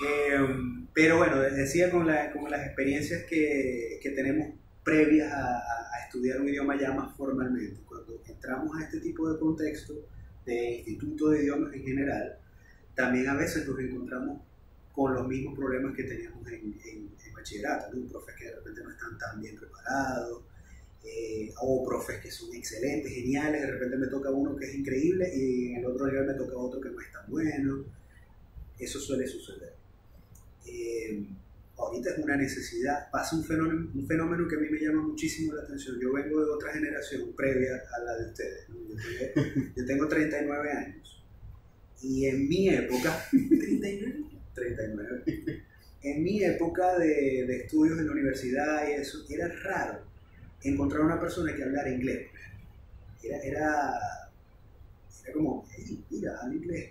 Em, 0.00 0.86
pero 0.94 1.16
bueno, 1.16 1.40
decía 1.40 1.90
con, 1.90 2.06
la, 2.06 2.30
con 2.30 2.48
las 2.48 2.64
experiencias 2.64 3.24
que, 3.24 3.98
que 4.00 4.10
tenemos 4.10 4.54
previas 4.84 5.32
a, 5.32 5.56
a, 5.56 6.04
estudiar 6.04 6.40
un 6.40 6.48
idioma 6.48 6.78
ya 6.80 6.92
más 6.92 7.16
formalmente, 7.16 7.80
cuando 7.84 8.22
entramos 8.24 8.76
a 8.76 8.84
este 8.84 9.00
tipo 9.00 9.28
de 9.28 9.40
contexto 9.40 9.94
de 10.46 10.84
instituto 10.86 11.30
de 11.30 11.42
idiomas 11.42 11.74
en 11.74 11.82
general, 11.82 12.38
también 12.94 13.28
a 13.28 13.34
veces 13.34 13.66
nos 13.66 13.76
encontramos 13.80 14.40
con 14.92 15.14
los 15.14 15.26
mismos 15.26 15.56
problemas 15.56 15.94
que 15.94 16.04
teníamos 16.04 16.46
en, 16.48 16.78
en, 16.84 17.08
bachillerato, 17.34 17.94
¿no? 17.94 18.08
profes 18.08 18.34
que 18.36 18.46
de 18.46 18.54
repente 18.56 18.82
no 18.82 18.90
están 18.90 19.16
tan 19.16 19.40
bien 19.40 19.56
preparados, 19.56 20.42
eh, 21.04 21.52
o 21.60 21.84
profes 21.86 22.20
que 22.20 22.30
son 22.30 22.52
excelentes, 22.54 23.12
geniales, 23.12 23.62
de 23.62 23.70
repente 23.70 23.96
me 23.96 24.08
toca 24.08 24.30
uno 24.30 24.56
que 24.56 24.66
es 24.66 24.74
increíble 24.74 25.30
y 25.34 25.72
en 25.72 25.76
el 25.76 25.86
otro 25.86 26.06
nivel 26.06 26.26
me 26.26 26.34
toca 26.34 26.56
otro 26.56 26.80
que 26.80 26.90
no 26.90 27.00
es 27.00 27.12
tan 27.12 27.30
bueno. 27.30 27.84
Eso 28.78 28.98
suele 29.00 29.26
suceder. 29.26 29.74
Eh, 30.66 31.24
ahorita 31.76 32.10
es 32.10 32.18
una 32.18 32.36
necesidad, 32.36 33.10
pasa 33.10 33.36
un 33.36 33.44
fenómeno, 33.44 33.90
un 33.94 34.06
fenómeno 34.06 34.48
que 34.48 34.56
a 34.56 34.58
mí 34.58 34.68
me 34.70 34.80
llama 34.80 35.02
muchísimo 35.02 35.54
la 35.54 35.62
atención. 35.62 35.98
Yo 36.00 36.12
vengo 36.12 36.44
de 36.44 36.50
otra 36.50 36.72
generación 36.72 37.32
previa 37.36 37.82
a 37.96 38.04
la 38.04 38.16
de 38.16 38.26
ustedes. 38.26 38.66
Yo, 38.68 38.96
tengo, 39.34 39.70
yo 39.76 39.84
tengo 39.84 40.08
39 40.08 40.72
años 40.72 41.24
y 42.02 42.26
en 42.26 42.48
mi 42.48 42.68
época... 42.68 43.24
39 43.30 44.37
39. 44.54 45.24
En 46.00 46.22
mi 46.22 46.44
época 46.44 46.96
de, 46.96 47.44
de, 47.44 47.56
estudios 47.56 47.98
en 47.98 48.06
la 48.06 48.12
universidad 48.12 48.88
y 48.88 48.92
eso, 48.92 49.18
era 49.28 49.48
raro 49.64 49.98
encontrar 50.62 51.02
una 51.02 51.18
persona 51.18 51.52
que 51.52 51.64
hablara 51.64 51.90
inglés. 51.90 52.28
Era, 53.20 53.38
era, 53.38 53.94
era 55.24 55.32
como, 55.32 55.66
mira, 56.08 56.38
habla 56.40 56.54
inglés. 56.54 56.90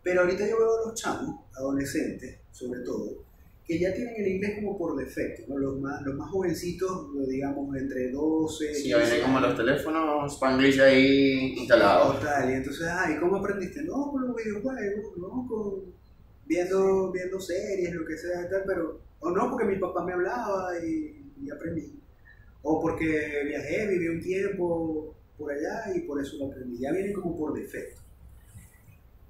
Pero 0.00 0.20
ahorita 0.20 0.48
yo 0.48 0.58
veo 0.58 0.78
a 0.78 0.86
los 0.86 0.94
chamos, 0.94 1.40
adolescentes 1.56 2.38
sobre 2.52 2.80
todo, 2.80 3.24
que 3.66 3.78
ya 3.78 3.92
tienen 3.92 4.14
el 4.16 4.28
inglés 4.28 4.54
como 4.54 4.78
por 4.78 4.96
defecto, 4.96 5.42
¿no? 5.48 5.58
los, 5.58 5.78
más, 5.80 6.00
los 6.02 6.14
más 6.14 6.30
jovencitos, 6.30 7.08
digamos, 7.28 7.76
entre 7.76 8.12
12... 8.12 8.74
Sí, 8.74 8.88
ya 8.88 8.98
vienen 8.98 9.22
como 9.22 9.40
los 9.40 9.56
teléfonos 9.56 10.32
Spanglish 10.34 10.80
ahí 10.80 11.54
instalados. 11.58 12.20
Total, 12.20 12.48
y 12.48 12.54
entonces, 12.54 12.86
ay, 12.88 13.16
¿cómo 13.18 13.36
aprendiste? 13.36 13.82
No, 13.82 14.10
con 14.12 14.26
los 14.26 14.36
videojuegos, 14.36 15.18
no, 15.18 15.46
con 15.48 15.95
viendo, 16.46 17.10
viendo 17.12 17.40
series, 17.40 17.92
lo 17.92 18.06
que 18.06 18.16
sea, 18.16 18.48
tal, 18.48 18.62
pero, 18.66 19.00
o 19.20 19.30
no, 19.30 19.50
porque 19.50 19.66
mi 19.66 19.78
papá 19.78 20.04
me 20.04 20.12
hablaba 20.12 20.78
y, 20.78 21.32
y 21.42 21.50
aprendí. 21.50 22.00
O 22.62 22.80
porque 22.80 23.44
viajé, 23.44 23.86
viví 23.86 24.08
un 24.08 24.20
tiempo 24.20 25.14
por 25.36 25.52
allá 25.52 25.94
y 25.94 26.00
por 26.00 26.20
eso 26.20 26.36
lo 26.38 26.46
aprendí. 26.46 26.78
Ya 26.78 26.92
viene 26.92 27.12
como 27.12 27.36
por 27.36 27.54
defecto. 27.54 28.00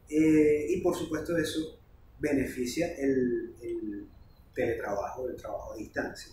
Eh, 0.09 0.67
y 0.71 0.81
por 0.81 0.95
supuesto 0.95 1.37
eso 1.37 1.81
beneficia 2.21 2.95
el, 2.97 3.55
el, 3.61 4.07
teletrabajo, 4.55 5.29
el 5.29 5.37
trabajo 5.37 5.73
a 5.75 5.77
distancia. 5.77 6.33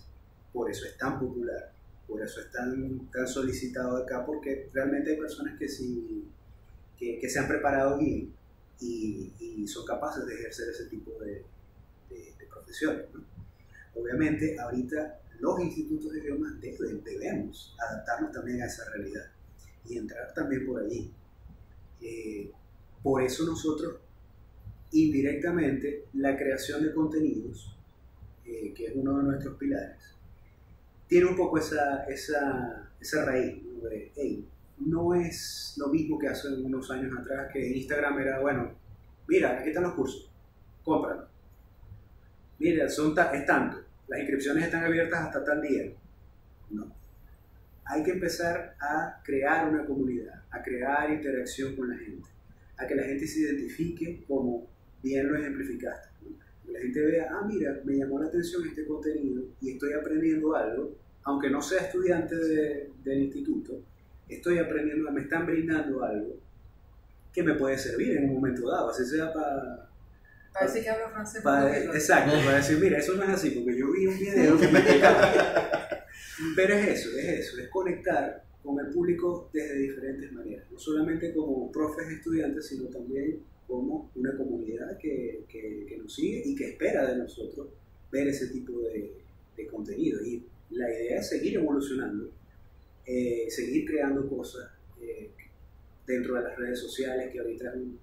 Por 0.54 0.70
eso 0.70 0.86
es 0.86 0.98
tan 0.98 1.20
popular, 1.20 1.74
por 2.08 2.22
eso 2.22 2.40
es 2.40 2.52
tan, 2.52 3.10
tan 3.12 3.28
solicitado 3.28 3.98
acá, 3.98 4.26
porque 4.26 4.70
realmente 4.72 5.12
hay 5.12 5.18
personas 5.18 5.58
que, 5.58 5.68
sí, 5.68 6.26
que, 6.98 7.20
que 7.20 7.30
se 7.30 7.40
han 7.40 7.48
preparado 7.48 7.98
bien 7.98 8.34
y, 8.84 9.68
son 9.68 9.86
capaces 9.86 10.26
de 10.26 10.34
ejercer 10.36 10.70
ese 10.70 10.86
tipo 10.86 11.12
de, 11.20 11.44
profesiones. 12.50 13.06
Obviamente, 13.96 14.60
ahorita 14.60 15.20
los 15.40 15.60
institutos 15.62 16.12
de 16.12 16.20
idiomas 16.20 16.60
debemos 16.62 17.76
adaptarnos 17.80 18.32
también 18.32 18.62
a 18.62 18.66
esa 18.66 18.84
realidad 18.92 19.26
y 19.88 19.98
entrar 19.98 20.34
también 20.34 20.66
por 20.66 20.84
allí. 20.84 21.12
Eh, 22.02 22.52
por 23.02 23.24
eso 23.24 23.46
nosotros, 23.46 23.96
indirectamente, 24.92 26.06
la 26.14 26.38
creación 26.38 26.84
de 26.84 26.94
contenidos, 26.94 27.76
eh, 28.46 28.74
que 28.74 28.88
es 28.88 28.96
uno 28.96 29.18
de 29.18 29.24
nuestros 29.24 29.58
pilares, 29.58 30.14
tiene 31.08 31.26
un 31.26 31.36
poco 31.36 31.58
esa, 31.58 32.06
esa, 32.06 32.92
esa 33.00 33.26
raíz 33.26 33.64
de, 33.82 34.12
hey, 34.16 34.48
no 34.80 35.14
es 35.14 35.76
lo 35.78 35.88
mismo 35.88 36.18
que 36.18 36.28
hace 36.28 36.50
unos 36.50 36.90
años 36.92 37.18
atrás, 37.18 37.50
que 37.52 37.78
Instagram 37.78 38.20
era, 38.20 38.40
bueno, 38.40 38.72
mira, 39.28 39.60
aquí 39.60 39.70
están 39.70 39.84
los 39.84 39.94
cursos, 39.94 40.32
cómpralo. 40.84 41.28
Mira, 42.60 42.90
son 42.90 43.16
es 43.34 43.46
tanto, 43.46 43.78
las 44.08 44.20
inscripciones 44.20 44.66
están 44.66 44.84
abiertas 44.84 45.26
hasta 45.26 45.44
tal 45.44 45.62
día. 45.62 45.92
No. 46.72 46.94
Hay 47.86 48.04
que 48.04 48.12
empezar 48.12 48.76
a 48.80 49.22
crear 49.24 49.70
una 49.70 49.86
comunidad, 49.86 50.44
a 50.50 50.62
crear 50.62 51.12
interacción 51.12 51.76
con 51.76 51.90
la 51.90 51.98
gente, 51.98 52.30
a 52.78 52.88
que 52.88 52.96
la 52.96 53.04
gente 53.04 53.28
se 53.28 53.42
identifique 53.42 54.24
como 54.28 54.68
bien 55.02 55.28
lo 55.28 55.38
ejemplificaste. 55.38 56.10
Que 56.66 56.72
la 56.72 56.80
gente 56.80 57.02
vea, 57.02 57.28
ah, 57.32 57.46
mira, 57.46 57.82
me 57.84 57.98
llamó 57.98 58.20
la 58.20 58.28
atención 58.28 58.66
este 58.68 58.86
contenido 58.86 59.44
y 59.60 59.72
estoy 59.72 59.94
aprendiendo 59.94 60.56
algo, 60.56 60.96
aunque 61.24 61.50
no 61.50 61.62
sea 61.62 61.82
estudiante 61.82 62.36
de, 62.36 62.92
del 63.04 63.24
instituto, 63.24 63.82
estoy 64.30 64.58
aprendiendo, 64.58 65.12
me 65.12 65.22
están 65.22 65.46
brindando 65.46 66.04
algo 66.04 66.38
que 67.34 67.44
me 67.44 67.56
puede 67.56 67.78
servir 67.78 68.18
en 68.18 68.26
un 68.26 68.36
momento 68.36 68.70
dado, 68.70 68.90
así 68.90 69.06
sea 69.06 69.34
para 69.34 69.90
para 70.54 70.68
decir 70.68 70.84
que 70.84 70.90
hablo 70.90 71.10
francés. 71.10 71.42
Para, 71.42 71.78
exacto, 71.78 72.32
para 72.46 72.58
decir, 72.58 72.78
mira, 72.80 73.00
eso 73.00 73.16
no 73.16 73.24
es 73.24 73.30
así, 73.30 73.50
porque 73.50 73.76
yo 73.76 73.92
vi 73.92 74.06
un 74.06 74.20
video 74.20 74.58
que 74.60 74.68
me 74.68 74.80
explicaba. 74.80 75.34
Pero 76.56 76.74
es 76.76 76.88
eso, 76.88 77.18
es 77.18 77.26
eso, 77.40 77.60
es 77.60 77.70
conectar 77.70 78.44
con 78.62 78.80
el 78.80 78.92
público 78.92 79.50
desde 79.52 79.78
diferentes 79.78 80.32
maneras, 80.32 80.66
no 80.72 80.78
solamente 80.78 81.34
como 81.34 81.72
profes 81.72 82.08
estudiantes, 82.08 82.68
sino 82.68 82.88
también 82.90 83.40
como 83.68 84.12
una 84.16 84.38
comunidad 84.38 84.98
que, 84.98 85.44
que, 85.50 85.86
que 85.88 85.98
nos 85.98 86.14
sigue 86.14 86.44
y 86.46 86.56
que 86.56 86.70
espera 86.70 87.08
de 87.08 87.18
nosotros 87.18 87.68
ver 88.12 88.28
ese 88.28 88.48
tipo 88.48 88.80
de, 88.82 89.12
de 89.58 89.68
contenido. 89.68 90.24
Y 90.24 90.46
la 90.70 90.90
idea 90.90 91.20
es 91.20 91.30
seguir 91.30 91.56
evolucionando, 91.56 92.32
eh, 93.06 93.46
seguir 93.50 93.86
creando 93.86 94.28
cosas 94.28 94.72
eh, 95.02 95.32
dentro 96.06 96.36
de 96.36 96.44
las 96.44 96.58
redes 96.58 96.80
sociales, 96.80 97.32
que 97.32 97.40
ahorita 97.40 97.70
es 97.70 97.76
un 97.76 98.00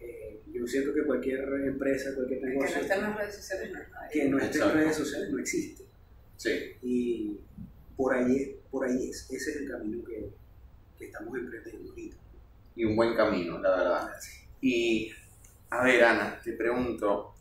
eh, 0.00 0.40
yo 0.52 0.66
siento 0.66 0.94
que 0.94 1.04
cualquier 1.04 1.40
empresa, 1.66 2.14
cualquier 2.14 2.42
negocio... 2.42 2.68
Que 2.68 2.74
no 2.74 2.80
esté 2.80 2.94
en 2.94 3.02
las 3.02 3.16
redes 3.16 3.34
sociales 3.36 3.72
no 3.72 3.78
es 3.78 4.10
Que 4.10 4.28
no 4.28 4.38
esté 4.38 4.58
en 4.58 4.72
redes 4.72 4.96
sociales 4.96 5.30
no 5.30 5.38
existe. 5.38 5.84
Sí. 6.36 6.50
Y 6.82 7.38
por 7.96 8.14
ahí, 8.14 8.56
por 8.70 8.86
ahí 8.86 9.10
es, 9.10 9.30
ese 9.30 9.50
es 9.50 9.56
el 9.56 9.70
camino 9.70 10.02
que, 10.04 10.30
que 10.98 11.04
estamos 11.04 11.38
emprendiendo 11.38 11.90
ahorita. 11.90 12.16
Y 12.76 12.84
un 12.84 12.96
buen 12.96 13.14
camino, 13.14 13.58
la 13.58 13.76
verdad. 13.76 14.10
Y, 14.62 15.12
a 15.68 15.84
ver, 15.84 16.02
Ana, 16.02 16.40
te 16.42 16.52
pregunto, 16.52 17.34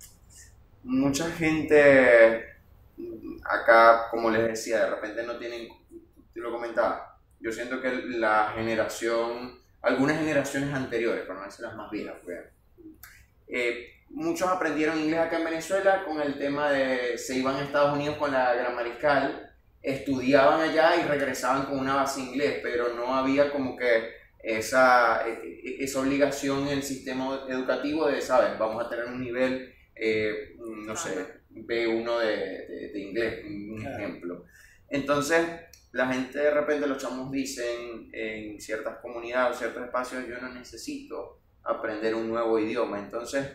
mucha 0.84 1.32
gente 1.32 2.44
acá, 3.46 4.10
como 4.12 4.30
les 4.30 4.48
decía, 4.50 4.84
de 4.84 4.90
repente 4.92 5.24
no 5.24 5.38
tienen, 5.38 5.70
te 6.40 6.44
lo 6.44 6.52
comentaba, 6.52 7.20
yo 7.40 7.52
siento 7.52 7.82
que 7.82 7.92
la 7.92 8.54
generación 8.56 9.60
algunas 9.82 10.18
generaciones 10.18 10.74
anteriores, 10.74 11.26
por 11.26 11.36
no 11.36 11.46
decir 11.46 11.66
las 11.66 11.76
más 11.76 11.90
viejas, 11.90 12.16
pues, 12.24 12.40
eh, 13.48 13.88
muchos 14.10 14.48
aprendieron 14.48 15.00
inglés 15.00 15.20
acá 15.20 15.38
en 15.38 15.46
Venezuela 15.46 16.04
con 16.06 16.22
el 16.22 16.38
tema 16.38 16.72
de 16.72 17.18
se 17.18 17.38
iban 17.38 17.56
a 17.56 17.64
Estados 17.64 17.96
Unidos 17.96 18.18
con 18.18 18.32
la 18.32 18.54
gran 18.56 18.76
mariscal, 18.76 19.54
estudiaban 19.82 20.60
allá 20.62 20.98
y 20.98 21.08
regresaban 21.08 21.66
con 21.66 21.80
una 21.80 21.96
base 21.96 22.22
inglés, 22.22 22.60
pero 22.62 22.94
no 22.94 23.16
había 23.16 23.52
como 23.52 23.78
que 23.78 24.20
esa, 24.40 25.28
e, 25.28 25.32
e, 25.34 25.84
esa 25.84 26.02
obligación 26.02 26.68
en 26.68 26.78
el 26.78 26.84
sistema 26.84 27.46
educativo 27.48 28.08
de, 28.08 28.22
¿sabes? 28.22 28.58
Vamos 28.58 28.86
a 28.86 28.90
tener 28.90 29.06
un 29.06 29.22
nivel, 29.22 29.74
eh, 29.96 30.56
no 30.58 30.96
sé, 30.96 31.42
B1 31.52 32.20
de, 32.20 32.28
de, 32.28 32.90
de 32.90 33.00
inglés, 33.00 33.46
un 33.46 33.86
ejemplo. 33.86 34.46
Entonces, 34.90 35.46
la 35.92 36.08
gente 36.08 36.38
de 36.38 36.52
repente, 36.52 36.88
los 36.88 37.02
chamos 37.02 37.32
dicen 37.32 38.10
en 38.14 38.62
ciertas 38.62 38.98
comunidades 38.98 39.56
o 39.56 39.60
ciertos 39.60 39.84
espacios, 39.84 40.28
yo 40.28 40.40
no 40.40 40.50
necesito 40.50 41.40
aprender 41.64 42.14
un 42.14 42.30
nuevo 42.30 42.60
idioma. 42.60 43.00
Entonces, 43.00 43.48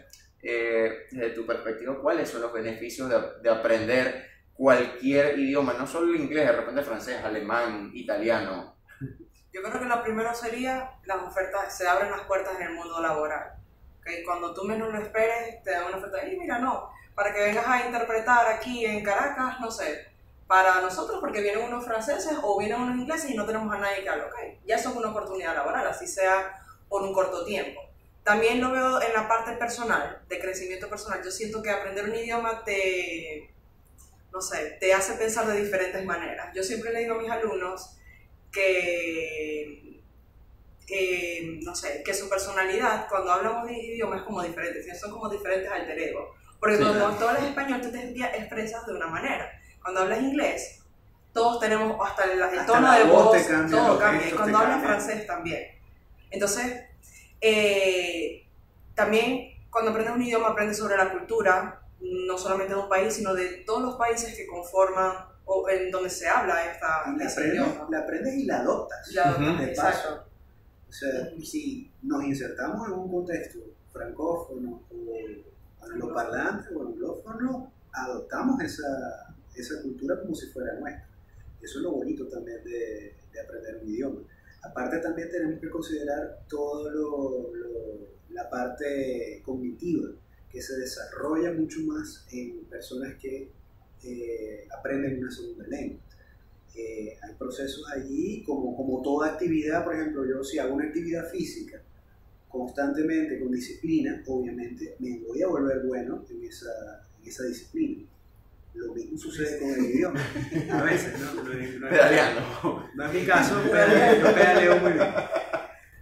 eh, 0.42 1.06
desde 1.10 1.30
tu 1.30 1.46
perspectiva, 1.46 2.00
¿cuáles 2.00 2.28
son 2.28 2.42
los 2.42 2.52
beneficios 2.52 3.08
de, 3.08 3.16
de, 3.42 3.50
aprender 3.50 4.26
cualquier 4.52 5.38
idioma? 5.38 5.74
No 5.74 5.86
solo 5.86 6.12
el 6.12 6.20
inglés, 6.20 6.46
de 6.46 6.52
repente 6.52 6.82
francés, 6.82 7.22
alemán, 7.22 7.90
italiano. 7.94 8.76
Yo 9.52 9.62
creo 9.62 9.78
que 9.78 9.86
lo 9.86 10.02
primero 10.02 10.34
sería 10.34 10.90
las 11.04 11.22
ofertas, 11.22 11.76
se 11.76 11.86
abren 11.86 12.10
las 12.10 12.22
puertas 12.22 12.56
en 12.56 12.66
el 12.66 12.74
mundo 12.74 13.00
laboral. 13.00 13.52
¿okay? 14.00 14.24
Cuando 14.24 14.52
tú 14.52 14.64
menos 14.64 14.92
lo 14.92 14.98
esperes, 14.98 15.62
te 15.62 15.70
dan 15.70 15.84
una 15.84 15.98
oferta 15.98 16.26
y 16.26 16.36
mira, 16.36 16.58
no, 16.58 16.90
para 17.14 17.32
que 17.32 17.40
vengas 17.40 17.66
a 17.66 17.86
interpretar 17.86 18.48
aquí 18.48 18.84
en 18.84 19.04
Caracas, 19.04 19.60
no 19.60 19.70
sé, 19.70 20.13
para 20.46 20.80
nosotros 20.80 21.18
porque 21.20 21.40
vienen 21.40 21.64
unos 21.64 21.84
franceses 21.84 22.36
o 22.42 22.58
vienen 22.58 22.80
unos 22.80 22.98
ingleses 22.98 23.30
y 23.30 23.34
no 23.34 23.46
tenemos 23.46 23.72
a 23.74 23.78
nadie 23.78 24.02
que 24.02 24.08
hable, 24.08 24.24
ok, 24.24 24.36
ya 24.66 24.76
eso 24.76 24.90
es 24.90 24.96
una 24.96 25.10
oportunidad 25.10 25.54
laboral, 25.54 25.86
así 25.86 26.06
sea 26.06 26.60
por 26.88 27.02
un 27.02 27.14
corto 27.14 27.44
tiempo. 27.44 27.80
También 28.22 28.60
lo 28.60 28.70
veo 28.70 29.02
en 29.02 29.12
la 29.12 29.28
parte 29.28 29.52
personal, 29.52 30.22
de 30.28 30.38
crecimiento 30.38 30.88
personal. 30.88 31.22
Yo 31.22 31.30
siento 31.30 31.62
que 31.62 31.70
aprender 31.70 32.04
un 32.04 32.14
idioma 32.14 32.64
te, 32.64 33.54
no 34.32 34.40
sé, 34.40 34.78
te 34.80 34.94
hace 34.94 35.14
pensar 35.14 35.46
de 35.46 35.62
diferentes 35.62 36.02
maneras. 36.04 36.50
Yo 36.54 36.62
siempre 36.62 36.92
le 36.92 37.00
digo 37.00 37.16
a 37.16 37.18
mis 37.18 37.30
alumnos 37.30 37.98
que, 38.50 40.00
eh, 40.88 41.60
no 41.62 41.74
sé, 41.74 42.02
que 42.02 42.14
su 42.14 42.28
personalidad, 42.28 43.08
cuando 43.08 43.30
hablamos 43.30 43.66
de 43.66 43.74
idioma, 43.74 44.16
es 44.16 44.22
como 44.22 44.42
diferente, 44.42 44.94
son 44.94 45.10
como 45.10 45.28
diferentes 45.28 45.70
alter 45.70 45.98
ego. 45.98 46.34
Porque 46.58 46.78
sí, 46.78 46.82
cuando 46.82 47.18
tú 47.18 47.28
hablas 47.28 47.44
español, 47.44 47.82
tú 47.82 47.92
te 47.92 47.98
expresas 48.38 48.86
de 48.86 48.94
una 48.94 49.06
manera 49.06 49.60
cuando 49.84 50.00
hablas 50.00 50.22
inglés, 50.22 50.82
todos 51.32 51.60
tenemos 51.60 51.96
hasta 52.02 52.24
el, 52.24 52.30
el 52.38 52.42
hasta 52.42 52.66
tono 52.66 52.92
de 52.92 53.04
voz, 53.04 53.24
voz 53.26 53.46
cambia, 53.46 53.78
todo 53.78 53.98
cambia. 53.98 54.28
Y 54.28 54.32
cuando 54.32 54.58
hablas 54.58 54.82
francés 54.82 55.26
también. 55.26 55.62
Entonces, 56.30 56.84
eh, 57.40 58.46
también 58.94 59.50
cuando 59.68 59.90
aprendes 59.90 60.14
un 60.14 60.22
idioma, 60.22 60.48
aprendes 60.48 60.78
sobre 60.78 60.96
la 60.96 61.12
cultura, 61.12 61.82
no 62.00 62.38
solamente 62.38 62.74
de 62.74 62.80
un 62.80 62.88
país, 62.88 63.12
sino 63.12 63.34
de 63.34 63.64
todos 63.66 63.82
los 63.82 63.96
países 63.96 64.34
que 64.34 64.46
conforman 64.46 65.12
o 65.44 65.68
en 65.68 65.90
donde 65.90 66.08
se 66.08 66.26
habla 66.26 66.64
esta, 66.64 66.86
la, 67.06 67.26
aprendes, 67.26 67.36
la 67.90 67.98
aprendes 67.98 68.34
y 68.34 68.44
la 68.44 68.60
adoptas. 68.60 69.12
La 69.12 69.24
adoptas, 69.24 69.58
de 69.58 69.64
exacto. 69.66 70.24
O 70.88 70.92
sea, 70.92 71.10
si 71.42 71.92
nos 72.02 72.24
insertamos 72.24 72.88
en 72.88 72.94
un 72.94 73.10
contexto 73.10 73.58
francófono 73.92 74.80
o 74.90 75.84
angloparlante 75.84 76.74
o 76.74 76.86
anglófono, 76.86 77.72
adoptamos 77.92 78.60
esa, 78.62 79.23
esa 79.54 79.82
cultura 79.82 80.20
como 80.20 80.34
si 80.34 80.46
fuera 80.48 80.78
nuestra. 80.78 81.08
Eso 81.62 81.78
es 81.78 81.82
lo 81.82 81.92
bonito 81.92 82.26
también 82.26 82.62
de, 82.64 83.14
de 83.32 83.40
aprender 83.40 83.80
un 83.82 83.88
idioma. 83.88 84.20
Aparte 84.62 84.98
también 84.98 85.30
tenemos 85.30 85.60
que 85.60 85.68
considerar 85.68 86.40
toda 86.48 86.92
la 88.30 88.48
parte 88.48 89.42
cognitiva 89.44 90.08
que 90.50 90.62
se 90.62 90.76
desarrolla 90.78 91.52
mucho 91.52 91.80
más 91.80 92.26
en 92.32 92.64
personas 92.64 93.14
que 93.16 93.50
eh, 94.04 94.68
aprenden 94.78 95.18
una 95.18 95.30
segunda 95.30 95.66
lengua. 95.66 96.00
Eh, 96.76 97.16
hay 97.22 97.34
procesos 97.34 97.84
allí, 97.90 98.42
como, 98.42 98.76
como 98.76 99.02
toda 99.02 99.32
actividad, 99.32 99.84
por 99.84 99.94
ejemplo, 99.94 100.24
yo 100.26 100.42
si 100.42 100.58
hago 100.58 100.74
una 100.74 100.86
actividad 100.86 101.28
física 101.30 101.80
constantemente, 102.48 103.40
con 103.40 103.50
disciplina, 103.50 104.22
obviamente 104.26 104.96
me 105.00 105.18
voy 105.20 105.42
a 105.42 105.48
volver 105.48 105.84
bueno 105.86 106.24
en 106.30 106.44
esa, 106.44 107.04
esa 107.24 107.44
disciplina. 107.44 108.04
Lo 108.74 108.92
mismo 108.94 109.16
sucede 109.18 109.58
con 109.60 109.70
el 109.70 109.84
idioma. 109.90 110.20
A 110.72 110.82
veces, 110.82 111.18
¿no? 111.20 111.34
No, 111.42 111.52
es- 111.52 111.80
no 111.80 111.86
es- 111.88 111.92
Pedaleando. 111.92 112.88
no 112.94 113.06
es 113.06 113.14
mi 113.14 113.24
caso, 113.26 113.62
pedaleo, 113.62 114.20
yo 114.28 114.34
pedaleo 114.34 114.78
muy 114.80 114.92
bien. 114.92 115.08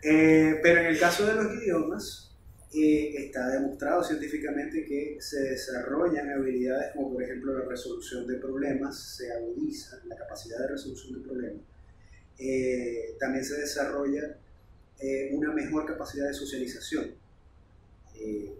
Eh, 0.02 0.58
pero 0.62 0.80
en 0.80 0.86
el 0.86 0.98
caso 0.98 1.26
de 1.26 1.34
los 1.34 1.54
idiomas, 1.54 2.34
eh, 2.74 3.14
está 3.26 3.48
demostrado 3.50 4.02
científicamente 4.02 4.84
que 4.86 5.18
se 5.20 5.40
desarrollan 5.40 6.30
habilidades 6.30 6.92
como 6.94 7.12
por 7.12 7.22
ejemplo 7.22 7.58
la 7.58 7.66
resolución 7.68 8.26
de 8.26 8.36
problemas, 8.38 8.98
se 9.16 9.30
agudiza 9.32 10.00
la 10.06 10.16
capacidad 10.16 10.58
de 10.60 10.68
resolución 10.68 11.20
de 11.20 11.28
problemas. 11.28 11.62
Eh, 12.38 13.14
también 13.20 13.44
se 13.44 13.60
desarrolla 13.60 14.36
eh, 14.98 15.30
una 15.32 15.52
mejor 15.52 15.84
capacidad 15.86 16.26
de 16.28 16.34
socialización. 16.34 17.10
Eh, 18.16 18.54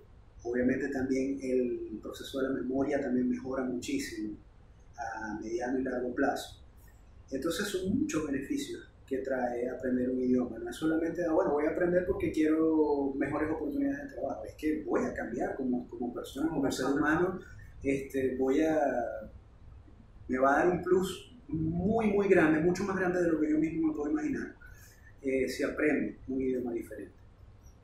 obviamente 0.45 0.89
también 0.89 1.39
el 1.43 1.99
proceso 2.03 2.41
de 2.41 2.49
la 2.49 2.55
memoria 2.55 3.01
también 3.01 3.29
mejora 3.29 3.65
muchísimo 3.65 4.37
a 4.97 5.39
mediano 5.41 5.79
y 5.79 5.83
largo 5.83 6.15
plazo. 6.15 6.61
Entonces 7.31 7.67
son 7.67 7.99
muchos 7.99 8.27
beneficios 8.27 8.89
que 9.07 9.19
trae 9.19 9.69
aprender 9.69 10.11
un 10.11 10.21
idioma. 10.21 10.59
No 10.59 10.71
es 10.71 10.77
solamente, 10.77 11.25
ah, 11.25 11.33
bueno, 11.33 11.53
voy 11.53 11.67
a 11.67 11.71
aprender 11.71 12.07
porque 12.07 12.31
quiero 12.31 13.13
mejores 13.17 13.51
oportunidades 13.51 14.11
de 14.11 14.15
trabajo. 14.17 14.45
Es 14.45 14.55
que 14.55 14.83
voy 14.85 15.05
a 15.05 15.15
cambiar 15.15 15.55
como, 15.57 15.89
como 15.89 16.13
persona, 16.13 16.49
como 16.49 16.71
ser 16.71 16.87
humano. 16.87 17.41
Este, 17.83 18.37
voy 18.37 18.63
a, 18.63 18.79
me 20.29 20.39
va 20.39 20.55
a 20.55 20.65
dar 20.65 20.69
un 20.71 20.83
plus 20.83 21.35
muy, 21.49 22.07
muy 22.11 22.29
grande, 22.29 22.61
mucho 22.61 22.85
más 22.85 22.97
grande 22.97 23.23
de 23.23 23.29
lo 23.29 23.41
que 23.41 23.51
yo 23.51 23.59
mismo 23.59 23.89
me 23.89 23.95
puedo 23.95 24.11
imaginar, 24.11 24.55
eh, 25.21 25.49
si 25.49 25.63
aprendo 25.63 26.15
un 26.29 26.41
idioma 26.41 26.73
diferente. 26.73 27.22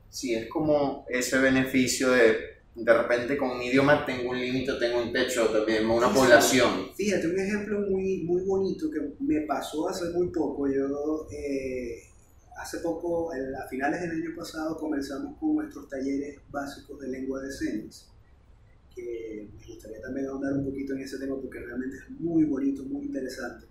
Sí, 0.09 0.33
es 0.33 0.47
como 0.49 1.05
ese 1.09 1.39
beneficio 1.39 2.11
de 2.11 2.59
de 2.75 2.93
repente 2.93 3.37
con 3.37 3.51
un 3.51 3.61
idioma 3.61 4.05
tengo 4.05 4.31
un 4.31 4.39
límite, 4.39 4.73
tengo 4.79 5.01
un 5.01 5.11
techo 5.11 5.47
también, 5.49 5.85
una 5.89 6.07
Sí, 6.07 6.15
población. 6.15 6.89
Fíjate, 6.95 7.27
un 7.27 7.39
ejemplo 7.39 7.79
muy, 7.81 8.23
muy 8.23 8.41
bonito 8.43 8.89
que 8.89 8.99
me 9.19 9.41
pasó 9.41 9.89
hace 9.89 10.09
muy 10.11 10.29
poco. 10.29 10.67
Yo 10.67 11.27
eh, 11.31 12.03
hace 12.57 12.79
poco, 12.79 13.31
a 13.31 13.67
finales 13.67 14.01
del 14.01 14.11
año 14.11 14.35
pasado, 14.35 14.77
comenzamos 14.77 15.37
con 15.39 15.55
nuestros 15.55 15.89
talleres 15.89 16.39
básicos 16.49 16.99
de 17.01 17.09
lengua 17.09 17.41
de 17.41 17.51
señas. 17.51 18.07
Que 18.95 19.47
me 19.59 19.65
gustaría 19.67 20.01
también 20.01 20.27
ahondar 20.27 20.53
un 20.53 20.65
poquito 20.65 20.93
en 20.93 21.01
ese 21.01 21.17
tema 21.19 21.35
porque 21.39 21.59
realmente 21.59 21.97
es 21.97 22.09
muy 22.19 22.45
bonito, 22.45 22.83
muy 22.83 23.05
interesante. 23.05 23.65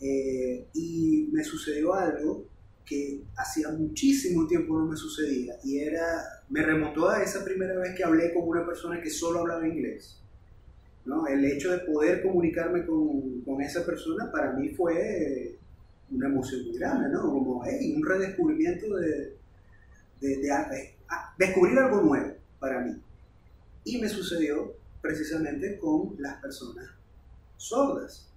Eh, 0.00 0.64
y 0.74 1.28
me 1.32 1.42
sucedió 1.42 1.92
algo 1.92 2.46
que 2.88 3.22
hacía 3.36 3.68
muchísimo 3.70 4.46
tiempo 4.46 4.78
no 4.78 4.86
me 4.86 4.96
sucedía 4.96 5.54
y 5.64 5.78
era, 5.80 6.42
me 6.48 6.62
remontó 6.62 7.08
a 7.10 7.22
esa 7.22 7.44
primera 7.44 7.78
vez 7.78 7.94
que 7.96 8.04
hablé 8.04 8.32
con 8.32 8.48
una 8.48 8.64
persona 8.64 9.00
que 9.00 9.10
solo 9.10 9.40
hablaba 9.40 9.66
inglés. 9.66 10.20
¿no? 11.04 11.26
El 11.26 11.44
hecho 11.44 11.72
de 11.72 11.78
poder 11.80 12.22
comunicarme 12.22 12.84
con, 12.86 13.40
con 13.42 13.60
esa 13.62 13.84
persona 13.84 14.30
para 14.30 14.52
mí 14.52 14.70
fue 14.70 15.56
una 16.10 16.28
emoción 16.28 16.64
muy 16.66 16.78
grande, 16.78 17.08
¿no? 17.10 17.22
Como 17.22 17.62
hey, 17.66 17.94
un 17.96 18.04
redescubrimiento 18.06 18.96
de, 18.96 19.36
de, 20.20 20.28
de- 20.28 20.38
de- 20.38 20.94
descubrir 21.38 21.78
algo 21.78 22.02
nuevo 22.02 22.34
para 22.58 22.80
mí. 22.80 22.94
Y 23.84 24.00
me 24.00 24.08
sucedió 24.08 24.74
precisamente 25.00 25.78
con 25.78 26.14
las 26.18 26.40
personas 26.42 26.86
sordas. 27.56 28.28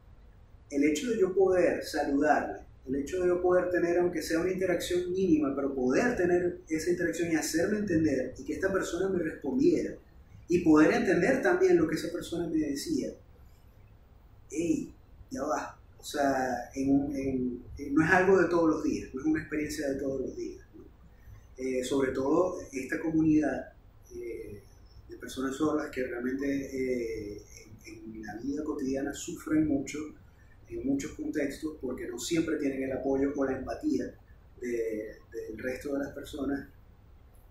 El 0.70 0.84
hecho 0.86 1.10
de 1.10 1.20
yo 1.20 1.34
poder 1.34 1.84
saludarle, 1.84 2.60
el 2.88 2.96
hecho 2.96 3.24
de 3.24 3.36
poder 3.36 3.70
tener, 3.70 4.00
aunque 4.00 4.22
sea 4.22 4.40
una 4.40 4.52
interacción 4.52 5.12
mínima, 5.12 5.56
pero 5.56 5.74
poder 5.74 6.16
tener 6.16 6.60
esa 6.68 6.90
interacción 6.90 7.32
y 7.32 7.36
hacerme 7.36 7.80
entender 7.80 8.34
y 8.38 8.44
que 8.44 8.54
esta 8.54 8.72
persona 8.72 9.10
me 9.10 9.20
respondiera 9.20 9.96
y 10.48 10.60
poder 10.60 10.94
entender 10.94 11.42
también 11.42 11.78
lo 11.78 11.88
que 11.88 11.96
esa 11.96 12.12
persona 12.12 12.48
me 12.48 12.58
decía. 12.58 13.10
Ey, 14.50 14.92
ya 15.30 15.44
va. 15.44 15.78
O 15.98 16.04
sea, 16.04 16.72
no 16.76 18.04
es 18.04 18.12
algo 18.12 18.42
de 18.42 18.50
todos 18.50 18.70
los 18.70 18.84
días, 18.84 19.14
no 19.14 19.22
es 19.22 19.28
una 19.28 19.40
experiencia 19.40 19.88
de 19.90 20.00
todos 20.00 20.22
los 20.22 20.36
días. 20.36 20.62
Eh, 21.58 21.84
sobre 21.84 22.12
todo 22.12 22.58
esta 22.74 23.00
comunidad 23.00 23.74
eh, 24.16 24.64
de 25.08 25.16
personas 25.18 25.56
sordas 25.56 25.92
que 25.92 26.04
realmente 26.04 26.46
eh, 26.48 27.42
en 27.86 28.26
la 28.26 28.36
vida 28.38 28.64
cotidiana 28.64 29.14
sufren 29.14 29.68
mucho 29.68 30.00
en 30.72 30.88
muchos 30.88 31.12
contextos 31.14 31.74
porque 31.82 32.08
no 32.08 32.18
siempre 32.20 32.58
tienen 32.58 32.84
el 32.84 32.92
apoyo 32.94 33.32
o 33.36 33.46
la 33.46 33.58
empatía 33.58 34.06
de- 34.60 35.18
del 35.32 35.58
resto 35.58 35.94
de 35.94 36.00
las 36.00 36.14
personas. 36.14 36.68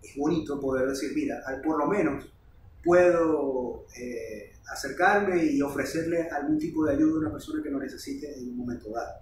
Es 0.03 0.15
bonito 0.15 0.59
poder 0.59 0.89
decir, 0.89 1.11
mira, 1.15 1.41
al- 1.45 1.61
por 1.61 1.77
lo 1.77 1.87
menos 1.87 2.25
puedo 2.83 3.85
eh, 3.97 4.53
acercarme 4.71 5.43
y 5.45 5.61
ofrecerle 5.61 6.29
algún 6.29 6.57
tipo 6.57 6.85
de 6.85 6.93
ayuda 6.95 7.15
a 7.15 7.19
una 7.19 7.31
persona 7.31 7.61
que 7.61 7.69
lo 7.69 7.79
necesite 7.79 8.33
en 8.37 8.49
un 8.49 8.57
momento 8.57 8.89
dado. 8.91 9.21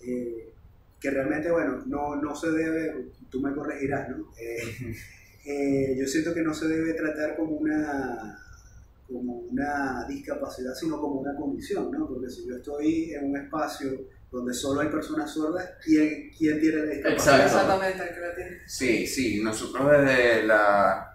Eh, 0.00 0.52
que 1.00 1.10
realmente, 1.10 1.50
bueno, 1.50 1.82
no, 1.86 2.16
no 2.16 2.34
se 2.34 2.50
debe, 2.50 3.08
tú 3.30 3.40
me 3.40 3.54
corregirás, 3.54 4.08
¿no? 4.08 4.32
Eh, 4.38 4.94
eh, 5.44 5.96
yo 5.98 6.06
siento 6.06 6.32
que 6.34 6.42
no 6.42 6.54
se 6.54 6.68
debe 6.68 6.94
tratar 6.94 7.36
como 7.36 7.56
una, 7.56 8.38
como 9.10 9.34
una 9.34 10.04
discapacidad, 10.08 10.74
sino 10.74 11.00
como 11.00 11.20
una 11.20 11.34
condición, 11.36 11.90
¿no? 11.92 12.08
Porque 12.08 12.28
si 12.28 12.46
yo 12.48 12.56
estoy 12.56 13.12
en 13.14 13.30
un 13.30 13.36
espacio 13.36 13.90
donde 14.30 14.52
solo 14.52 14.80
hay 14.80 14.88
personas 14.88 15.32
sordas, 15.32 15.70
¿quién, 15.84 16.30
quién 16.36 16.60
tiene 16.60 16.76
la 16.78 16.92
discapacidad? 16.92 17.40
Exacto. 17.42 17.44
Exactamente, 17.60 18.02
el 18.02 18.14
que 18.14 18.20
lo 18.20 18.34
tiene. 18.34 18.60
Sí, 18.66 19.06
sí, 19.06 19.42
nosotros 19.42 19.90
desde 19.90 20.42
la... 20.44 21.12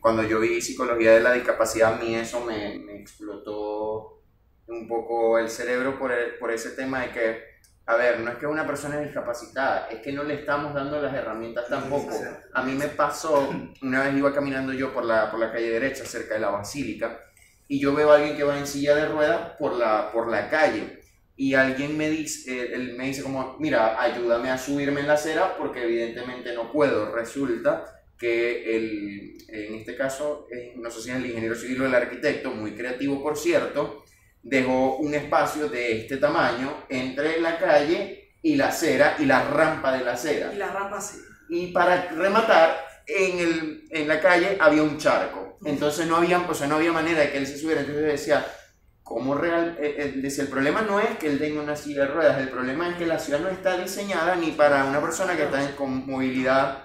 Cuando 0.00 0.22
yo 0.22 0.40
vi 0.40 0.60
psicología 0.60 1.12
de 1.14 1.20
la 1.20 1.34
discapacidad, 1.34 1.94
a 1.94 1.98
mí 2.02 2.14
eso 2.14 2.44
me, 2.44 2.78
me 2.78 2.98
explotó 3.00 4.22
un 4.68 4.88
poco 4.88 5.38
el 5.38 5.48
cerebro 5.50 5.98
por, 5.98 6.10
el- 6.12 6.36
por 6.38 6.50
ese 6.50 6.70
tema 6.70 7.02
de 7.02 7.10
que, 7.12 7.38
a 7.88 7.96
ver, 7.96 8.18
no 8.18 8.32
es 8.32 8.38
que 8.38 8.46
una 8.46 8.66
persona 8.66 8.96
es 8.96 9.04
discapacitada, 9.04 9.86
es 9.88 10.00
que 10.00 10.12
no 10.12 10.24
le 10.24 10.34
estamos 10.34 10.74
dando 10.74 11.00
las 11.00 11.14
herramientas 11.14 11.68
tampoco. 11.68 12.10
A 12.52 12.62
mí 12.62 12.72
me 12.72 12.88
pasó, 12.88 13.48
una 13.80 14.02
vez 14.02 14.16
iba 14.16 14.34
caminando 14.34 14.72
yo 14.72 14.92
por 14.92 15.04
la, 15.04 15.30
por 15.30 15.38
la 15.38 15.52
calle 15.52 15.70
derecha, 15.70 16.04
cerca 16.04 16.34
de 16.34 16.40
la 16.40 16.50
basílica, 16.50 17.20
y 17.68 17.78
yo 17.78 17.94
veo 17.94 18.10
a 18.10 18.16
alguien 18.16 18.36
que 18.36 18.42
va 18.42 18.58
en 18.58 18.66
silla 18.66 18.96
de 18.96 19.06
ruedas 19.06 19.52
por 19.58 19.74
la, 19.74 20.10
por 20.12 20.28
la 20.28 20.48
calle. 20.48 21.00
Y 21.36 21.54
alguien 21.54 21.96
me 21.96 22.08
dice, 22.08 22.50
eh, 22.50 22.74
él 22.74 22.94
me 22.96 23.06
dice 23.06 23.22
como, 23.22 23.56
mira, 23.60 24.00
ayúdame 24.00 24.50
a 24.50 24.58
subirme 24.58 25.02
en 25.02 25.08
la 25.08 25.14
acera 25.14 25.56
porque 25.56 25.84
evidentemente 25.84 26.54
no 26.54 26.72
puedo. 26.72 27.12
Resulta 27.14 27.84
que 28.18 28.76
el, 28.76 29.36
en 29.48 29.74
este 29.74 29.96
caso, 29.96 30.46
eh, 30.50 30.74
no 30.76 30.90
sé 30.90 31.02
si 31.02 31.10
es 31.10 31.16
el 31.16 31.26
ingeniero 31.26 31.54
civil 31.54 31.82
o 31.82 31.86
el 31.86 31.94
arquitecto, 31.94 32.50
muy 32.50 32.74
creativo 32.74 33.22
por 33.22 33.36
cierto, 33.36 34.05
dejó 34.48 34.96
un 34.98 35.12
espacio 35.14 35.68
de 35.68 36.00
este 36.00 36.16
tamaño 36.18 36.84
entre 36.88 37.40
la 37.40 37.58
calle 37.58 38.34
y 38.42 38.54
la 38.56 38.68
acera 38.68 39.16
y 39.18 39.24
la 39.24 39.42
rampa 39.42 39.92
de 39.92 40.04
la 40.04 40.12
acera. 40.12 40.52
Y 40.52 40.56
la 40.56 40.68
rampa 40.72 41.00
sí. 41.00 41.18
Y 41.48 41.72
para 41.72 42.08
rematar, 42.10 42.76
en, 43.06 43.38
el, 43.38 43.84
en 43.90 44.08
la 44.08 44.20
calle 44.20 44.56
había 44.60 44.82
un 44.82 44.98
charco. 44.98 45.58
Entonces 45.64 46.06
no 46.06 46.16
había, 46.16 46.38
o 46.40 46.54
sea, 46.54 46.66
no 46.68 46.76
había 46.76 46.92
manera 46.92 47.20
de 47.20 47.30
que 47.32 47.38
él 47.38 47.46
se 47.46 47.58
subiera. 47.58 47.80
Entonces 47.80 48.04
decía, 48.04 48.44
¿cómo 49.02 49.34
real? 49.34 49.76
eh, 49.80 49.94
eh, 49.98 50.12
decía, 50.16 50.44
el 50.44 50.50
problema 50.50 50.82
no 50.82 51.00
es 51.00 51.16
que 51.18 51.28
él 51.28 51.38
tenga 51.38 51.60
una 51.62 51.76
silla 51.76 52.02
de 52.02 52.08
ruedas, 52.08 52.38
el 52.40 52.48
problema 52.48 52.88
es 52.90 52.96
que 52.96 53.06
la 53.06 53.18
ciudad 53.18 53.40
no 53.40 53.48
está 53.48 53.76
diseñada 53.78 54.36
ni 54.36 54.52
para 54.52 54.84
una 54.84 55.00
persona 55.00 55.36
que 55.36 55.44
está 55.44 55.62
en- 55.62 55.72
con 55.76 56.06
movilidad 56.06 56.84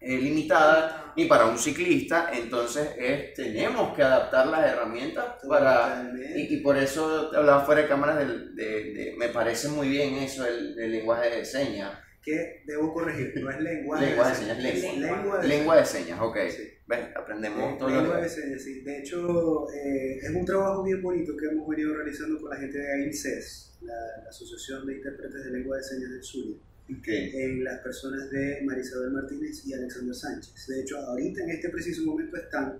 eh, 0.00 0.16
limitada, 0.18 0.99
ni 1.16 1.24
para 1.26 1.46
un 1.46 1.58
ciclista. 1.58 2.30
Entonces 2.32 2.90
es, 2.98 3.34
tenemos 3.34 3.94
que 3.94 4.02
adaptar 4.02 4.46
las 4.46 4.72
herramientas 4.72 5.24
para... 5.48 6.10
Y, 6.36 6.54
y 6.54 6.56
por 6.58 6.76
eso 6.76 7.30
te 7.30 7.36
hablaba 7.36 7.64
fuera 7.64 7.82
de 7.82 7.88
cámaras, 7.88 8.18
del- 8.18 8.54
de, 8.54 8.64
de- 8.94 9.14
me 9.18 9.28
parece 9.28 9.68
muy 9.68 9.88
bien 9.88 10.14
eso, 10.14 10.46
el, 10.46 10.78
el 10.78 10.92
lenguaje 10.92 11.30
de 11.30 11.44
señas. 11.44 11.92
que 12.22 12.62
debo 12.66 12.92
corregir, 12.92 13.32
no 13.42 13.50
es 13.50 13.60
lenguaje 13.60 14.06
Lenguaje 14.06 14.30
de 14.30 14.36
señas, 14.36 14.56
señas, 14.58 14.82
lengua. 14.98 15.16
lengua 15.16 15.38
de 15.40 15.48
Lengua 15.48 15.76
de 15.76 15.84
señas, 15.86 16.20
ok. 16.20 16.36
Sí. 16.50 16.62
¿Ves? 16.86 17.00
Aprendemos 17.16 17.78
todo 17.78 17.88
Lengua 17.88 18.20
de 18.20 18.28
señas, 18.28 18.62
sí. 18.62 18.80
De 18.82 18.98
hecho, 18.98 19.66
eh, 19.72 20.18
es 20.22 20.30
un 20.30 20.44
trabajo 20.44 20.82
bien 20.82 21.00
bonito 21.02 21.32
que 21.36 21.46
hemos 21.46 21.66
venido 21.68 21.94
realizando 21.94 22.38
con 22.40 22.50
la 22.50 22.56
gente 22.56 22.78
de 22.78 22.92
AINCES, 22.92 23.78
la, 23.82 23.94
la 24.22 24.28
Asociación 24.28 24.86
de 24.86 24.96
Intérpretes 24.96 25.44
de 25.44 25.50
Lengua 25.50 25.76
de 25.78 25.82
Señas 25.82 26.10
del 26.10 26.22
Zulia, 26.22 26.56
Ok. 26.98 27.06
en 27.08 27.64
las 27.64 27.80
personas 27.80 28.30
de 28.30 28.62
Marisabel 28.64 29.10
Martínez 29.12 29.64
y 29.66 29.72
Alexander 29.74 30.14
Sánchez. 30.14 30.66
De 30.66 30.80
hecho, 30.80 30.98
ahorita 30.98 31.42
en 31.44 31.50
este 31.50 31.68
preciso 31.68 32.04
momento 32.04 32.36
están 32.36 32.78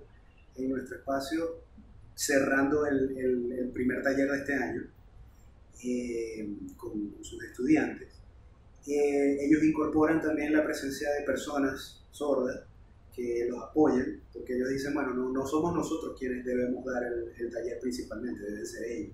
en 0.57 0.69
nuestro 0.71 0.97
espacio 0.99 1.63
cerrando 2.15 2.87
el, 2.87 3.17
el- 3.17 3.53
el 3.53 3.69
primer 3.71 4.03
taller 4.03 4.31
de 4.31 4.39
este 4.39 4.55
año 4.55 4.83
eh, 5.85 6.49
con 6.77 7.15
sus 7.23 7.43
estudiantes. 7.45 8.09
Eh, 8.87 9.39
ellos 9.47 9.63
incorporan 9.63 10.21
también 10.21 10.53
la 10.53 10.65
presencia 10.65 11.11
de 11.13 11.23
personas 11.25 12.03
sordas 12.11 12.61
que 13.15 13.47
los 13.49 13.63
apoyan, 13.63 14.21
porque 14.33 14.55
ellos 14.57 14.69
dicen, 14.71 14.95
bueno, 14.95 15.15
no, 15.15 15.31
no 15.33 15.47
somos 15.47 15.75
nosotros 15.75 16.17
quienes 16.19 16.45
debemos 16.45 16.85
dar 16.85 17.03
el, 17.05 17.33
el 17.39 17.51
taller 17.51 17.79
principalmente, 17.81 18.43
deben 18.43 18.67
ser 18.67 18.85
ellos. 18.85 19.13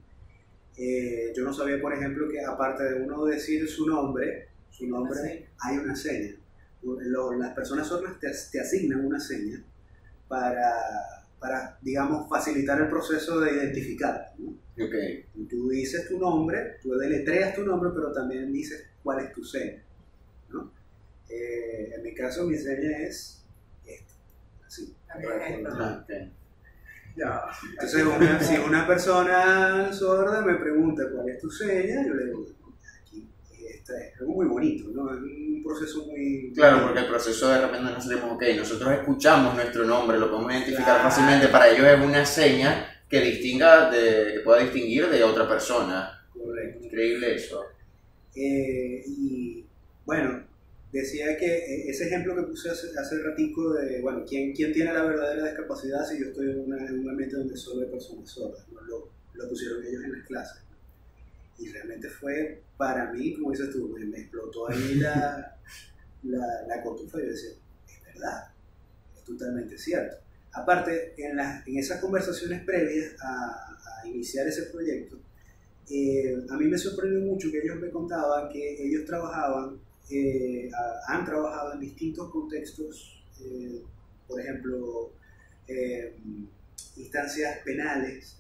Eh, 0.79 1.33
yo 1.37 1.45
no 1.45 1.53
sabía, 1.53 1.81
por 1.81 1.93
ejemplo, 1.95 2.29
que 2.29 2.41
aparte 2.41 2.85
de 2.85 3.03
uno 3.03 3.25
decir 3.25 3.67
su 3.69 3.87
nombre, 3.87 4.49
su 4.77 4.87
nombre, 4.87 5.49
hay 5.61 5.79
una 5.79 5.95
seña. 5.97 6.35
Lo- 6.83 7.33
las 7.35 7.55
personas 7.55 7.87
sordas 7.87 8.19
te, 8.21 8.29
te 8.53 8.61
asignan 8.61 9.05
una 9.05 9.19
seña 9.19 9.63
para, 10.29 10.73
para 11.39 11.79
digamos, 11.83 12.29
facilitar 12.29 12.81
el 12.81 12.89
proceso 12.89 13.41
de 13.41 13.53
identificar. 13.53 14.33
¿no? 14.39 14.55
Okay. 14.75 15.25
Tú 15.49 15.69
dices 15.71 16.07
tu 16.09 16.19
nombre, 16.19 16.77
tú 16.83 16.93
deletreas 16.97 17.55
tu 17.55 17.65
nombre, 17.65 17.91
pero 17.95 18.13
también 18.13 18.53
dices 18.53 18.85
cuál 19.03 19.25
es 19.25 19.33
tu 19.33 19.43
seña. 19.45 19.83
¿no? 20.51 20.71
Eh, 21.29 21.93
en 21.97 22.03
mi 22.03 22.15
caso, 22.15 22.45
mi 22.47 22.57
seña 22.57 22.99
es 22.99 23.45
esta. 23.85 24.15
Así. 24.67 24.95
Ah, 25.09 25.19
okay. 26.05 26.33
Entonces, 27.71 28.05
una, 28.05 28.41
si 28.43 28.57
una 28.57 28.87
persona 28.87 29.91
sorda 29.93 30.43
me 30.43 30.57
pregunta 30.57 31.03
cuál 31.15 31.31
es 31.31 31.39
tu 31.41 31.51
seña, 31.51 32.07
yo 32.07 32.15
le 32.15 32.27
digo, 32.27 32.47
es 33.91 34.21
algo 34.21 34.33
muy 34.35 34.47
bonito, 34.47 34.89
¿no? 34.93 35.15
Es 35.15 35.21
un 35.21 35.63
proceso 35.65 36.07
muy... 36.07 36.53
Claro, 36.55 36.83
porque 36.85 37.01
el 37.01 37.07
proceso 37.07 37.49
de 37.49 37.61
repente 37.61 37.93
nos 37.93 38.05
sabemos, 38.05 38.33
ok, 38.33 38.43
nosotros 38.57 38.93
escuchamos 38.93 39.55
nuestro 39.55 39.85
nombre, 39.85 40.19
lo 40.19 40.31
podemos 40.31 40.53
identificar 40.53 41.03
fácilmente, 41.03 41.49
para 41.49 41.69
ellos 41.69 41.87
es 41.87 42.01
una 42.05 42.25
seña 42.25 43.03
que 43.09 43.21
distinga, 43.21 43.91
de, 43.91 44.35
que 44.35 44.41
pueda 44.41 44.63
distinguir 44.63 45.09
de 45.09 45.23
otra 45.23 45.49
persona. 45.49 46.27
Correcto. 46.33 46.85
Increíble 46.85 47.35
eso. 47.35 47.65
Eh, 48.35 49.03
y 49.07 49.65
bueno, 50.05 50.45
decía 50.93 51.37
que 51.37 51.47
eh, 51.47 51.89
ese 51.89 52.07
ejemplo 52.07 52.35
que 52.35 52.43
puse 52.43 52.71
hace, 52.71 52.89
hace 52.99 53.23
ratico 53.23 53.75
de, 53.75 54.01
bueno, 54.01 54.25
¿quién, 54.29 54.53
¿quién 54.53 54.73
tiene 54.73 54.93
la 54.93 55.03
verdadera 55.03 55.47
discapacidad 55.47 56.07
si 56.07 56.21
yo 56.21 56.27
estoy 56.27 56.51
en, 56.51 56.61
una, 56.61 56.87
en 56.87 57.01
un 57.01 57.11
ambiente 57.11 57.37
donde 57.37 57.57
solo 57.57 57.83
hay 57.83 57.91
personas 57.91 58.29
sordas? 58.29 58.67
¿no? 58.73 58.81
Lo, 58.83 59.09
lo, 59.35 59.49
pusieron 59.49 59.85
ellos 59.85 60.05
en 60.05 60.13
las 60.13 60.27
clases. 60.27 60.63
Y 61.59 61.69
realmente 61.69 62.09
fue, 62.09 62.63
para 62.77 63.13
mí, 63.13 63.35
como 63.35 63.51
dices 63.51 63.71
tú, 63.71 63.89
me, 63.89 64.05
me 64.05 64.19
explotó 64.19 64.69
ahí 64.71 64.97
la, 64.97 65.57
la, 66.25 66.47
la 66.69 66.83
cotufa 66.83 67.19
y 67.19 67.23
yo 67.23 67.29
decía, 67.31 67.51
es 67.89 68.05
verdad, 68.15 68.51
es 69.17 69.25
totalmente 69.25 69.79
cierto. 69.79 70.17
Aparte, 70.53 71.15
en, 71.19 71.37
las, 71.37 71.67
en 71.67 71.79
esas 71.79 72.01
conversaciones 72.01 72.65
previas 72.65 73.15
a, 73.23 73.77
a 74.03 74.09
iniciar 74.09 74.47
ese 74.47 74.65
proyecto, 74.65 75.19
eh, 75.89 76.35
a 76.51 76.57
mí 76.57 76.67
me 76.67 76.79
sorprendió 76.79 77.21
mucho 77.21 77.51
que 77.51 77.59
ellos 77.59 77.77
me 77.77 77.91
contaban 77.91 78.49
que 78.49 78.83
ellos 78.85 79.05
trabajaban 79.05 79.79
eh, 80.11 80.69
han 81.09 81.25
trabajado 81.25 81.75
en 81.75 81.81
distintos 81.81 82.31
contextos, 82.31 83.23
eh, 83.41 83.83
por 84.29 84.41
ejemplo, 84.41 85.13
instancias 86.97 87.59
penales, 87.65 88.37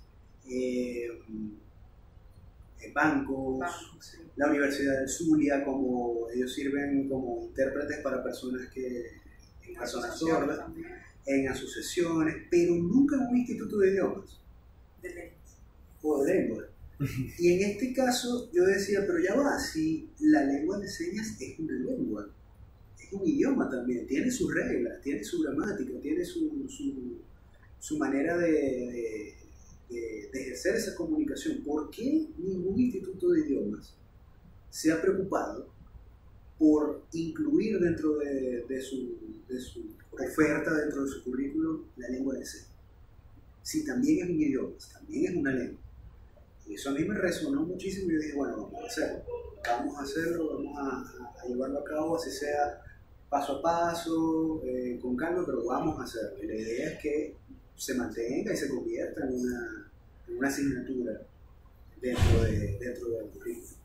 bancos, 2.94 3.58
sí. 4.00 4.18
la 4.36 4.48
Universidad 4.48 5.00
del 5.00 5.08
Zulia, 5.08 5.64
como 5.64 6.28
ellos 6.34 6.52
sirven 6.54 7.08
como 7.08 7.42
intérpretes 7.42 7.98
para 7.98 8.22
personas 8.22 8.66
que 8.72 9.06
en 9.66 9.74
personas 9.74 10.18
sordas, 10.18 10.60
en 11.26 11.48
asociaciones, 11.48 12.36
pero 12.50 12.74
nunca 12.74 13.16
en 13.16 13.22
un 13.22 13.36
instituto 13.36 13.78
de 13.78 13.90
idiomas 13.90 14.40
de 15.02 15.08
leyes. 15.14 15.32
o 16.02 16.24
de 16.24 16.34
lengua. 16.34 16.64
Y 17.38 17.52
en 17.52 17.70
este 17.70 17.92
caso 17.92 18.50
yo 18.52 18.64
decía, 18.64 19.00
pero 19.06 19.18
ya 19.18 19.34
va, 19.34 19.58
si 19.58 20.08
la 20.20 20.44
lengua 20.44 20.78
de 20.78 20.88
señas 20.88 21.36
es 21.40 21.58
una 21.58 21.74
lengua, 21.74 22.28
es 22.98 23.12
un 23.12 23.26
idioma 23.26 23.68
también, 23.68 24.06
tiene 24.06 24.30
sus 24.30 24.54
reglas, 24.54 25.00
tiene 25.02 25.22
su 25.22 25.42
gramática, 25.42 25.92
tiene 26.00 26.24
su, 26.24 26.66
su, 26.68 27.18
su 27.78 27.98
manera 27.98 28.38
de, 28.38 28.50
de, 28.50 29.35
de- 29.90 30.28
de 30.32 30.40
ejercer 30.42 30.76
esa 30.76 30.94
comunicación. 30.94 31.62
¿Por 31.64 31.90
qué 31.90 32.26
ningún 32.38 32.78
instituto 32.80 33.30
de 33.30 33.40
idiomas 33.40 33.94
se 34.70 34.92
ha 34.92 35.00
preocupado 35.00 35.68
por 36.58 37.02
incluir 37.12 37.78
dentro 37.78 38.16
de, 38.18 38.64
de 38.68 38.80
su, 38.80 39.16
de 39.48 39.60
su 39.60 39.84
oferta, 40.12 40.74
dentro 40.74 41.04
de 41.04 41.10
su 41.10 41.22
currículum, 41.24 41.82
la 41.96 42.08
lengua 42.08 42.34
de 42.34 42.44
señas? 42.46 42.68
Si 43.62 43.84
también 43.84 44.24
es 44.24 44.30
un 44.30 44.40
idioma, 44.40 44.74
también 44.92 45.32
es 45.32 45.36
una 45.36 45.52
lengua. 45.52 45.80
Y 46.68 46.74
eso 46.74 46.90
a 46.90 46.94
mí 46.94 47.04
me 47.04 47.14
resonó 47.16 47.62
muchísimo 47.62 48.10
y 48.10 48.14
yo 48.14 48.20
dije, 48.20 48.34
bueno, 48.36 48.56
vamos 48.56 48.82
a 48.82 48.86
hacerlo, 48.86 49.22
vamos 49.64 49.98
a 49.98 50.02
hacerlo, 50.02 50.54
vamos 50.56 50.78
a- 50.78 51.40
a 51.42 51.46
llevarlo 51.48 51.78
a 51.80 51.84
cabo, 51.84 52.16
así 52.16 52.30
sea 52.30 52.82
paso 53.28 53.56
a 53.58 53.62
paso, 53.62 54.62
eh, 54.64 54.98
con 55.02 55.16
calma, 55.16 55.44
pero 55.44 55.64
vamos 55.64 55.98
a 56.00 56.04
hacerlo. 56.04 56.42
Y 56.42 56.46
la 56.46 56.54
idea 56.56 56.92
es 56.92 56.98
que 57.02 57.34
se 57.76 57.94
mantenga 57.94 58.52
y 58.52 58.56
se 58.56 58.68
convierta 58.68 59.22
en 59.24 59.34
una, 59.40 59.90
en 60.28 60.38
una 60.38 60.48
asignatura 60.48 61.12
dentro, 62.00 62.44
de, 62.44 62.78
dentro 62.78 63.08
del 63.08 63.26
currículum. 63.26 63.76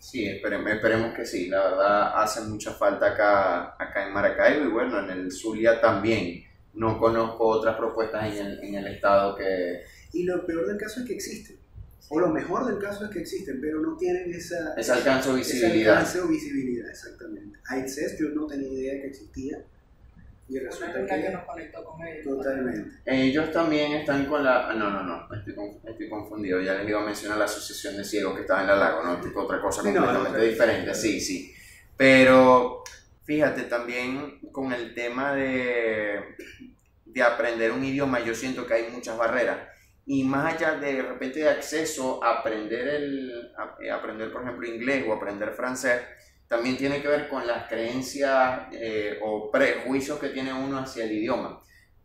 Sí, 0.00 0.26
esperemos, 0.26 0.70
esperemos 0.72 1.14
que 1.14 1.24
sí. 1.24 1.48
La 1.48 1.62
verdad 1.70 2.22
hace 2.22 2.40
mucha 2.42 2.72
falta 2.72 3.12
acá, 3.12 3.76
acá 3.82 4.06
en 4.06 4.12
Maracaibo 4.12 4.64
y 4.64 4.72
bueno, 4.72 4.98
en 5.04 5.10
el 5.10 5.32
Zulia 5.32 5.80
también. 5.80 6.44
No 6.74 6.98
conozco 6.98 7.46
otras 7.46 7.76
propuestas 7.76 8.34
en 8.34 8.46
el, 8.46 8.64
en 8.64 8.74
el 8.76 8.86
estado 8.86 9.36
que 9.36 9.82
Y 10.14 10.24
lo 10.24 10.44
peor 10.46 10.66
del 10.66 10.78
caso 10.78 11.00
es 11.00 11.06
que 11.06 11.12
existen, 11.14 11.58
o 12.08 12.18
lo 12.18 12.28
mejor 12.28 12.66
del 12.66 12.78
caso 12.78 13.04
es 13.04 13.10
que 13.10 13.20
existen, 13.20 13.60
pero 13.60 13.80
no 13.80 13.96
tienen 13.96 14.32
esa, 14.32 14.74
ese 14.74 14.92
alcance 14.92 15.28
o 15.30 15.36
ese 15.36 15.52
visibilidad. 15.54 15.98
alcance 15.98 16.20
o 16.20 16.28
visibilidad, 16.28 16.88
exactamente. 16.90 17.58
AICES 17.68 18.18
yo 18.18 18.30
no 18.30 18.46
tenía 18.46 18.68
idea 18.68 19.00
que 19.02 19.08
existía 19.08 19.62
y 20.52 20.58
resulta 20.58 21.06
que 21.06 21.22
que 21.22 21.30
nos 21.30 21.44
conectó 21.44 21.84
con 21.84 22.06
ellos. 22.06 22.24
totalmente. 22.36 22.90
Ellos 23.06 23.50
también 23.52 23.92
están 23.92 24.26
con 24.26 24.44
la... 24.44 24.68
ah, 24.70 24.74
No, 24.74 24.90
no, 24.90 25.02
no, 25.02 25.34
estoy, 25.34 25.54
conf- 25.54 25.80
estoy 25.88 26.08
confundido. 26.08 26.60
Ya 26.60 26.74
les 26.74 26.88
iba 26.88 27.00
a 27.02 27.04
mencionar 27.06 27.38
la 27.38 27.44
Asociación 27.46 27.96
de 27.96 28.04
Ciegos 28.04 28.34
que 28.34 28.42
estaba 28.42 28.60
en 28.62 28.66
la 28.68 28.76
Lago, 28.76 29.02
¿no? 29.02 29.20
Tipo 29.20 29.40
otra 29.42 29.60
cosa 29.60 29.82
completamente 29.82 30.38
no, 30.38 30.44
diferente, 30.44 30.94
sí, 30.94 31.20
sí. 31.20 31.54
Pero 31.96 32.82
fíjate, 33.24 33.62
también 33.62 34.40
con 34.50 34.72
el 34.72 34.94
tema 34.94 35.34
de, 35.34 36.20
de 37.04 37.22
aprender 37.22 37.72
un 37.72 37.84
idioma, 37.84 38.20
yo 38.20 38.34
siento 38.34 38.66
que 38.66 38.74
hay 38.74 38.90
muchas 38.90 39.16
barreras. 39.16 39.58
Y 40.04 40.24
más 40.24 40.54
allá 40.54 40.74
de, 40.74 40.94
de 40.94 41.02
repente 41.02 41.38
de 41.40 41.48
acceso 41.48 42.22
a 42.24 42.40
aprender, 42.40 42.88
el, 42.88 43.52
a- 43.56 43.76
eh, 43.82 43.90
aprender, 43.90 44.32
por 44.32 44.42
ejemplo, 44.42 44.66
inglés 44.66 45.04
o 45.08 45.12
aprender 45.12 45.52
francés, 45.52 46.00
también 46.52 46.76
tiene 46.76 47.00
que 47.00 47.08
ver 47.08 47.28
con 47.28 47.46
las 47.46 47.66
creencias 47.68 48.68
eh, 48.72 49.18
o 49.22 49.50
prejuicios 49.50 50.18
que 50.18 50.28
tiene 50.28 50.52
uno 50.52 50.78
hacia 50.78 51.04
el 51.04 51.12
idioma. 51.12 51.60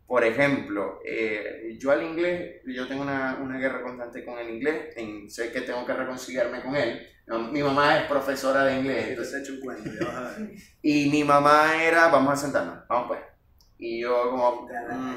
Por 0.06 0.24
ejemplo, 0.24 1.00
eh, 1.04 1.76
yo 1.78 1.90
al 1.92 2.02
inglés, 2.02 2.62
yo 2.66 2.88
tengo 2.88 3.02
una, 3.02 3.38
una 3.42 3.58
guerra 3.58 3.82
constante 3.82 4.24
con 4.24 4.38
el 4.38 4.48
inglés, 4.48 4.94
en- 4.96 5.30
sé 5.30 5.52
que 5.52 5.60
tengo 5.60 5.84
que 5.84 5.92
reconciliarme 5.92 6.62
con 6.62 6.74
él. 6.76 7.06
No, 7.26 7.38
Mi 7.52 7.62
mamá 7.62 7.98
es 7.98 8.06
profesora 8.06 8.64
de 8.64 8.78
inglés, 8.78 9.08
entonces, 9.08 9.34
he 9.34 9.42
hecho 9.42 9.52
un 9.52 9.60
cuento, 9.60 9.90
y 10.82 11.10
mi 11.10 11.24
mamá 11.24 11.84
era, 11.84 12.08
vamos 12.08 12.32
a 12.32 12.36
sentarnos, 12.36 12.88
vamos 12.88 13.08
pues. 13.08 13.20
Y 13.80 14.00
yo 14.00 14.30
como... 14.30 14.66
mm, 14.90 15.14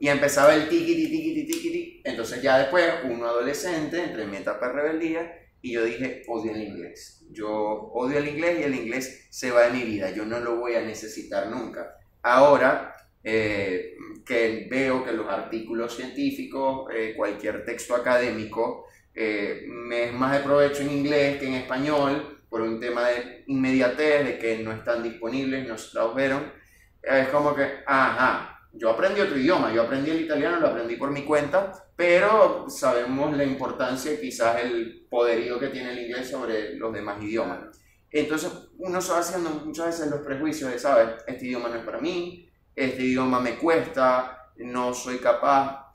y 0.00 0.08
empezaba 0.08 0.54
el 0.54 0.68
tiquiti, 0.68 1.10
tiquiti, 1.10 1.46
tiquiti. 1.46 2.02
Entonces 2.04 2.42
ya 2.42 2.58
después, 2.58 2.84
uno 3.04 3.26
adolescente, 3.26 4.02
entre 4.04 4.24
en 4.24 4.30
mi 4.30 4.36
etapa 4.36 4.68
de 4.68 4.72
rebeldía, 4.74 5.32
y 5.66 5.72
yo 5.72 5.84
dije, 5.84 6.22
odio 6.28 6.52
el 6.52 6.62
inglés. 6.62 7.26
Yo 7.32 7.50
odio 7.50 8.18
el 8.18 8.28
inglés 8.28 8.60
y 8.60 8.62
el 8.62 8.74
inglés 8.76 9.26
se 9.30 9.50
va 9.50 9.62
de 9.62 9.72
mi 9.72 9.82
vida. 9.82 10.12
Yo 10.12 10.24
no 10.24 10.38
lo 10.38 10.58
voy 10.58 10.76
a 10.76 10.82
necesitar 10.82 11.48
nunca. 11.48 11.96
Ahora 12.22 12.94
eh, 13.24 13.96
que 14.24 14.68
veo 14.70 15.04
que 15.04 15.10
los 15.10 15.28
artículos 15.28 15.96
científicos, 15.96 16.88
eh, 16.94 17.14
cualquier 17.16 17.64
texto 17.64 17.96
académico, 17.96 18.86
eh, 19.12 19.64
me 19.66 20.04
es 20.04 20.12
más 20.12 20.38
de 20.38 20.44
provecho 20.44 20.82
en 20.82 20.92
inglés 20.92 21.38
que 21.38 21.48
en 21.48 21.54
español, 21.54 22.44
por 22.48 22.60
un 22.60 22.78
tema 22.78 23.08
de 23.08 23.42
inmediatez, 23.48 24.24
de 24.24 24.38
que 24.38 24.58
no 24.58 24.70
están 24.70 25.02
disponibles, 25.02 25.66
no 25.66 25.76
se 25.76 25.90
tradujeron. 25.90 26.52
Es 27.02 27.26
como 27.28 27.56
que, 27.56 27.66
ajá, 27.84 28.55
yo 28.78 28.90
aprendí 28.90 29.20
otro 29.20 29.38
idioma, 29.38 29.72
yo 29.72 29.82
aprendí 29.82 30.10
el 30.10 30.20
italiano, 30.20 30.60
lo 30.60 30.68
aprendí 30.68 30.96
por 30.96 31.10
mi 31.10 31.24
cuenta, 31.24 31.72
pero 31.96 32.68
sabemos 32.68 33.34
la 33.36 33.44
importancia 33.44 34.12
y 34.12 34.20
quizás 34.20 34.62
el 34.62 35.06
poderío 35.08 35.58
que 35.58 35.68
tiene 35.68 35.92
el 35.92 35.98
inglés 36.00 36.30
sobre 36.30 36.74
los 36.74 36.92
demás 36.92 37.22
idiomas. 37.22 37.78
Entonces 38.10 38.50
uno 38.78 39.00
se 39.00 39.12
va 39.12 39.20
haciendo 39.20 39.50
muchas 39.50 39.86
veces 39.86 40.10
los 40.10 40.20
prejuicios 40.20 40.70
de, 40.70 40.78
¿sabes? 40.78 41.22
Este 41.26 41.46
idioma 41.46 41.68
no 41.68 41.76
es 41.76 41.84
para 41.84 42.00
mí, 42.00 42.48
este 42.74 43.02
idioma 43.02 43.40
me 43.40 43.56
cuesta, 43.56 44.50
no 44.56 44.92
soy 44.92 45.18
capaz. 45.18 45.92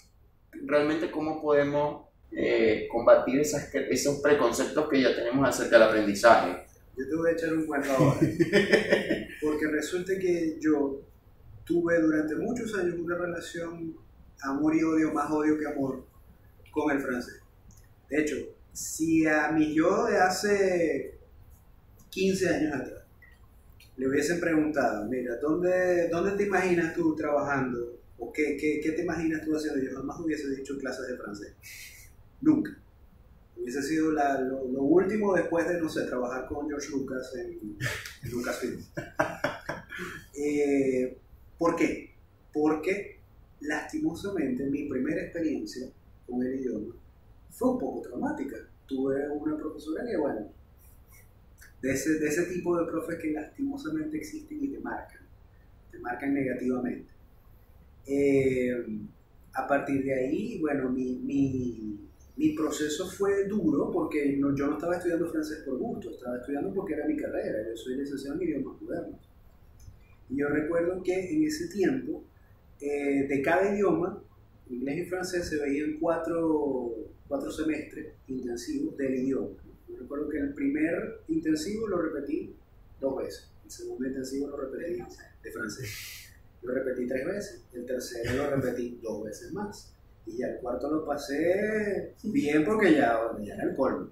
Realmente, 0.52 1.12
¿cómo 1.12 1.42
podemos 1.42 2.08
eh, 2.32 2.88
combatir 2.92 3.40
esas, 3.40 3.74
esos 3.74 4.20
preconceptos 4.22 4.90
que 4.90 5.02
ya 5.02 5.16
tenemos 5.16 5.48
acerca 5.48 5.78
del 5.78 5.88
aprendizaje? 5.88 6.66
Yo 6.98 7.08
te 7.08 7.16
voy 7.16 7.30
a 7.30 7.34
echar 7.34 7.54
un 7.54 7.66
cuento 7.66 7.92
ahora. 7.92 8.20
Porque 9.42 9.68
resulta 9.72 10.14
que 10.20 10.58
yo 10.60 11.11
tuve 11.72 12.02
durante 12.02 12.36
muchos 12.36 12.74
años 12.76 12.96
una 13.00 13.18
relación 13.18 13.96
amor 14.44 14.76
y 14.76 14.84
odio, 14.84 15.14
más 15.14 15.30
odio 15.32 15.58
que 15.58 15.68
amor, 15.68 16.04
con 16.72 16.92
el 16.96 17.02
francés. 17.02 17.40
De 18.10 18.22
hecho, 18.22 18.36
si 18.74 19.26
a 19.26 19.52
mi 19.52 19.74
yo 19.74 20.06
de 20.06 20.18
hace 20.18 21.20
15 22.10 22.50
años 22.50 22.74
atrás 22.74 23.04
le 23.98 24.08
hubiesen 24.08 24.40
preguntado, 24.40 25.06
mira, 25.08 25.36
¿dónde, 25.38 26.10
dónde 26.10 26.32
te 26.32 26.44
imaginas 26.44 26.94
tú 26.96 27.16
trabajando? 27.16 28.00
¿O 28.18 28.32
qué, 28.34 28.58
qué, 28.58 28.80
qué 28.84 28.92
te 28.92 29.04
imaginas 29.04 29.44
tú 29.46 29.56
haciendo? 29.56 29.80
Yo 29.82 29.96
jamás 29.96 30.20
hubiese 30.20 30.50
dicho 30.56 30.78
clases 30.78 31.08
de 31.08 31.18
francés. 31.18 31.54
Nunca. 32.42 32.72
Hubiese 33.58 33.82
sido 33.84 34.12
la- 34.12 34.42
lo, 34.42 34.68
lo 34.68 34.82
último 34.82 35.36
después 35.36 35.68
de, 35.68 35.80
no 35.80 35.88
sé, 35.90 36.06
trabajar 36.06 36.48
con 36.48 36.68
George 36.68 36.90
Lucas 36.92 37.32
en, 37.36 37.78
en 38.24 38.32
Lucasfilm. 38.32 38.84
Eh, 40.34 41.18
¿Por 41.62 41.76
qué? 41.76 42.10
Porque 42.52 43.20
lastimosamente 43.60 44.66
mi 44.66 44.90
primera 44.90 45.22
experiencia 45.22 45.88
con 46.26 46.42
el 46.42 46.56
idioma 46.56 46.96
fue 47.52 47.70
un 47.70 47.78
poco 47.78 48.02
traumática. 48.02 48.56
Tuve 48.88 49.30
una 49.30 49.56
profesora 49.56 50.04
que, 50.04 50.18
bueno, 50.18 50.48
de 51.84 51.92
ese, 51.92 52.18
de 52.18 52.28
ese 52.30 52.46
tipo 52.46 52.76
de 52.80 52.90
profes 52.90 53.20
que 53.20 53.30
lastimosamente 53.34 54.18
existen 54.18 54.58
y 54.60 54.70
te 54.70 54.80
marcan, 54.80 55.22
te 55.92 56.00
marcan 56.00 56.34
negativamente. 56.34 57.12
Eh, 58.08 58.84
a 59.54 59.68
partir 59.68 60.04
de 60.04 60.16
ahí, 60.16 60.60
bueno, 60.60 60.90
mi, 60.90 61.20
mi, 62.36 62.54
proceso 62.56 63.08
fue 63.08 63.46
duro 63.46 63.92
porque 63.92 64.36
no, 64.36 64.56
yo 64.56 64.66
no 64.66 64.74
estaba 64.78 64.96
estudiando 64.96 65.30
francés 65.30 65.60
por 65.64 65.78
gusto, 65.78 66.10
estaba 66.10 66.38
estudiando 66.38 66.74
porque 66.74 66.94
era 66.96 67.06
mi 67.06 67.16
carrera, 67.16 67.70
yo 67.70 67.78
soy 67.78 67.98
licenciado 67.98 68.42
en 68.42 68.48
idiomas 68.48 68.82
modernos. 68.82 69.31
Y 70.32 70.38
yo 70.38 70.48
recuerdo 70.48 71.04
que 71.04 71.36
en 71.36 71.44
ese 71.44 71.68
tiempo, 71.68 72.24
eh, 72.80 73.28
de 73.28 73.42
cada 73.42 73.76
idioma, 73.76 74.24
inglés 74.70 75.06
y 75.06 75.10
francés, 75.10 75.48
se 75.50 75.58
veían 75.58 75.98
cuatro, 76.00 76.96
cuatro 77.28 77.52
semestres 77.52 78.14
intensivos 78.28 78.98
del 78.98 79.16
idioma. 79.16 79.58
Yo 79.88 79.98
recuerdo 79.98 80.30
que 80.30 80.38
el 80.40 80.54
primer 80.54 81.22
intensivo 81.28 81.88
lo 81.88 82.02
repetí 82.02 82.56
dos 83.00 83.18
veces, 83.18 83.52
el 83.66 83.72
segundo 83.72 84.08
intensivo 84.08 84.48
lo 84.48 84.58
repetí 84.58 85.04
de 85.44 85.52
francés 85.52 86.22
lo 86.64 86.74
repetí 86.74 87.08
tres 87.08 87.26
veces, 87.26 87.64
el 87.74 87.86
tercero 87.86 88.36
lo 88.36 88.56
repetí 88.56 89.00
dos 89.02 89.24
veces 89.24 89.52
más. 89.54 89.94
Y 90.26 90.38
ya 90.38 90.48
el 90.48 90.60
cuarto 90.60 90.90
lo 90.92 91.06
pasé 91.06 92.14
bien 92.24 92.64
porque 92.64 92.94
ya, 92.94 93.20
ya 93.42 93.54
era 93.56 93.64
el 93.64 93.76
colmo. 93.76 94.10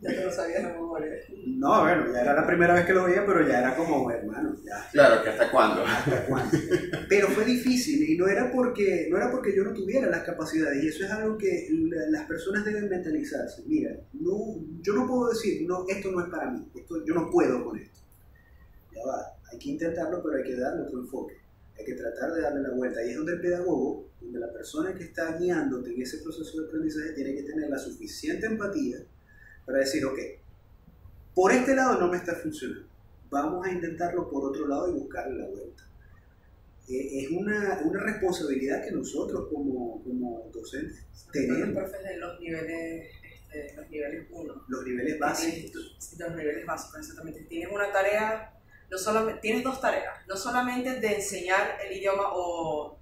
Ya 0.00 0.10
te 0.10 0.24
lo 0.24 0.30
sabías 0.30 0.62
de 0.62 0.72
memoria. 0.74 1.10
No, 1.46 1.80
bueno, 1.80 2.12
ya 2.12 2.20
era 2.20 2.34
la 2.34 2.46
primera 2.46 2.74
vez 2.74 2.84
que 2.84 2.92
lo 2.92 3.04
veía, 3.04 3.24
pero 3.24 3.48
ya 3.48 3.60
era 3.60 3.74
como, 3.74 4.10
hermano, 4.10 4.54
ya. 4.62 4.86
Claro, 4.92 5.22
que 5.22 5.30
hasta 5.30 5.50
cuándo. 5.50 5.82
¿Hasta 5.86 6.26
cuándo? 6.26 6.58
Pero 7.08 7.28
fue 7.28 7.44
difícil 7.46 8.06
y 8.06 8.18
no 8.18 8.28
era, 8.28 8.52
porque, 8.52 9.08
no 9.10 9.16
era 9.16 9.30
porque 9.30 9.56
yo 9.56 9.64
no 9.64 9.72
tuviera 9.72 10.08
las 10.08 10.22
capacidades 10.22 10.84
y 10.84 10.88
eso 10.88 11.04
es 11.04 11.10
algo 11.10 11.38
que 11.38 11.68
las 12.10 12.26
personas 12.26 12.66
deben 12.66 12.90
mentalizarse. 12.90 13.62
Mira, 13.66 13.96
no, 14.12 14.56
yo 14.82 14.92
no 14.92 15.06
puedo 15.06 15.30
decir, 15.30 15.66
no, 15.66 15.86
esto 15.88 16.12
no 16.12 16.22
es 16.22 16.28
para 16.28 16.50
mí, 16.50 16.68
esto, 16.74 17.02
yo 17.02 17.14
no 17.14 17.30
puedo 17.30 17.64
con 17.64 17.78
esto. 17.78 18.00
Ya 18.94 19.00
va, 19.06 19.34
hay 19.50 19.58
que 19.58 19.70
intentarlo, 19.70 20.22
pero 20.22 20.36
hay 20.36 20.44
que 20.44 20.60
darle 20.60 20.82
otro 20.82 21.00
enfoque. 21.00 21.36
Hay 21.78 21.84
que 21.86 21.94
tratar 21.94 22.32
de 22.34 22.42
darle 22.42 22.62
la 22.62 22.70
vuelta. 22.70 23.02
Y 23.02 23.10
es 23.10 23.16
donde 23.16 23.32
el 23.32 23.40
pedagogo, 23.40 24.08
donde 24.20 24.40
la 24.40 24.52
persona 24.52 24.94
que 24.94 25.04
está 25.04 25.38
guiándote 25.38 25.94
en 25.94 26.02
ese 26.02 26.18
proceso 26.18 26.60
de 26.60 26.66
aprendizaje 26.66 27.12
tiene 27.12 27.34
que 27.34 27.42
tener 27.44 27.70
la 27.70 27.78
suficiente 27.78 28.46
empatía 28.46 28.98
para 29.66 29.78
decir, 29.80 30.04
ok, 30.04 30.18
por 31.34 31.52
este 31.52 31.74
lado 31.74 32.00
no 32.00 32.08
me 32.08 32.16
está 32.16 32.34
funcionando. 32.34 32.88
Vamos 33.28 33.66
a 33.66 33.72
intentarlo 33.72 34.30
por 34.30 34.44
otro 34.44 34.66
lado 34.68 34.88
y 34.88 35.00
buscarle 35.00 35.36
la 35.36 35.48
vuelta. 35.48 35.82
Eh, 36.88 37.24
es 37.24 37.30
una, 37.30 37.80
una, 37.84 38.00
responsabilidad 38.00 38.84
que 38.84 38.92
nosotros 38.92 39.48
como, 39.52 40.02
como 40.04 40.48
docentes 40.52 41.04
tenemos. 41.32 41.74
Los 41.74 41.90
los 42.18 42.40
niveles 42.40 43.10
este, 43.56 43.76
los 43.76 43.90
niveles 43.90 44.26
1. 44.30 44.64
Los 44.68 44.84
niveles 44.84 45.18
básicos. 45.18 45.96
Los 46.18 46.36
niveles 46.36 46.66
básicos, 46.66 47.00
exactamente. 47.00 47.40
Tienes 47.42 47.72
una 47.72 47.92
tarea 47.92 48.52
no 48.90 48.98
solamente, 48.98 49.40
tienes 49.40 49.64
dos 49.64 49.80
tareas, 49.80 50.14
no 50.28 50.36
solamente 50.36 51.00
de 51.00 51.14
enseñar 51.14 51.76
el 51.84 51.96
idioma 51.96 52.22
o, 52.32 52.96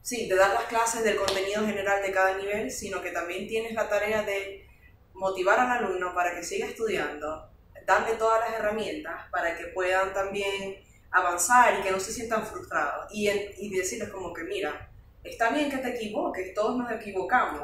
sí, 0.00 0.28
de 0.28 0.34
dar 0.34 0.52
las 0.52 0.64
clases 0.64 1.04
del 1.04 1.16
contenido 1.16 1.64
general 1.64 2.02
de 2.02 2.10
cada 2.10 2.36
nivel, 2.36 2.70
sino 2.72 3.00
que 3.00 3.12
también 3.12 3.46
tienes 3.46 3.72
la 3.74 3.88
tarea 3.88 4.24
de 4.24 4.66
motivar 5.14 5.58
al 5.60 5.84
alumno 5.84 6.14
para 6.14 6.34
que 6.34 6.42
siga 6.42 6.66
estudiando, 6.66 7.48
darle 7.86 8.16
todas 8.16 8.40
las 8.40 8.58
herramientas 8.58 9.28
para 9.30 9.56
que 9.56 9.66
puedan 9.68 10.12
también 10.12 10.76
avanzar 11.10 11.78
y 11.78 11.82
que 11.82 11.90
no 11.90 12.00
se 12.00 12.12
sientan 12.12 12.46
frustrados 12.46 13.06
y, 13.12 13.28
y 13.28 13.70
decirles 13.70 14.08
como 14.08 14.32
que 14.32 14.44
mira, 14.44 14.90
está 15.22 15.50
bien 15.50 15.70
que 15.70 15.78
te 15.78 15.96
equivoques, 15.96 16.54
todos 16.54 16.76
nos 16.76 16.90
equivocamos 16.92 17.62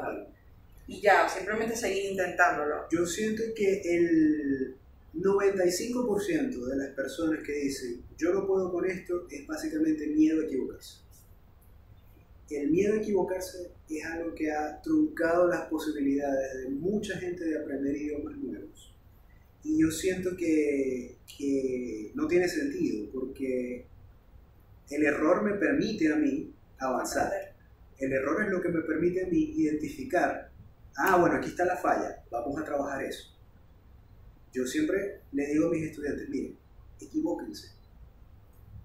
y 0.87 1.01
ya, 1.01 1.29
simplemente 1.29 1.75
seguir 1.75 2.11
intentándolo. 2.11 2.87
Yo 2.91 3.05
siento 3.05 3.43
que 3.55 3.81
el, 3.83 4.75
95% 5.13 6.65
de 6.65 6.77
las 6.77 6.89
personas 6.89 7.39
que 7.43 7.51
dicen 7.53 8.03
yo 8.17 8.33
no 8.33 8.45
puedo 8.45 8.71
con 8.71 8.85
esto 8.85 9.27
es 9.29 9.45
básicamente 9.47 10.07
miedo 10.07 10.41
a 10.41 10.45
equivocarse. 10.45 10.99
El 12.49 12.71
miedo 12.71 12.93
a 12.93 12.97
equivocarse 12.97 13.71
es 13.89 14.05
algo 14.05 14.33
que 14.33 14.51
ha 14.51 14.81
truncado 14.81 15.47
las 15.47 15.67
posibilidades 15.67 16.63
de 16.63 16.69
mucha 16.69 17.17
gente 17.17 17.45
de 17.45 17.59
aprender 17.59 17.95
idiomas 17.95 18.37
nuevos. 18.37 18.93
Y 19.63 19.81
yo 19.81 19.91
siento 19.91 20.35
que, 20.35 21.17
que 21.37 22.11
no 22.15 22.27
tiene 22.27 22.47
sentido 22.47 23.09
porque 23.11 23.85
el 24.89 25.03
error 25.03 25.43
me 25.43 25.57
permite 25.57 26.11
a 26.11 26.15
mí 26.15 26.51
avanzar. 26.79 27.31
El 27.97 28.13
error 28.13 28.43
es 28.43 28.51
lo 28.51 28.61
que 28.61 28.69
me 28.69 28.81
permite 28.81 29.25
a 29.25 29.27
mí 29.27 29.53
identificar, 29.57 30.49
ah, 30.97 31.17
bueno, 31.19 31.35
aquí 31.35 31.49
está 31.49 31.65
la 31.65 31.77
falla, 31.77 32.23
vamos 32.31 32.59
a 32.59 32.63
trabajar 32.63 33.03
eso 33.03 33.39
yo 34.53 34.65
siempre 34.65 35.21
le 35.31 35.45
digo 35.47 35.67
a 35.67 35.71
mis 35.71 35.85
estudiantes, 35.85 36.27
miren, 36.29 36.57
equivóquense. 36.99 37.71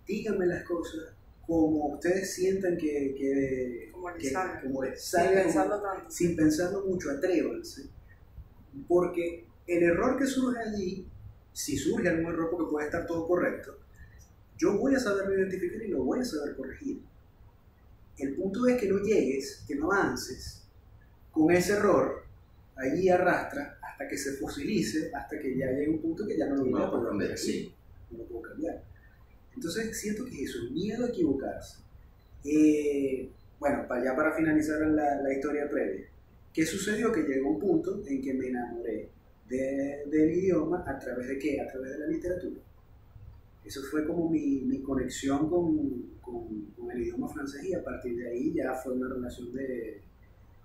Díganme 0.06 0.46
las 0.46 0.64
cosas 0.64 1.14
como 1.46 1.94
ustedes 1.94 2.34
sientan 2.34 2.76
que, 2.76 3.14
que 3.16 3.90
como 3.92 4.82
les 4.82 5.04
sin 5.04 5.30
pensarlo 5.32 5.80
tanto. 5.80 6.10
Sin 6.10 6.36
pensarlo 6.36 6.84
mucho, 6.84 7.10
atrévanse. 7.10 7.88
Porque 8.88 9.46
el 9.66 9.82
error 9.82 10.18
que 10.18 10.26
surge 10.26 10.60
allí, 10.60 11.06
si 11.52 11.76
surge 11.76 12.08
algún 12.08 12.32
error 12.32 12.50
porque 12.50 12.70
puede 12.70 12.86
estar 12.86 13.06
todo 13.06 13.26
correcto, 13.26 13.78
yo 14.56 14.78
voy 14.78 14.94
a 14.94 15.00
saberlo 15.00 15.34
identificar 15.34 15.82
y 15.82 15.88
lo 15.88 16.04
voy 16.04 16.20
a 16.20 16.24
saber 16.24 16.56
corregir. 16.56 17.00
El 18.18 18.34
punto 18.36 18.66
es 18.66 18.80
que 18.80 18.88
no 18.88 18.98
llegues, 18.98 19.64
que 19.66 19.74
no 19.74 19.92
avances 19.92 20.62
con 21.30 21.50
ese 21.50 21.72
error, 21.72 22.24
allí 22.76 23.08
arrastra 23.08 23.78
hasta 23.82 24.08
que 24.08 24.16
se 24.16 24.34
fosilice, 24.34 25.10
hasta 25.12 25.38
que 25.38 25.56
ya 25.56 25.70
llegue 25.70 25.90
un 25.90 26.00
punto 26.00 26.26
que 26.26 26.36
ya 26.36 26.46
no 26.46 26.56
lo 26.56 26.64
voy 26.64 26.82
a 26.82 26.90
poder 26.90 27.08
cambiar. 27.08 27.38
Sí. 27.38 27.74
No 28.10 28.18
lo 28.18 28.24
puedo 28.24 28.42
cambiar. 28.42 28.82
Entonces 29.54 29.98
siento 29.98 30.24
que 30.24 30.42
es 30.42 30.50
eso, 30.50 30.58
el 30.62 30.72
miedo 30.72 31.04
a 31.04 31.08
equivocarse. 31.08 31.78
Eh, 32.44 33.28
bueno, 33.58 33.86
para 33.88 34.04
ya 34.04 34.16
para 34.16 34.34
finalizar 34.34 34.80
la, 34.80 35.22
la, 35.22 35.32
historia 35.32 35.68
previa, 35.70 36.06
¿qué 36.52 36.66
sucedió? 36.66 37.12
Que 37.12 37.22
llegó 37.22 37.50
un 37.50 37.60
punto 37.60 38.02
en 38.06 38.20
que 38.20 38.34
me 38.34 38.48
enamoré 38.48 39.08
de, 39.48 40.04
del 40.06 40.30
idioma 40.30 40.84
a 40.86 40.98
través 40.98 41.28
de 41.28 41.38
qué? 41.38 41.60
A 41.60 41.68
través 41.68 41.92
de 41.92 41.98
la 41.98 42.06
literatura. 42.06 42.60
Eso 43.64 43.80
fue 43.90 44.06
como 44.06 44.28
mi, 44.28 44.60
mi 44.60 44.82
conexión 44.82 45.48
con, 45.48 46.18
con, 46.20 46.66
con 46.76 46.90
el 46.90 47.02
idioma 47.02 47.28
francés 47.28 47.64
y 47.64 47.74
a 47.74 47.82
partir 47.82 48.16
de 48.16 48.28
ahí 48.28 48.52
ya 48.52 48.74
fue 48.74 48.92
una 48.92 49.08
relación 49.08 49.52
de, 49.54 50.02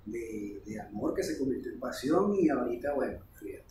de, 0.05 0.79
amor 0.81 1.13
que 1.13 1.23
se 1.23 1.37
convirtió 1.37 1.71
en 1.71 1.79
pasión 1.79 2.35
y 2.35 2.49
ahorita, 2.49 2.93
bueno, 2.93 3.19
fíjate, 3.35 3.63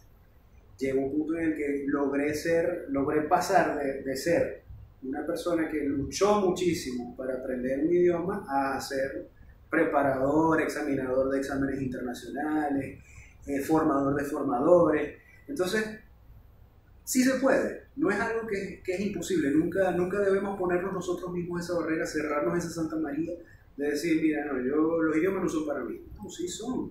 llegó 0.78 1.02
un 1.02 1.12
punto 1.12 1.36
en 1.36 1.44
el 1.44 1.56
que 1.56 1.84
logré 1.86 2.34
ser, 2.34 2.86
logré 2.88 3.22
pasar 3.22 3.78
de, 3.78 4.02
de 4.02 4.16
ser 4.16 4.67
una 5.02 5.24
persona 5.24 5.68
que 5.68 5.84
luchó 5.84 6.40
muchísimo 6.40 7.16
para 7.16 7.34
aprender 7.34 7.80
un 7.80 7.92
idioma 7.92 8.44
a 8.48 8.80
ser 8.80 9.28
preparador, 9.70 10.60
examinador 10.60 11.30
de 11.30 11.38
exámenes 11.38 11.80
internacionales, 11.80 12.98
eh, 13.46 13.60
formador 13.60 14.14
de 14.14 14.24
formadores. 14.24 15.18
Entonces, 15.46 16.00
sí 17.04 17.22
se 17.22 17.34
puede, 17.34 17.84
no 17.96 18.10
es 18.10 18.18
algo 18.18 18.46
que, 18.46 18.82
que, 18.82 18.92
es 18.94 19.00
imposible, 19.00 19.50
nunca, 19.50 19.92
nunca 19.92 20.20
debemos 20.20 20.58
ponernos 20.58 20.92
nosotros 20.92 21.32
mismos 21.32 21.64
esa 21.64 21.78
barrera, 21.78 22.06
cerrarnos 22.06 22.58
esa 22.58 22.70
Santa 22.70 22.96
María 22.96 23.32
de 23.76 23.90
decir, 23.90 24.20
mira, 24.20 24.44
no, 24.46 24.60
yo, 24.60 25.02
los 25.02 25.16
idiomas 25.16 25.44
no 25.44 25.48
son 25.48 25.66
para 25.66 25.84
mí. 25.84 26.00
No, 26.16 26.28
sí 26.28 26.48
son. 26.48 26.90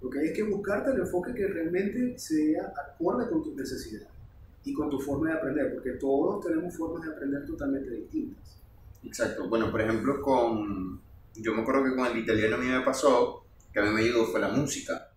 Lo 0.00 0.08
que 0.08 0.20
hay 0.20 0.26
es 0.28 0.32
que 0.32 0.44
buscarte 0.44 0.92
el 0.92 1.00
enfoque 1.00 1.34
que 1.34 1.48
realmente 1.48 2.16
sea 2.16 2.72
acorde 2.76 3.28
con 3.28 3.42
tus 3.42 3.56
necesidades 3.56 4.17
y 4.64 4.72
con 4.72 4.90
tu 4.90 4.98
forma 5.00 5.30
de 5.30 5.36
aprender, 5.36 5.74
porque 5.74 5.92
todos 5.92 6.44
tenemos 6.44 6.76
formas 6.76 7.06
de 7.06 7.14
aprender 7.14 7.44
totalmente 7.46 7.90
distintas. 7.90 8.58
Exacto. 9.04 9.48
Bueno, 9.48 9.70
por 9.70 9.80
ejemplo, 9.80 10.20
con. 10.20 11.00
Yo 11.34 11.54
me 11.54 11.62
acuerdo 11.62 11.84
que 11.84 11.94
con 11.94 12.06
el 12.06 12.18
italiano 12.18 12.56
a 12.56 12.58
mí 12.58 12.66
me 12.66 12.80
pasó 12.80 13.44
que 13.72 13.80
a 13.80 13.82
mí 13.82 13.90
me 13.90 14.00
ayudó 14.00 14.26
fue 14.26 14.40
la 14.40 14.48
música. 14.48 15.10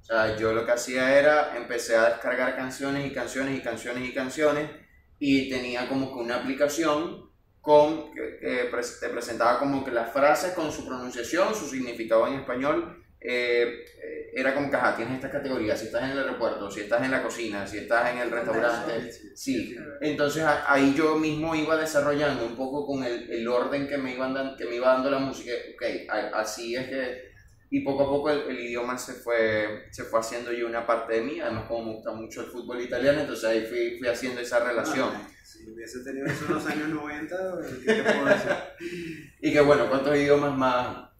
O 0.00 0.04
sea, 0.04 0.36
yo 0.36 0.52
lo 0.52 0.64
que 0.64 0.72
hacía 0.72 1.18
era, 1.18 1.56
empecé 1.56 1.96
a 1.96 2.10
descargar 2.10 2.56
canciones 2.56 3.06
y 3.06 3.12
canciones 3.12 3.58
y 3.58 3.62
canciones 3.62 4.08
y 4.08 4.14
canciones 4.14 4.70
y 5.18 5.50
tenía 5.50 5.88
como 5.88 6.14
que 6.14 6.20
una 6.20 6.36
aplicación 6.36 7.28
con, 7.60 8.12
que, 8.14 8.70
te 9.00 9.08
presentaba 9.10 9.58
como 9.58 9.84
que 9.84 9.90
las 9.90 10.12
frases 10.12 10.54
con 10.54 10.72
su 10.72 10.86
pronunciación, 10.86 11.54
su 11.54 11.66
significado 11.66 12.26
en 12.26 12.34
español, 12.34 13.04
eh, 13.20 13.84
eh, 14.02 14.30
era 14.34 14.54
como 14.54 14.70
que, 14.70 14.76
ajá, 14.76 14.96
tienes 14.96 15.16
estas 15.16 15.32
categorías, 15.32 15.78
si 15.78 15.86
estás 15.86 16.04
en 16.04 16.10
el 16.10 16.18
aeropuerto, 16.18 16.70
si 16.70 16.80
estás 16.80 17.02
en 17.02 17.10
la 17.10 17.22
cocina, 17.22 17.66
si 17.66 17.78
estás 17.78 18.12
en 18.12 18.18
el 18.18 18.30
restaurante, 18.30 19.12
sí. 19.34 19.76
Entonces 20.00 20.44
ahí 20.66 20.94
yo 20.94 21.16
mismo 21.16 21.54
iba 21.54 21.76
desarrollando 21.76 22.46
un 22.46 22.56
poco 22.56 22.86
con 22.86 23.02
el, 23.02 23.30
el 23.30 23.48
orden 23.48 23.88
que 23.88 23.98
me, 23.98 24.14
iban 24.14 24.56
que 24.56 24.66
me 24.66 24.76
iba 24.76 24.92
dando 24.92 25.10
la 25.10 25.18
música, 25.18 25.52
ok, 25.74 26.32
así 26.34 26.76
es 26.76 26.88
que 26.88 27.28
y 27.70 27.80
poco 27.80 28.04
a 28.04 28.06
poco 28.06 28.30
el, 28.30 28.58
idioma 28.58 28.96
se 28.96 29.14
fue, 29.14 29.88
se 29.90 30.04
fue 30.04 30.20
haciendo 30.20 30.52
yo 30.52 30.66
una 30.66 30.86
parte 30.86 31.14
de 31.14 31.20
mí, 31.20 31.40
además 31.40 31.66
como 31.68 31.86
me 31.86 31.94
gusta 31.94 32.12
mucho 32.12 32.40
el 32.40 32.46
fútbol 32.46 32.80
italiano, 32.80 33.20
entonces 33.20 33.44
ahí 33.44 33.66
fui, 33.66 33.98
fui 33.98 34.08
haciendo 34.08 34.40
esa 34.40 34.60
relación. 34.60 35.10
Ah, 35.12 35.28
si 35.44 35.70
hubiese 35.70 36.02
tenido 36.02 36.26
eso 36.26 36.46
en 36.46 36.54
los 36.54 36.66
años 36.66 36.88
90, 36.88 37.36
¿qué 37.84 37.92
te 37.94 38.02
puedo 38.02 38.24
decir? 38.24 38.52
y 39.40 39.52
que 39.52 39.60
bueno, 39.60 39.88
¿cuántos 39.88 40.16
idiomas 40.16 40.56
más? 40.56 41.10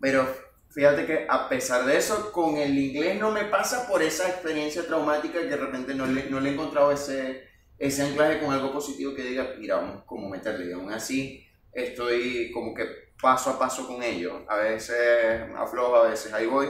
Pero 0.00 0.26
fíjate 0.72 1.06
que 1.06 1.26
a 1.28 1.48
pesar 1.48 1.84
de 1.84 1.96
eso, 1.96 2.32
con 2.32 2.56
el 2.56 2.76
inglés 2.78 3.20
no 3.20 3.30
me 3.30 3.44
pasa 3.44 3.86
por 3.86 4.02
esa 4.02 4.28
experiencia 4.28 4.86
traumática 4.86 5.40
que 5.40 5.46
de 5.46 5.56
repente 5.56 5.94
no 5.94 6.06
le, 6.06 6.30
no 6.30 6.40
le 6.40 6.50
he 6.50 6.52
encontrado 6.54 6.92
ese, 6.92 7.48
ese 7.78 8.02
anclaje 8.02 8.40
con 8.40 8.52
algo 8.52 8.72
positivo 8.72 9.14
que 9.14 9.22
diga, 9.22 9.54
mira, 9.58 9.76
vamos 9.76 10.04
como 10.04 10.28
meterle. 10.28 10.70
Y 10.70 10.72
aún 10.72 10.92
así 10.92 11.46
estoy 11.72 12.50
como 12.52 12.74
que 12.74 12.84
paso 13.20 13.50
a 13.50 13.58
paso 13.58 13.86
con 13.86 14.02
ello. 14.02 14.44
A 14.48 14.56
veces 14.56 15.42
aflojo, 15.56 15.96
a 15.96 16.08
veces 16.08 16.32
ahí 16.32 16.46
voy, 16.46 16.68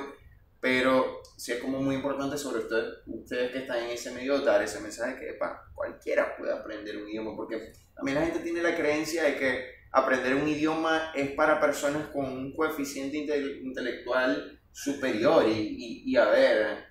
pero 0.60 1.22
sí 1.36 1.52
es 1.52 1.58
como 1.58 1.80
muy 1.80 1.96
importante 1.96 2.36
sobre 2.38 2.60
ustedes, 2.60 2.98
ustedes 3.06 3.52
que 3.52 3.58
están 3.58 3.78
en 3.78 3.90
ese 3.90 4.12
medio 4.12 4.38
dar 4.40 4.62
ese 4.62 4.80
mensaje 4.80 5.18
que 5.18 5.34
pa, 5.34 5.70
cualquiera 5.74 6.36
puede 6.36 6.52
aprender 6.52 6.96
un 6.96 7.08
idioma, 7.08 7.34
porque 7.36 7.72
también 7.94 8.18
la 8.18 8.26
gente 8.26 8.40
tiene 8.40 8.62
la 8.62 8.76
creencia 8.76 9.24
de 9.24 9.36
que 9.36 9.81
aprender 9.92 10.34
un 10.34 10.48
idioma 10.48 11.12
es 11.14 11.30
para 11.32 11.60
personas 11.60 12.08
con 12.08 12.24
un 12.24 12.56
coeficiente 12.56 13.18
intelectual 13.62 14.58
superior 14.72 15.44
y, 15.46 16.02
y, 16.06 16.16
a 16.16 16.24
ver, 16.30 16.84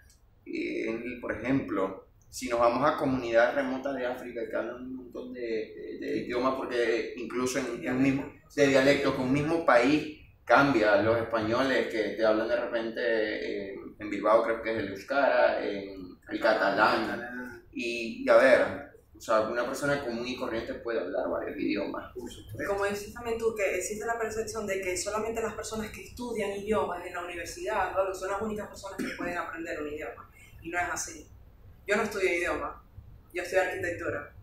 por 1.20 1.32
ejemplo, 1.32 2.08
si 2.30 2.48
nos 2.48 2.60
vamos 2.60 2.90
a 2.90 2.98
comunidades 2.98 3.56
remotas 3.56 3.96
de 3.96 4.06
África 4.06 4.42
que 4.50 4.56
hablan 4.56 4.84
un 4.84 4.96
montón 4.96 5.34
de, 5.34 5.98
de, 6.00 6.18
idiomas, 6.18 6.56
porque 6.56 7.14
incluso 7.18 7.60
en, 7.60 7.94
un 7.94 8.02
mismo, 8.02 8.32
de 8.56 8.68
dialectos, 8.68 9.16
con 9.16 9.26
un 9.26 9.34
mismo 9.34 9.66
país 9.66 10.20
cambia, 10.46 11.02
los 11.02 11.18
españoles 11.18 11.88
que 11.88 12.16
te 12.16 12.26
hablan 12.26 12.48
de 12.48 12.56
repente 12.56 13.02
eh, 13.02 13.76
en 14.00 14.10
Bilbao 14.10 14.44
creo 14.44 14.62
que 14.62 14.72
es 14.72 14.78
el 14.78 14.90
euskara, 14.90 15.66
en 15.66 16.18
el 16.30 16.40
catalán, 16.40 17.64
y, 17.74 18.30
a 18.30 18.36
ver, 18.38 18.91
o 19.22 19.24
sea, 19.24 19.42
una 19.42 19.64
persona 19.68 20.04
común 20.04 20.26
y 20.26 20.36
corriente 20.36 20.74
puede 20.74 21.00
hablar 21.00 21.30
varios 21.30 21.56
idiomas. 21.56 22.12
Como 22.68 22.86
dices 22.86 23.14
también 23.14 23.38
tú, 23.38 23.54
que 23.56 23.78
existe 23.78 24.04
la 24.04 24.18
percepción 24.18 24.66
de 24.66 24.82
que 24.82 24.98
solamente 24.98 25.42
las 25.42 25.54
personas 25.54 25.92
que 25.92 26.06
estudian 26.06 26.50
idiomas 26.52 27.06
en 27.06 27.14
la 27.14 27.24
universidad 27.24 27.94
son 28.14 28.32
las 28.32 28.42
únicas 28.42 28.68
personas 28.68 28.98
que 28.98 29.16
pueden 29.16 29.38
aprender 29.38 29.80
un 29.80 29.90
idioma, 29.90 30.28
y 30.64 30.70
no 30.70 30.80
es 30.80 30.90
así 30.92 31.28
yo 31.88 31.98
no 31.98 32.04
estudié 32.04 32.38
idioma, 32.38 32.82
yo 33.34 33.44
estudié 33.44 33.64
arquitectura. 33.64 34.34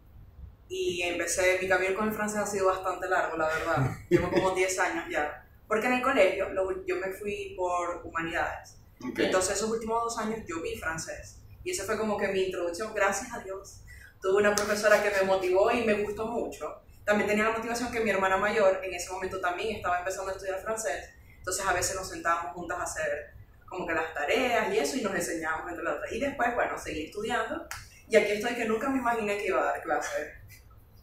Y 0.69 1.03
empecé, 1.03 1.59
mi 1.63 1.69
camino 1.69 1.95
con 1.95 2.09
el 2.09 2.15
francés 2.15 2.41
ha 2.41 2.47
sido 2.47 2.67
bastante 2.67 3.09
largo, 3.09 3.39
la 3.39 3.47
verdad. 3.47 3.91
Llevo 4.11 4.31
como 4.31 4.51
10 4.51 4.79
años 4.81 5.05
ya. 5.11 5.47
Porque 5.67 5.87
en 5.87 5.95
el 5.95 6.03
colegio 6.03 6.47
yo 6.87 6.97
me 6.97 7.11
fui 7.13 7.55
por 7.57 8.03
humanidades. 8.05 8.77
Entonces 9.01 9.57
esos 9.57 9.71
últimos 9.71 10.03
dos 10.03 10.19
años 10.19 10.41
yo 10.47 10.61
vi 10.61 10.77
francés. 10.77 11.41
Y 11.65 11.71
eso 11.71 11.85
fue 11.85 11.97
como 11.97 12.19
que 12.19 12.29
mi 12.29 12.45
introducción, 12.45 12.93
gracias 12.95 13.33
a 13.33 13.39
Dios. 13.41 13.81
Tuve 14.21 14.39
una 14.39 14.55
profesora 14.55 15.03
que 15.03 15.11
me 15.11 15.23
motivó 15.23 15.71
y 15.71 15.85
me 15.85 15.95
gustó 15.95 16.27
mucho. 16.27 16.83
También 17.05 17.29
tenía 17.29 17.45
la 17.45 17.53
motivación 17.53 17.91
que 17.91 18.01
mi 18.01 18.11
hermana 18.11 18.37
mayor 18.37 18.81
en 18.83 18.93
ese 18.93 19.11
momento 19.11 19.41
también 19.41 19.77
estaba 19.77 19.99
empezando 19.99 20.31
a 20.31 20.35
estudiar 20.35 20.61
francés. 20.61 21.11
Entonces 21.39 21.65
a 21.67 21.73
veces 21.73 21.97
nos 21.97 22.09
sentábamos 22.09 22.53
juntas 22.53 22.79
a 22.79 22.83
hacer 22.83 23.31
como 23.67 23.87
que 23.87 23.95
las 23.95 24.13
tareas 24.15 24.73
y 24.73 24.79
eso, 24.79 24.97
y 24.97 25.03
nos 25.03 25.15
enseñábamos 25.15 25.71
entre 25.71 25.85
las 25.85 25.97
otras. 25.97 26.13
Y 26.13 26.21
después, 26.21 26.55
bueno, 26.55 26.77
seguí 26.79 27.07
estudiando, 27.07 27.67
y 28.09 28.17
aquí 28.17 28.33
estoy 28.33 28.55
que 28.55 28.65
nunca 28.65 28.89
me 28.89 28.99
imaginé 28.99 29.37
que 29.39 29.47
iba 29.47 29.61
a 29.61 29.65
dar 29.65 29.83
clase 29.83 30.39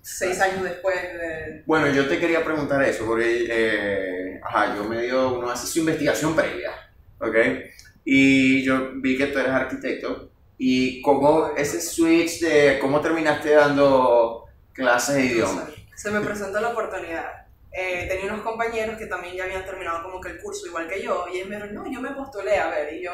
seis 0.06 0.40
años 0.40 0.64
después 0.64 0.96
de... 0.96 1.64
Bueno, 1.66 1.88
yo 1.90 2.08
te 2.08 2.20
quería 2.20 2.44
preguntar 2.44 2.82
eso, 2.84 3.08
porque, 3.08 3.48
eh, 3.50 4.40
ajá, 4.44 4.76
yo 4.76 4.84
me 4.84 5.02
dio, 5.02 5.40
uno 5.40 5.50
hace 5.50 5.66
su 5.66 5.80
investigación 5.80 6.36
previa, 6.36 6.72
¿ok? 7.20 7.36
Y 8.04 8.64
yo 8.64 8.92
vi 8.98 9.18
que 9.18 9.28
tú 9.28 9.40
eres 9.40 9.52
arquitecto, 9.52 10.32
y 10.58 11.02
cómo 11.02 11.50
ese 11.56 11.82
switch 11.82 12.40
de 12.40 12.80
cómo 12.80 13.02
terminaste 13.02 13.54
dando 13.54 14.46
clases 14.74 15.16
de 15.16 15.26
idioma. 15.26 15.68
Se 15.96 16.12
me 16.12 16.22
presentó 16.22 16.60
la 16.60 16.70
oportunidad 16.70 17.46
eh, 17.78 18.08
tenía 18.08 18.32
unos 18.32 18.46
compañeros 18.46 18.98
que 18.98 19.08
también 19.08 19.36
ya 19.36 19.44
habían 19.44 19.66
terminado 19.66 20.02
como 20.02 20.22
que 20.22 20.30
el 20.30 20.40
curso 20.40 20.66
igual 20.66 20.88
que 20.88 21.04
yo, 21.04 21.26
y 21.28 21.36
ellos 21.36 21.50
me 21.50 21.56
dijeron, 21.58 21.76
no, 21.76 21.92
yo 21.92 22.00
me 22.00 22.12
postulé 22.12 22.58
a 22.58 22.70
ver, 22.70 22.94
y 22.94 23.04
yo, 23.04 23.12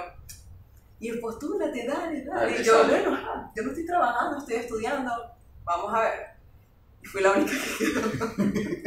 y 1.00 1.12
postúlate, 1.14 1.88
dale, 1.88 2.24
dale, 2.24 2.62
y 2.62 2.64
yo, 2.64 2.86
bueno, 2.88 3.52
yo 3.56 3.64
no 3.64 3.70
estoy 3.70 3.88
trabajando, 3.88 4.38
estoy 4.38 4.58
estudiando, 4.58 5.12
vamos 5.64 5.92
a 5.92 6.02
ver. 6.02 6.32
Y 7.02 7.08
fui 7.08 7.22
la 7.24 7.32
única 7.32 7.52
que 7.52 8.84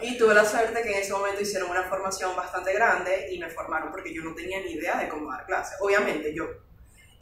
Y 0.06 0.16
tuve 0.16 0.32
la 0.32 0.46
suerte 0.46 0.82
que 0.82 0.92
en 0.92 1.00
ese 1.00 1.12
momento 1.12 1.42
hicieron 1.42 1.68
una 1.68 1.82
formación 1.82 2.34
bastante 2.34 2.72
grande 2.72 3.28
y 3.30 3.38
me 3.38 3.50
formaron 3.50 3.90
porque 3.90 4.14
yo 4.14 4.24
no 4.24 4.34
tenía 4.34 4.60
ni 4.60 4.72
idea 4.72 4.96
de 4.96 5.08
cómo 5.08 5.30
dar 5.30 5.44
clases. 5.44 5.76
Obviamente, 5.82 6.34
yo 6.34 6.46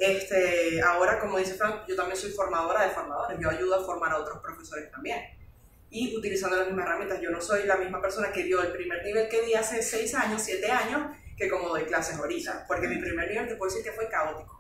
este, 0.01 0.81
ahora, 0.81 1.21
como 1.21 1.37
dice 1.37 1.55
Frank, 1.55 1.83
yo 1.87 1.95
también 1.95 2.17
soy 2.17 2.31
formadora 2.31 2.85
de 2.85 2.89
formadores, 2.89 3.39
yo 3.39 3.51
ayudo 3.51 3.75
a 3.75 3.85
formar 3.85 4.11
a 4.13 4.17
otros 4.17 4.39
profesores 4.39 4.91
también 4.91 5.21
y 5.91 6.17
utilizando 6.17 6.57
las 6.57 6.69
mismas 6.69 6.87
herramientas. 6.87 7.21
Yo 7.21 7.31
no 7.31 7.39
soy 7.39 7.65
la 7.67 7.77
misma 7.77 8.01
persona 8.01 8.33
que 8.33 8.45
dio 8.45 8.63
el 8.63 8.73
primer 8.73 9.05
nivel 9.05 9.29
que 9.29 9.43
di 9.43 9.53
hace 9.53 9.83
6 9.83 10.15
años, 10.15 10.41
7 10.43 10.71
años, 10.71 11.15
que 11.37 11.51
como 11.51 11.69
doy 11.69 11.83
clases 11.83 12.17
ahorita, 12.17 12.65
porque 12.67 12.89
mi 12.89 12.97
primer 12.97 13.29
nivel 13.29 13.47
te 13.47 13.57
puedo 13.57 13.71
decir 13.71 13.85
que 13.85 13.95
fue 13.95 14.09
caótico. 14.09 14.59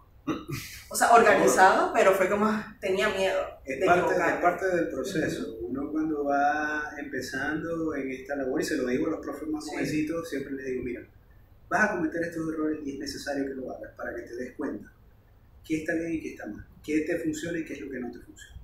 O 0.91 0.95
sea, 0.95 1.13
organizado, 1.13 1.91
pero 1.95 2.13
fue 2.13 2.29
como, 2.29 2.47
tenía 2.79 3.09
miedo. 3.09 3.41
Es, 3.65 3.83
parte, 3.83 4.15
es 4.15 4.41
parte 4.43 4.67
del 4.77 4.89
proceso. 4.89 5.57
Uno 5.63 5.91
cuando 5.91 6.25
va 6.25 6.91
empezando 6.99 7.95
en 7.95 8.11
esta 8.11 8.37
labor, 8.37 8.61
y 8.61 8.65
se 8.65 8.77
lo 8.77 8.87
digo 8.89 9.07
a 9.07 9.11
los 9.13 9.21
profes 9.21 9.49
más 9.49 9.65
jovencitos, 9.67 10.29
siempre 10.29 10.53
les 10.53 10.67
digo, 10.67 10.83
mira, 10.83 11.01
vas 11.71 11.85
a 11.85 11.97
cometer 11.97 12.23
estos 12.25 12.53
errores 12.53 12.81
y 12.85 12.93
es 12.93 12.99
necesario 12.99 13.47
que 13.47 13.55
lo 13.55 13.73
hagas 13.73 13.93
para 13.97 14.15
que 14.15 14.23
te 14.23 14.35
des 14.35 14.55
cuenta 14.57 14.93
qué 15.65 15.79
está 15.79 15.95
bien 15.95 16.15
y 16.15 16.21
qué 16.21 16.31
está 16.31 16.47
mal, 16.47 16.67
qué 16.83 17.01
te 17.01 17.19
funciona 17.19 17.59
y 17.59 17.65
qué 17.65 17.75
es 17.75 17.81
lo 17.81 17.91
que 17.91 18.01
no 18.01 18.11
te 18.11 18.19
funciona. 18.19 18.61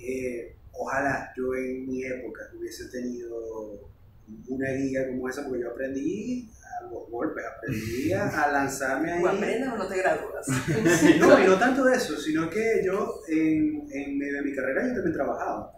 Eh, 0.00 0.54
ojalá 0.72 1.32
yo 1.36 1.54
en 1.54 1.86
mi 1.86 2.04
época 2.04 2.50
hubiese 2.58 2.86
tenido 2.88 3.90
una 4.48 4.70
guía 4.72 5.08
como 5.08 5.28
esa, 5.28 5.44
porque 5.46 5.62
yo 5.62 5.70
aprendí 5.70 6.48
a 6.80 6.84
los 6.84 7.08
golpes, 7.10 7.44
aprendí 7.44 8.12
a 8.12 8.48
lanzarme 8.52 9.12
ahí. 9.12 9.22
¿O 9.22 9.28
aprendes 9.28 9.68
o 9.68 9.76
no 9.76 9.88
te 9.88 9.98
gradúas? 9.98 10.48
no, 11.18 11.42
y 11.42 11.46
no 11.46 11.58
tanto 11.58 11.84
de 11.84 11.96
eso, 11.96 12.16
sino 12.16 12.48
que 12.50 12.82
yo 12.84 13.22
en, 13.28 13.86
en 13.92 14.18
medio 14.18 14.36
de 14.36 14.42
mi 14.42 14.54
carrera 14.54 14.88
yo 14.88 14.94
también 14.94 15.14
trabajaba. 15.14 15.72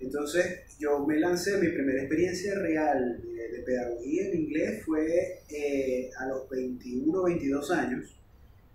Entonces 0.00 0.62
yo 0.78 1.06
me 1.06 1.18
lancé, 1.20 1.58
mi 1.58 1.68
primera 1.68 2.00
experiencia 2.00 2.54
real 2.58 3.20
de, 3.22 3.62
pedagogía 3.66 4.28
en 4.28 4.40
inglés 4.40 4.82
fue 4.86 5.42
eh, 5.50 6.10
a 6.18 6.26
los 6.26 6.48
21, 6.48 7.22
22 7.24 7.70
años 7.72 8.16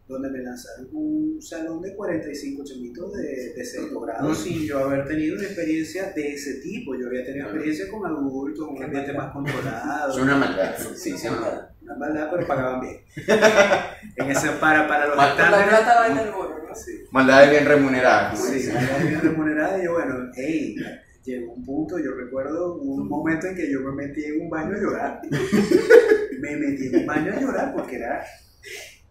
donde 0.08 0.30
me 0.30 0.40
lanzaron 0.40 0.88
un 0.92 1.42
salón 1.42 1.82
de 1.82 1.96
45 1.96 2.64
chamitos 2.64 3.14
de, 3.14 3.54
de 3.54 3.66
sexto 3.66 4.00
grado 4.02 4.36
sin 4.36 4.64
yo 4.64 4.80
haber 4.80 5.08
tenido 5.08 5.36
una 5.36 5.46
experiencia 5.46 6.12
de 6.16 6.34
ese 6.34 6.62
tipo. 6.62 6.96
Yo 6.96 7.08
había 7.08 7.26
tenido 7.26 7.46
experiencia 7.46 7.90
con 7.90 8.06
adultos, 8.06 8.68
con 8.68 8.78
un 8.78 8.84
ambiente 8.84 9.14
más 9.14 9.34
controlado. 9.34 10.12
Es 10.14 10.22
una 10.22 10.36
maldad. 10.36 10.76
Sí, 10.96 11.18
sí, 11.18 11.28
una, 11.28 11.70
una 11.82 11.96
maldad, 11.96 12.30
pero 12.32 12.48
pagaban 12.48 12.82
bien. 12.82 12.98
en 14.16 14.32
ese, 14.32 14.50
para, 14.60 14.88
para 14.88 15.08
los 15.08 15.18
estándares. 15.18 15.72
La 15.72 15.80
plata 15.80 16.00
va 16.00 16.08
en 16.08 16.18
el 16.20 16.32
bono, 16.32 16.56
¿no? 16.68 16.76
Sí. 16.76 17.04
Maldad 17.12 17.50
bien 17.50 17.66
remunerada. 17.66 18.36
Sí, 18.36 18.70
maldad 18.72 19.02
bien 19.02 19.22
remunerada. 19.22 19.80
Y 19.80 19.86
yo, 19.86 19.94
bueno, 19.94 20.32
hey, 20.36 20.76
llegó 21.24 21.54
un 21.54 21.66
punto, 21.66 21.98
yo 21.98 22.12
recuerdo 22.14 22.76
un 22.76 23.08
momento 23.08 23.48
en 23.48 23.56
que 23.56 23.72
yo 23.72 23.80
me 23.80 24.06
metí 24.06 24.24
en 24.24 24.42
un 24.42 24.50
baño 24.52 24.76
a 24.76 24.80
llorar. 24.80 25.22
me 26.40 26.58
metí 26.58 26.88
en 26.88 27.00
un 27.00 27.06
baño 27.08 27.34
a 27.34 27.40
llorar 27.40 27.74
porque 27.74 27.96
era 27.96 28.24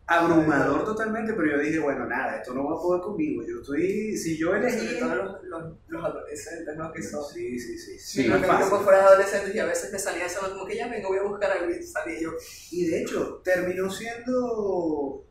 abrumador 0.07 0.85
totalmente, 0.85 1.33
pero 1.33 1.53
yo 1.53 1.59
dije, 1.59 1.79
bueno, 1.79 2.07
nada, 2.07 2.37
esto 2.37 2.53
no 2.53 2.65
va 2.65 2.77
a 2.77 2.81
poder 2.83 3.03
conmigo. 3.03 3.43
Yo 3.43 3.61
estoy, 3.61 4.17
si 4.17 4.37
yo 4.37 4.55
elegí. 4.55 4.99
Sobre 4.99 5.17
los, 5.17 5.45
los, 5.45 5.73
los, 5.89 6.05
adolescentes, 6.05 6.77
¿no? 6.77 6.93
Que 6.93 7.03
son. 7.03 7.25
Sí, 7.25 7.59
sí, 7.59 7.79
sí. 7.79 7.99
sí 7.99 8.29
no, 8.29 8.41
que 8.41 8.47
yo 8.47 8.81
fuera 8.81 9.07
adolescente 9.07 9.53
y 9.55 9.59
a 9.59 9.67
veces 9.67 9.93
me 9.93 9.99
salía 9.99 10.27
eso, 10.27 10.41
como 10.53 10.67
que 10.67 10.77
ya 10.77 10.89
vengo, 10.89 11.09
voy 11.09 11.19
a 11.19 11.23
buscar 11.23 11.51
algo 11.51 11.71
y 11.71 11.83
salí 11.83 12.21
yo. 12.21 12.33
Y 12.71 12.87
de 12.87 13.03
hecho, 13.03 13.41
terminó 13.43 13.91
siendo 13.91 15.25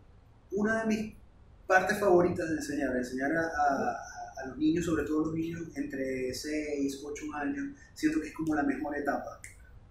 una 0.52 0.82
de 0.82 0.88
mis 0.88 1.16
partes 1.68 2.00
favoritas 2.00 2.50
de 2.50 2.56
enseñar, 2.56 2.96
enseñar 2.96 3.32
a, 3.32 3.42
a, 3.42 4.44
a 4.44 4.48
los 4.48 4.58
niños, 4.58 4.86
sobre 4.86 5.04
todo 5.04 5.26
los 5.26 5.34
niños 5.34 5.62
entre 5.76 6.34
6, 6.34 7.02
8 7.04 7.26
años, 7.36 7.66
siento 7.94 8.20
que 8.20 8.30
es 8.30 8.34
como 8.34 8.56
la 8.56 8.64
mejor 8.64 8.98
etapa 8.98 9.40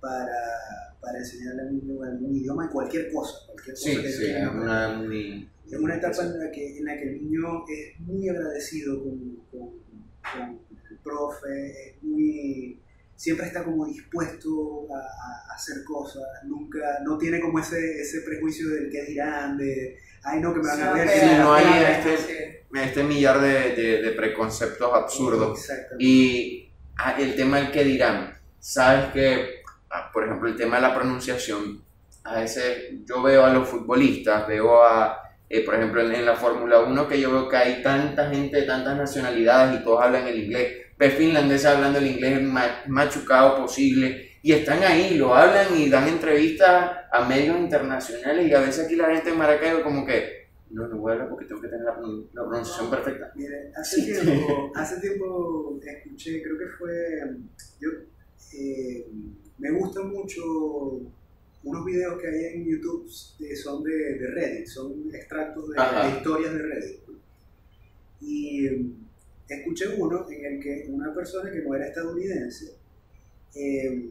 para, 0.02 0.96
para 1.00 1.18
enseñarle 1.18 1.62
a 1.62 1.64
un 1.66 1.78
niño 1.78 2.02
algún 2.02 2.34
idioma, 2.34 2.64
en 2.64 2.70
cualquier 2.70 3.12
cosa. 3.12 3.46
Cualquier 3.46 3.76
cosa 3.76 3.88
sí, 3.88 4.02
que 4.02 4.12
sí, 4.12 4.26
es 4.26 4.48
una, 4.48 4.88
muy, 4.98 5.48
es 5.64 5.78
una 5.78 5.94
etapa 5.94 6.22
en 6.24 6.38
la, 6.40 6.50
que, 6.50 6.78
en 6.78 6.84
la 6.84 6.96
que 6.96 7.04
el 7.04 7.22
niño 7.22 7.64
es 7.68 8.00
muy 8.00 8.28
agradecido 8.28 9.00
con, 9.00 9.36
con, 9.50 9.68
con 10.32 10.60
el 10.90 10.98
profe, 11.04 11.70
es 11.70 12.02
muy, 12.02 12.80
siempre 13.14 13.46
está 13.46 13.62
como 13.62 13.86
dispuesto 13.86 14.88
a, 14.92 14.98
a, 14.98 15.54
hacer 15.54 15.84
cosas, 15.84 16.24
nunca, 16.46 16.98
no 17.04 17.16
tiene 17.16 17.40
como 17.40 17.60
ese, 17.60 18.00
ese 18.00 18.22
prejuicio 18.22 18.70
del 18.70 18.90
que 18.90 19.04
dirán, 19.04 19.56
de, 19.56 19.98
ay 20.24 20.40
no, 20.40 20.52
que 20.52 20.60
me 20.60 20.66
van 20.66 20.82
a 20.82 20.92
ver. 20.94 21.08
Sí, 21.08 21.26
no 21.38 21.54
hay 21.54 21.84
este, 21.84 22.64
este 22.74 23.04
millar 23.04 23.40
de, 23.40 23.76
de, 23.80 24.02
de 24.02 24.10
preconceptos 24.10 24.90
absurdos. 24.92 25.64
Y 26.00 26.72
ah, 26.96 27.14
el 27.20 27.36
tema 27.36 27.58
del 27.58 27.70
que 27.70 27.84
dirán, 27.84 28.36
sabes 28.58 29.12
que 29.12 29.61
por 30.12 30.24
ejemplo, 30.24 30.48
el 30.48 30.56
tema 30.56 30.76
de 30.76 30.82
la 30.82 30.94
pronunciación, 30.94 31.82
a 32.24 32.40
veces 32.40 32.92
yo 33.04 33.22
veo 33.22 33.44
a 33.44 33.52
los 33.52 33.68
futbolistas, 33.68 34.46
veo 34.46 34.82
a, 34.82 35.18
eh, 35.48 35.64
por 35.64 35.74
ejemplo, 35.74 36.00
en, 36.00 36.24
la 36.24 36.34
Fórmula 36.34 36.80
1 36.80 37.08
que 37.08 37.20
yo 37.20 37.30
veo 37.30 37.48
que 37.48 37.56
hay 37.56 37.82
tanta 37.82 38.30
gente 38.30 38.58
de 38.58 38.66
tantas 38.66 38.96
nacionalidades 38.96 39.80
y 39.80 39.84
todos 39.84 40.02
hablan 40.02 40.26
el 40.26 40.44
inglés. 40.44 40.78
Ves 40.98 41.14
finlandeses 41.14 41.66
hablando 41.66 41.98
el 41.98 42.06
inglés 42.06 42.42
más 42.42 42.70
machucado 42.86 43.56
posible 43.56 44.30
y 44.42 44.52
están 44.52 44.82
ahí, 44.82 45.16
lo 45.16 45.34
hablan 45.34 45.76
y 45.76 45.88
dan 45.88 46.08
entrevistas 46.08 46.92
a 47.10 47.24
medios 47.24 47.58
internacionales 47.58 48.48
y 48.48 48.54
a 48.54 48.60
veces 48.60 48.86
aquí 48.86 48.96
la 48.96 49.10
gente 49.14 49.30
en 49.30 49.38
Maracaibo 49.38 49.82
como 49.82 50.06
que 50.06 50.42
no, 50.70 50.88
no 50.88 50.96
voy 50.98 51.10
a 51.10 51.14
hablar 51.14 51.28
porque 51.28 51.44
tengo 51.44 51.60
que 51.60 51.68
tener 51.68 51.84
la, 51.84 51.94
pronunciación 51.94 52.90
perfecta. 52.90 53.30
Mire, 53.34 53.72
hace, 53.76 54.02
tiempo, 54.02 54.72
hace 54.74 55.00
tiempo 55.00 55.78
escuché, 55.84 56.42
creo 56.42 56.58
que 56.58 56.66
fue, 56.78 56.92
yo 57.78 57.90
eh, 58.58 59.06
me 59.62 59.70
gustan 59.70 60.10
mucho 60.10 60.42
unos 61.62 61.84
videos 61.84 62.20
que 62.20 62.26
hay 62.26 62.44
en 62.56 62.66
YouTube 62.66 63.08
que 63.38 63.54
son 63.54 63.84
de, 63.84 64.18
de 64.18 64.26
Reddit, 64.26 64.66
son 64.66 65.08
extractos 65.14 65.70
de, 65.70 66.16
historias 66.16 66.52
de 66.52 66.62
Reddit. 66.62 67.00
Y 68.20 68.68
mm, 68.68 69.06
escuché 69.48 69.86
uno 69.96 70.28
en 70.28 70.44
el 70.44 70.60
que 70.60 70.86
una 70.88 71.14
persona 71.14 71.52
que 71.52 71.62
no 71.62 71.76
era 71.76 71.86
estadounidense 71.86 72.74
eh, 73.54 74.10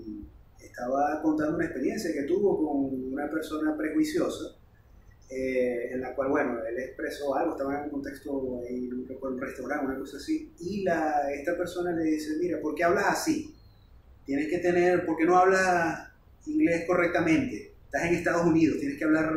estaba 0.61 1.21
contando 1.21 1.57
una 1.57 1.65
experiencia 1.65 2.13
que 2.13 2.23
tuvo 2.23 2.57
con 2.57 3.11
una 3.13 3.29
persona 3.29 3.75
prejuiciosa, 3.75 4.55
eh, 5.29 5.89
en 5.91 5.99
la 5.99 6.15
cual, 6.15 6.29
bueno, 6.29 6.59
él 6.65 6.79
expresó 6.79 7.35
algo, 7.35 7.51
estaba 7.51 7.77
en 7.77 7.83
un 7.85 7.89
contexto, 7.89 8.61
en 8.69 8.93
un, 8.93 9.41
restaurante, 9.41 9.85
una 9.85 9.99
cosa 9.99 10.15
así, 10.15 10.53
y 10.61 10.83
la, 10.83 11.29
esta 11.33 11.57
persona 11.57 11.91
le 11.91 12.03
dice, 12.05 12.37
mira, 12.39 12.61
¿por 12.61 12.73
qué 12.73 12.85
hablas 12.85 13.07
así? 13.07 13.53
Tienes 14.31 14.47
que 14.47 14.59
tener, 14.59 15.05
¿por 15.05 15.17
qué 15.17 15.25
no 15.25 15.37
hablas 15.37 16.07
inglés 16.45 16.85
correctamente? 16.87 17.73
Estás 17.83 18.05
en 18.05 18.15
Estados 18.15 18.45
Unidos, 18.45 18.79
tienes 18.79 18.97
que 18.97 19.03
hablar... 19.03 19.35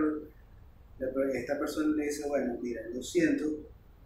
Esta 1.35 1.59
persona 1.59 1.97
le 1.97 2.05
dice, 2.05 2.29
bueno, 2.29 2.57
mira, 2.63 2.81
lo 2.95 3.03
siento 3.03 3.45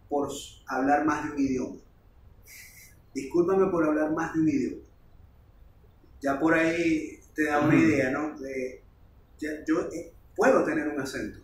por 0.09 0.29
hablar 0.65 1.05
más 1.05 1.25
de 1.25 1.31
un 1.31 1.39
idioma. 1.39 1.77
Discúlpame 3.13 3.69
por 3.69 3.85
hablar 3.85 4.11
más 4.13 4.33
de 4.33 4.39
un 4.39 4.49
idioma 4.49 4.89
ya 6.21 6.39
por 6.39 6.53
ahí 6.53 7.19
te 7.35 7.45
da 7.45 7.61
una 7.61 7.75
idea, 7.75 8.09
¿no? 8.09 8.37
De, 8.39 8.81
yo 9.39 9.89
eh, 9.93 10.11
puedo 10.35 10.63
tener 10.65 10.87
un 10.87 10.99
acento. 10.99 11.39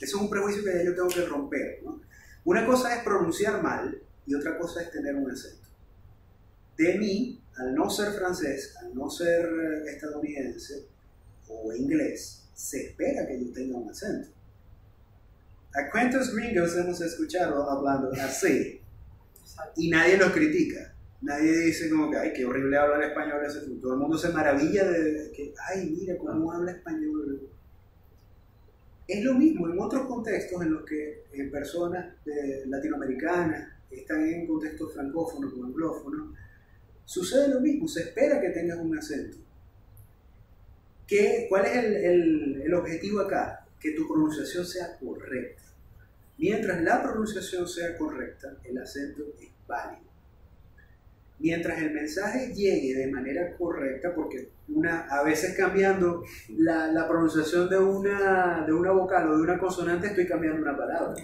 Eso 0.00 0.16
es 0.16 0.22
un 0.22 0.30
prejuicio 0.30 0.62
que 0.62 0.72
ya 0.72 0.84
yo 0.84 0.94
tengo 0.94 1.08
que 1.08 1.26
romper, 1.26 1.80
¿no? 1.84 2.00
Una 2.44 2.64
cosa 2.64 2.94
es 2.94 3.02
pronunciar 3.02 3.62
mal 3.62 4.00
y 4.26 4.34
otra 4.34 4.58
cosa 4.58 4.82
es 4.82 4.90
tener 4.90 5.14
un 5.14 5.30
acento. 5.30 5.68
De 6.76 6.98
mí, 6.98 7.42
al 7.60 7.74
no 7.74 7.90
ser 7.90 8.12
francés, 8.12 8.74
al 8.80 8.94
no 8.94 9.10
ser 9.10 9.46
estadounidense 9.86 10.86
o 11.48 11.72
inglés, 11.74 12.48
se 12.54 12.86
espera 12.86 13.26
que 13.26 13.44
yo 13.44 13.52
tenga 13.52 13.76
un 13.76 13.90
acento. 13.90 14.28
¿A 15.74 15.90
cuántos 15.90 16.34
gringos 16.34 16.76
hemos 16.76 17.00
escuchado 17.00 17.70
hablando 17.70 18.10
así? 18.12 18.80
Y 19.76 19.90
nadie 19.90 20.16
lo 20.16 20.32
critica. 20.32 20.94
Nadie 21.22 21.54
dice 21.66 21.90
como 21.90 22.10
que, 22.10 22.16
ay, 22.16 22.32
qué 22.32 22.46
horrible 22.46 22.78
hablar 22.78 23.02
español 23.02 23.44
ese 23.44 23.60
Todo 23.80 23.92
el 23.92 24.00
mundo 24.00 24.16
se 24.16 24.30
maravilla 24.30 24.88
de 24.88 25.30
que, 25.32 25.52
ay, 25.68 25.90
mira 25.90 26.16
cómo 26.16 26.50
habla 26.50 26.72
español. 26.72 27.46
Es 29.06 29.22
lo 29.22 29.34
mismo 29.34 29.68
en 29.68 29.78
otros 29.78 30.06
contextos 30.06 30.62
en 30.62 30.72
los 30.72 30.84
que 30.84 31.24
personas 31.52 32.14
latinoamericanas 32.66 33.68
están 33.90 34.24
en 34.26 34.46
contextos 34.46 34.94
francófonos 34.94 35.52
o 35.52 35.64
anglófonos, 35.64 36.34
sucede 37.10 37.48
lo 37.48 37.60
mismo, 37.60 37.88
se 37.88 38.02
espera 38.02 38.40
que 38.40 38.50
tengas 38.50 38.78
un 38.78 38.96
acento. 38.96 39.36
¿Qué, 41.08 41.46
¿Cuál 41.48 41.66
es 41.66 41.76
el, 41.76 41.96
el, 41.96 42.62
el 42.62 42.74
objetivo 42.74 43.18
acá? 43.18 43.66
Que 43.80 43.92
tu 43.92 44.06
pronunciación 44.06 44.64
sea 44.64 44.96
correcta. 44.96 45.64
Mientras 46.38 46.80
la 46.82 47.02
pronunciación 47.02 47.66
sea 47.66 47.98
correcta, 47.98 48.56
el 48.62 48.78
acento 48.78 49.24
es 49.40 49.48
válido 49.66 50.09
mientras 51.40 51.80
el 51.80 51.92
mensaje 51.92 52.52
llegue 52.54 52.94
de 52.94 53.10
manera 53.10 53.56
correcta, 53.56 54.14
porque 54.14 54.50
una, 54.68 55.06
a 55.08 55.24
veces 55.24 55.56
cambiando 55.56 56.22
la, 56.56 56.92
la, 56.92 57.08
pronunciación 57.08 57.68
de 57.68 57.78
una, 57.78 58.64
de 58.66 58.72
una 58.72 58.92
vocal 58.92 59.28
o 59.28 59.36
de 59.36 59.42
una 59.42 59.58
consonante 59.58 60.08
estoy 60.08 60.26
cambiando 60.26 60.62
una 60.62 60.76
palabra. 60.76 61.14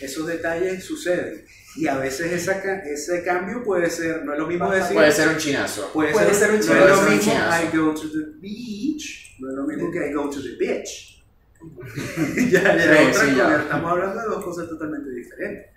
Esos 0.00 0.26
detalles 0.26 0.84
suceden. 0.84 1.44
Y 1.76 1.88
a 1.88 1.96
veces 1.96 2.32
esa, 2.32 2.60
ese 2.82 3.24
cambio 3.24 3.62
puede 3.64 3.90
ser, 3.90 4.24
no 4.24 4.34
es 4.34 4.38
lo 4.38 4.46
mismo 4.46 4.70
decir... 4.70 4.94
Puede 4.94 5.10
ser 5.10 5.28
un 5.28 5.36
chinazo. 5.38 5.90
Puede, 5.92 6.12
ser, 6.12 6.52
un 6.52 6.60
chinazo. 6.60 6.74
No 6.74 6.86
es 6.86 7.02
lo 7.02 7.10
mismo 7.10 7.32
I 7.32 7.76
go 7.76 7.94
to 7.94 8.08
the 8.10 8.30
beach, 8.40 9.36
no 9.40 9.50
es 9.50 9.54
lo 9.56 9.64
mismo 9.64 9.90
que 9.90 10.08
I 10.08 10.12
go 10.12 10.30
to 10.30 10.40
the 10.40 10.56
beach. 10.56 11.24
ya, 12.50 12.76
ya, 12.76 13.36
ya. 13.36 13.62
Estamos 13.62 13.90
hablando 13.90 14.20
de 14.20 14.26
dos 14.26 14.44
cosas 14.44 14.68
totalmente 14.68 15.10
diferentes. 15.10 15.74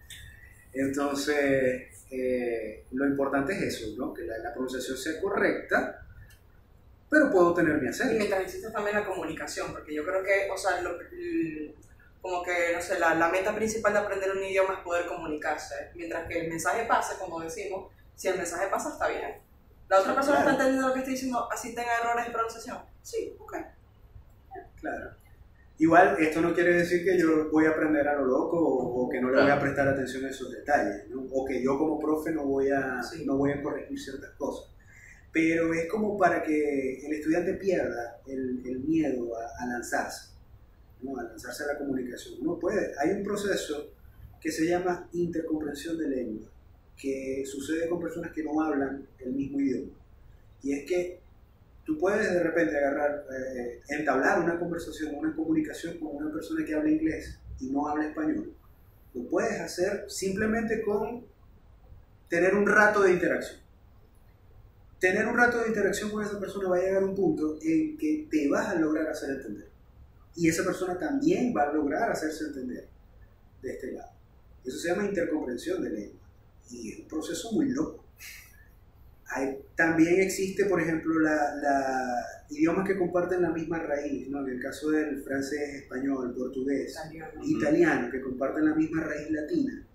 Entonces, 0.80 2.06
eh, 2.12 2.86
lo 2.92 3.08
importante 3.08 3.54
es 3.54 3.62
eso, 3.62 3.88
¿no? 3.98 4.14
que 4.14 4.24
la, 4.24 4.54
pronunciación 4.54 4.98
sea 4.98 5.20
correcta, 5.22 6.06
pero 7.10 7.32
puedo 7.32 7.54
tener 7.54 7.82
mi 7.82 7.88
acento. 7.88 8.14
Y 8.14 8.18
mientras 8.18 8.42
existe 8.42 8.70
también 8.72 8.96
la 8.96 9.06
comunicación, 9.06 9.72
porque 9.72 9.94
yo 9.94 10.04
creo 10.06 10.24
que, 10.24 10.50
o 10.52 10.58
sea, 10.58 10.82
como 12.22 12.44
que, 12.44 12.74
no 12.74 12.82
sé, 12.82 13.00
la, 13.00 13.16
la, 13.16 13.30
meta 13.30 13.56
principal 13.56 13.94
de 13.94 14.00
aprender 14.00 14.32
un 14.32 14.44
idioma 14.44 14.76
es 14.76 14.80
poder 14.82 15.08
comunicarse. 15.08 15.92
Mientras 15.96 16.28
que 16.28 16.42
el 16.42 16.50
mensaje 16.50 16.86
pase, 16.86 17.18
como 17.18 17.40
decimos, 17.40 17.92
si 18.16 18.28
el 18.28 18.38
mensaje 18.38 18.68
pasa, 18.68 18.90
está 18.90 19.08
bien. 19.08 19.40
¿La 19.88 20.00
otra 20.00 20.16
persona 20.16 20.40
está 20.40 20.52
entendiendo 20.52 20.88
lo 20.88 20.94
que 20.94 21.00
estoy 21.00 21.14
diciendo, 21.14 21.48
así 21.52 21.74
tenga 21.74 21.98
errores 22.02 22.26
de 22.26 22.32
pronunciación? 22.32 22.78
Sí, 23.02 23.36
ok. 23.40 23.56
Claro. 24.82 25.12
Igual, 25.80 26.18
esto 26.20 26.42
no 26.42 26.56
quiere 26.56 26.74
decir 26.74 27.04
que 27.04 27.20
yo 27.20 27.52
voy 27.52 27.66
a 27.66 27.70
aprender 27.70 28.08
a 28.08 28.16
lo 28.16 28.26
loco 28.26 28.58
o, 28.58 29.08
que 29.10 29.22
no 29.22 29.30
le 29.30 29.42
voy 29.42 29.52
a 29.52 29.60
prestar 29.60 29.88
atención 29.88 30.26
a 30.26 30.30
esos 30.30 30.52
detalles, 30.52 31.08
¿no? 31.10 31.28
o 31.32 31.46
que 31.46 31.64
yo 31.64 31.78
como 31.78 32.00
profe 32.00 32.32
no 32.32 32.46
voy, 32.46 32.70
a, 32.72 33.00
no 33.26 33.38
voy 33.38 33.52
a 33.52 33.62
corregir 33.62 34.00
ciertas 34.00 34.32
cosas. 34.32 34.72
Pero 35.32 35.72
es 35.74 35.88
como 35.88 36.18
para 36.18 36.42
que 36.42 37.06
el 37.06 37.14
estudiante 37.14 37.54
pierda 37.54 38.20
el, 38.26 38.64
el 38.66 38.80
miedo 38.80 39.30
a, 39.38 39.66
lanzarse, 39.68 40.32
¿no? 41.04 41.16
a 41.20 41.24
lanzarse 41.24 41.64
a 41.66 41.74
la 41.74 41.78
comunicación. 41.78 42.36
Uno 42.42 42.58
puede, 42.58 42.94
hay 43.00 43.12
un 43.12 43.24
proceso 43.24 43.92
que 44.42 44.52
se 44.52 44.66
llama 44.68 45.08
intercomprensión 45.14 45.96
de 46.00 46.10
lengua, 46.10 46.50
que 46.98 47.44
sucede 47.46 47.88
con 47.88 48.00
personas 48.00 48.32
que 48.32 48.44
no 48.44 48.60
hablan 48.62 49.08
el 49.20 49.32
mismo 49.32 49.60
idioma. 49.60 49.92
Y 50.64 50.74
es 50.74 50.86
que 50.86 51.20
tú 51.88 51.98
puedes 51.98 52.34
de 52.34 52.44
repente 52.44 52.78
agarrar, 52.78 53.26
eh, 53.32 53.82
entablar 53.88 54.42
una 54.42 54.60
conversación, 54.60 55.16
una 55.16 55.34
comunicación 55.34 55.98
con 55.98 56.18
una 56.18 56.30
persona 56.34 56.66
que 56.66 56.76
habla 56.76 56.92
inglés 56.92 57.40
y 57.62 57.70
no 57.70 57.88
habla 57.88 58.10
español. 58.10 58.54
Lo 59.14 59.30
puedes 59.30 59.60
hacer 59.62 60.04
simplemente 60.10 60.82
con 60.82 61.26
tener 62.28 62.56
un 62.56 62.68
rato 62.68 63.02
de 63.04 63.14
interacción. 63.14 63.62
Tener 65.00 65.28
un 65.28 65.38
rato 65.38 65.62
de 65.62 65.70
interacción 65.70 66.12
con 66.12 66.26
esa 66.26 66.38
persona 66.38 66.68
va 66.68 66.76
a 66.76 66.82
llegar 66.82 67.04
a 67.04 67.06
un 67.06 67.16
punto 67.16 67.58
en 67.62 67.98
que 67.98 68.28
te 68.30 68.50
vas 68.50 68.68
a 68.68 68.76
lograr 68.76 69.08
hacer 69.08 69.30
entender. 69.30 69.70
Y 70.36 70.50
esa 70.50 70.66
persona 70.66 70.98
también 70.98 71.54
va 71.56 71.70
a 71.70 71.74
lograr 71.74 72.12
hacerse 72.12 72.48
entender 72.48 72.90
de 73.62 73.72
este 73.72 73.94
lado. 73.94 74.12
Eso 74.66 74.78
se 74.78 74.90
llama 74.90 75.06
intercomprensión 75.06 75.82
de 75.82 75.90
lengua. 75.90 76.20
Y 76.70 76.92
es 76.92 77.00
un 77.00 77.08
proceso 77.08 77.54
muy 77.54 77.70
loco 77.70 78.07
también 79.76 80.22
existe, 80.22 80.66
por 80.66 80.82
ejemplo, 80.82 81.20
la, 81.20 82.26
idiomas 82.50 82.88
que 82.88 82.98
comparten 82.98 83.42
la 83.42 83.50
misma 83.50 83.80
raíz, 83.80 84.30
¿no? 84.30 84.40
en 84.48 84.54
el 84.54 84.62
caso 84.62 84.90
del 84.90 85.22
francés, 85.22 85.84
español, 85.84 86.34
portugués, 86.36 86.98
italiano, 87.44 88.10
que 88.10 88.22
comparten 88.22 88.66
la 88.66 88.76
misma 88.76 89.04
raíz 89.04 89.30
latina. 89.30 89.86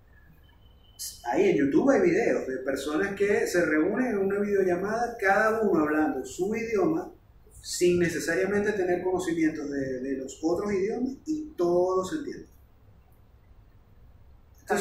Ahí 1.25 1.49
en 1.49 1.57
YouTube 1.57 1.89
hay 1.89 2.01
videos 2.01 2.47
de 2.47 2.57
personas 2.57 3.15
que 3.15 3.47
se 3.47 3.65
reúnen 3.65 4.11
en 4.11 4.17
una 4.19 4.39
videollamada, 4.39 5.17
cada 5.19 5.61
uno 5.61 5.81
hablando 5.81 6.23
su 6.23 6.55
idioma, 6.55 7.11
sin 7.59 7.99
necesariamente 7.99 8.73
tener 8.73 9.01
conocimientos 9.01 9.69
de, 9.71 9.99
de 10.01 10.17
los 10.17 10.39
otros 10.43 10.71
idiomas, 10.71 11.13
y 11.25 11.53
todos 11.57 12.11
se 12.11 12.17
entienden. 12.17 12.52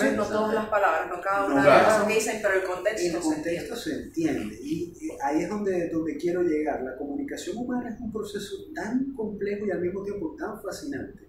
Vez 0.01 0.17
no 0.17 0.27
todas 0.27 0.55
las 0.55 0.67
palabras, 0.69 1.11
no 1.11 1.21
cada 1.21 1.47
una 1.47 1.63
de 1.63 1.69
las 1.69 2.05
que 2.05 2.15
dicen, 2.15 2.41
pero 2.43 2.55
el 2.55 2.65
contexto, 2.65 3.19
el 3.19 3.23
contexto 3.23 3.77
se, 3.77 3.95
entiende. 3.95 4.55
Y 4.63 4.93
ahí 5.23 5.43
es 5.43 5.49
donde, 5.49 5.89
donde 5.89 6.17
quiero 6.17 6.43
llegar. 6.43 6.83
La 6.83 6.97
comunicación 6.97 7.57
humana 7.57 7.91
es 7.91 8.01
un 8.01 8.13
proceso 8.13 8.57
tan 8.75 9.13
complejo 9.15 9.67
y 9.67 9.71
al 9.71 9.81
mismo 9.81 10.03
tiempo 10.03 10.35
tan 10.39 10.61
fascinante 10.61 11.29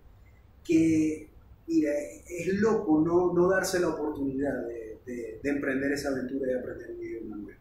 que, 0.64 1.30
mira, 1.68 1.92
es 2.28 2.48
loco 2.56 3.02
no, 3.02 3.34
no 3.34 3.50
darse 3.50 3.80
la 3.80 3.90
oportunidad 3.90 4.66
de, 4.68 5.00
de, 5.06 5.40
de 5.42 5.50
emprender 5.50 5.92
esa 5.92 6.10
aventura 6.10 6.52
y 6.52 6.56
aprender 6.56 6.92
un 6.92 7.04
idioma 7.04 7.36
nuevo. 7.38 7.60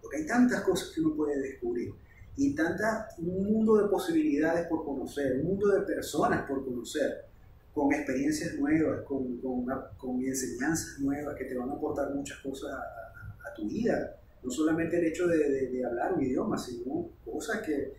Porque 0.00 0.18
hay 0.18 0.26
tantas 0.26 0.62
cosas 0.62 0.90
que 0.94 1.00
uno 1.00 1.14
puede 1.14 1.40
descubrir 1.40 1.94
y 2.36 2.54
tanta, 2.54 3.08
un 3.18 3.44
mundo 3.44 3.76
de 3.76 3.88
posibilidades 3.88 4.66
por 4.66 4.84
conocer, 4.84 5.38
un 5.40 5.44
mundo 5.44 5.68
de 5.68 5.82
personas 5.82 6.46
por 6.48 6.64
conocer 6.64 7.26
con 7.74 7.92
experiencias 7.92 8.54
nuevas, 8.56 9.02
con, 9.02 9.38
con, 9.38 9.64
con, 9.96 10.22
enseñanzas 10.22 10.98
nuevas 11.00 11.34
que 11.36 11.44
te 11.44 11.56
van 11.56 11.70
a 11.70 11.74
aportar 11.74 12.14
muchas 12.14 12.38
cosas 12.38 12.70
a, 12.72 13.54
tu 13.54 13.68
vida. 13.68 14.16
No 14.42 14.50
solamente 14.50 14.98
el 14.98 15.06
hecho 15.06 15.26
de, 15.26 15.68
de, 15.68 15.84
hablar 15.84 16.14
un 16.14 16.22
idioma, 16.22 16.56
sino 16.56 17.10
cosas 17.22 17.60
que 17.60 17.92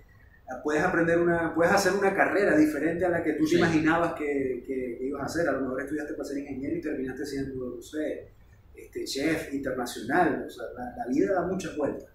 puedes 0.64 0.82
aprender 0.84 1.20
una, 1.20 1.54
puedes 1.54 1.72
hacer 1.72 1.94
una 1.94 2.14
carrera 2.16 2.58
diferente 2.58 3.06
a 3.06 3.10
la 3.10 3.24
que 3.24 3.34
tú 3.34 3.46
te 3.46 3.58
imaginabas 3.58 4.14
que, 4.14 4.64
que, 4.66 4.98
ibas 5.02 5.22
a 5.22 5.26
hacer. 5.26 5.48
A 5.48 5.54
lo 5.54 5.62
mejor 5.62 5.82
estudiaste 5.82 6.14
para 6.14 6.26
ser 6.26 6.40
ingeniero 6.40 6.76
y 6.76 6.82
terminaste 6.82 7.26
siendo, 7.26 7.76
no 7.76 7.82
sé, 7.82 8.30
este, 8.76 9.06
chef 9.06 9.54
internacional. 9.54 10.46
O 10.48 10.50
sea, 10.50 10.66
la, 10.76 11.06
vida 11.08 11.34
da 11.34 11.48
muchas 11.48 11.76
vueltas. 11.78 12.10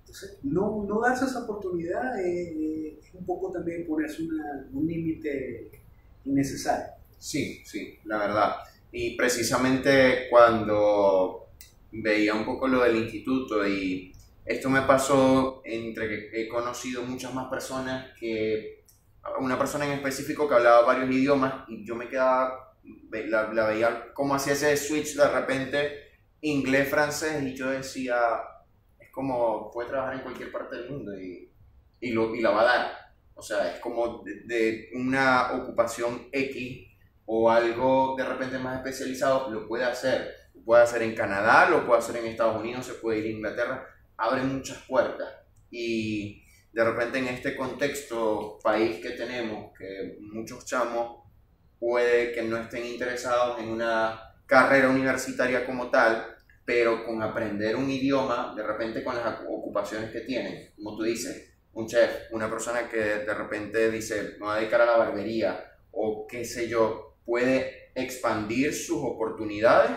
Entonces, 0.00 0.38
no, 0.44 0.84
no 0.88 1.00
darse 1.00 1.24
esa 1.24 1.42
oportunidad 1.42 2.20
es, 2.20 2.94
un 3.14 3.24
poco 3.24 3.50
también 3.50 3.86
ponerse 3.86 4.22
un 4.22 4.86
límite 4.86 5.70
innecesario. 6.24 6.95
Sí, 7.18 7.62
sí, 7.64 7.98
la 8.04 8.18
verdad. 8.18 8.56
Y 8.92 9.16
precisamente 9.16 10.28
cuando 10.30 11.48
veía 11.92 12.34
un 12.34 12.44
poco 12.44 12.68
lo 12.68 12.82
del 12.82 12.96
instituto 12.96 13.66
y 13.66 14.12
esto 14.44 14.70
me 14.70 14.82
pasó 14.82 15.62
entre 15.64 16.08
que 16.08 16.42
he 16.42 16.48
conocido 16.48 17.02
muchas 17.02 17.34
más 17.34 17.48
personas 17.48 18.12
que 18.18 18.84
una 19.40 19.58
persona 19.58 19.86
en 19.86 19.92
específico 19.92 20.48
que 20.48 20.54
hablaba 20.54 20.82
varios 20.86 21.10
idiomas 21.10 21.64
y 21.68 21.84
yo 21.84 21.96
me 21.96 22.08
quedaba, 22.08 22.74
la, 23.10 23.52
la 23.52 23.66
veía 23.66 24.12
como 24.14 24.34
hacía 24.34 24.52
ese 24.52 24.76
switch 24.76 25.16
de 25.16 25.28
repente 25.28 26.06
inglés-francés 26.40 27.42
y 27.42 27.54
yo 27.54 27.70
decía, 27.70 28.18
es 29.00 29.10
como 29.10 29.70
puede 29.72 29.88
trabajar 29.88 30.14
en 30.14 30.20
cualquier 30.20 30.52
parte 30.52 30.76
del 30.76 30.90
mundo 30.90 31.18
y, 31.18 31.50
y, 32.00 32.10
lo, 32.12 32.34
y 32.34 32.40
la 32.40 32.50
va 32.50 32.60
a 32.60 32.64
dar. 32.64 32.92
O 33.34 33.42
sea, 33.42 33.74
es 33.74 33.80
como 33.80 34.22
de, 34.22 34.42
de 34.44 34.90
una 34.94 35.52
ocupación 35.54 36.28
X 36.30 36.86
o 37.26 37.50
algo 37.50 38.14
de 38.16 38.24
repente 38.24 38.58
más 38.58 38.78
especializado, 38.78 39.50
lo 39.50 39.68
puede 39.68 39.84
hacer. 39.84 40.34
Lo 40.54 40.64
puede 40.64 40.82
hacer 40.82 41.02
en 41.02 41.14
Canadá, 41.14 41.68
lo 41.68 41.86
puede 41.86 41.98
hacer 41.98 42.16
en 42.16 42.26
Estados 42.26 42.60
Unidos, 42.60 42.86
se 42.86 42.94
puede 42.94 43.18
ir 43.18 43.26
a 43.26 43.28
Inglaterra 43.28 43.86
abre 44.16 44.42
muchas 44.42 44.78
puertas. 44.86 45.28
Y 45.70 46.42
de 46.72 46.84
repente 46.84 47.18
en 47.18 47.28
este 47.28 47.56
contexto 47.56 48.58
país 48.62 49.00
que 49.00 49.10
tenemos, 49.10 49.72
que 49.76 50.18
muchos 50.20 50.64
chamos 50.64 51.24
puede 51.78 52.32
que 52.32 52.42
no 52.42 52.56
estén 52.56 52.86
interesados 52.86 53.60
en 53.60 53.68
una 53.68 54.34
carrera 54.46 54.88
universitaria 54.88 55.66
como 55.66 55.90
tal, 55.90 56.36
pero 56.64 57.04
con 57.04 57.22
aprender 57.22 57.76
un 57.76 57.90
idioma, 57.90 58.54
de 58.56 58.62
repente 58.62 59.04
con 59.04 59.16
las 59.16 59.40
ocupaciones 59.46 60.10
que 60.10 60.20
tienen, 60.20 60.72
como 60.76 60.96
tú 60.96 61.02
dices, 61.02 61.52
un 61.72 61.86
chef, 61.86 62.32
una 62.32 62.48
persona 62.48 62.88
que 62.88 62.96
de 62.96 63.34
repente 63.34 63.90
dice, 63.90 64.36
me 64.38 64.46
voy 64.46 64.56
a 64.56 64.60
dedicar 64.60 64.80
a 64.80 64.86
la 64.86 64.96
barbería, 64.96 65.62
o 65.92 66.26
qué 66.26 66.44
sé 66.44 66.68
yo, 66.68 67.15
puede 67.26 67.90
expandir 67.94 68.72
sus 68.72 68.98
oportunidades 69.02 69.90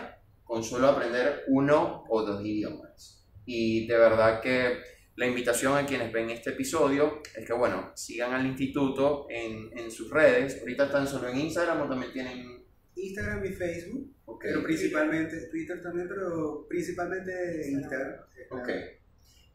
con 0.43 0.63
solo 0.63 0.87
aprender 0.87 1.43
uno 1.47 2.03
o 2.09 2.23
dos 2.23 2.43
idiomas. 2.43 3.23
Y 3.45 3.87
de 3.87 3.97
verdad 3.97 4.41
que 4.41 4.79
la 5.15 5.27
invitación 5.27 5.77
a 5.77 5.85
quienes 5.85 6.11
ven 6.11 6.29
este 6.29 6.51
episodio 6.51 7.21
es 7.35 7.45
que, 7.45 7.53
bueno, 7.53 7.91
sigan 7.95 8.33
al 8.33 8.45
instituto 8.45 9.27
en, 9.29 9.77
en 9.77 9.91
sus 9.91 10.09
redes. 10.09 10.59
Ahorita 10.59 10.85
están 10.85 11.07
solo 11.07 11.27
en 11.29 11.39
Instagram 11.39 11.81
o 11.81 11.89
también 11.89 12.11
tienen... 12.11 12.65
Instagram 12.95 13.45
y 13.45 13.49
Facebook, 13.49 14.15
pero 14.41 14.63
principalmente 14.63 15.47
Twitter 15.47 15.81
también, 15.81 16.07
pero 16.07 16.65
principalmente 16.67 17.69
Instagram. 17.69 18.15
Ok. 18.51 18.69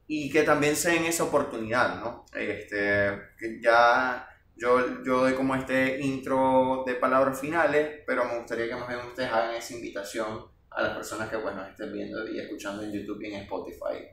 Y 0.06 0.30
que 0.30 0.42
también 0.42 0.76
se 0.76 0.90
den 0.90 1.04
esa 1.04 1.24
oportunidad, 1.24 1.98
¿no? 1.98 2.26
Este, 2.34 3.10
que 3.38 3.60
ya 3.60 4.28
yo, 4.56 5.02
yo 5.04 5.20
doy 5.20 5.34
como 5.34 5.54
este 5.54 6.00
intro 6.00 6.84
de 6.86 6.94
palabras 6.94 7.40
finales, 7.40 8.02
pero 8.06 8.24
me 8.24 8.38
gustaría 8.38 8.68
que 8.68 8.76
más 8.76 8.88
bien 8.88 9.00
ustedes 9.00 9.30
hagan 9.30 9.54
esa 9.54 9.74
invitación 9.74 10.46
a 10.70 10.82
las 10.82 10.94
personas 10.94 11.28
que 11.28 11.38
pues, 11.38 11.54
nos 11.54 11.68
estén 11.68 11.92
viendo 11.92 12.26
y 12.28 12.40
escuchando 12.40 12.82
en 12.82 12.92
YouTube 12.92 13.22
y 13.22 13.26
en 13.26 13.42
Spotify. 13.42 14.08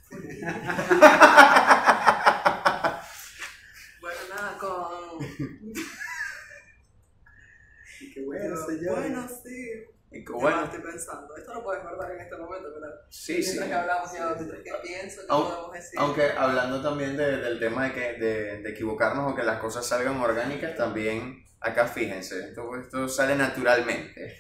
bueno, 4.02 4.20
nada, 4.30 4.58
con... 4.60 5.20
qué 8.14 8.22
bueno, 8.26 8.56
señor. 8.66 9.00
Bueno, 9.00 9.28
sí. 9.28 9.89
Bueno. 10.32 10.64
estoy 10.64 10.82
pensando. 10.82 11.36
Esto 11.36 11.54
lo 11.54 11.64
puedes 11.64 11.84
guardar 11.84 12.12
en 12.12 12.22
este 12.22 12.36
momento, 12.36 12.70
pero 12.74 12.88
sí, 13.10 13.44
sí. 13.44 13.60
que 13.60 13.74
hablamos 13.74 14.12
ya, 14.12 14.36
¿qué 14.36 14.72
pienso? 14.82 15.22
¿Qué 15.22 15.28
podemos 15.28 15.72
decir? 15.72 16.00
Aunque 16.00 16.32
hablando 16.32 16.82
también 16.82 17.16
de, 17.16 17.38
del 17.38 17.60
tema 17.60 17.86
de, 17.86 17.94
que, 17.94 18.14
de, 18.14 18.62
de 18.62 18.70
equivocarnos 18.72 19.32
o 19.32 19.36
que 19.36 19.44
las 19.44 19.60
cosas 19.60 19.86
salgan 19.86 20.20
orgánicas, 20.20 20.76
también 20.76 21.46
Acá 21.62 21.86
fíjense, 21.88 22.40
esto, 22.40 22.76
esto 22.78 23.08
sale 23.10 23.36
naturalmente. 23.36 24.40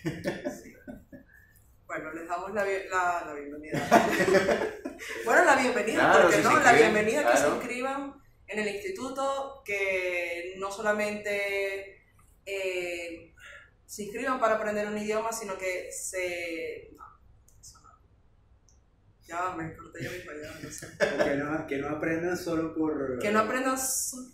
Bueno, 1.86 2.13
les 2.13 2.28
damos 2.28 2.53
la, 2.53 2.63
la, 2.63 3.24
la 3.26 3.34
bienvenida. 3.34 3.89
bueno, 5.26 5.43
la 5.43 5.55
bienvenida, 5.55 6.13
porque 6.13 6.38
no, 6.38 6.59
la 6.59 6.74
bienvenida 6.74 7.30
que 7.30 7.38
se 7.38 7.49
inscriban 7.49 8.22
en 8.47 8.59
el 8.59 8.67
instituto, 8.67 9.63
que 9.65 10.53
no 10.57 10.72
solamente 10.72 12.03
eh, 12.45 13.28
se 13.89 14.03
inscriban 14.03 14.39
para 14.39 14.55
aprender 14.55 14.87
un 14.87 14.99
idioma, 14.99 15.33
sino 15.33 15.57
que 15.57 15.91
se... 15.91 16.91
No, 16.95 17.03
eso 17.59 17.79
no. 17.81 17.89
Ya 19.25 19.55
me 19.55 19.75
corté 19.75 20.03
yo 20.03 20.11
mismo, 20.11 20.31
ya 20.31 20.59
no 20.61 20.71
sé. 20.71 20.87
Que 21.25 21.35
no, 21.35 21.65
que 21.65 21.77
no 21.79 21.89
aprendan 21.89 22.37
solo 22.37 22.75
por... 22.75 23.17
Que 23.17 23.31
no 23.31 23.39
aprendan 23.39 23.79
solo... 23.79 24.27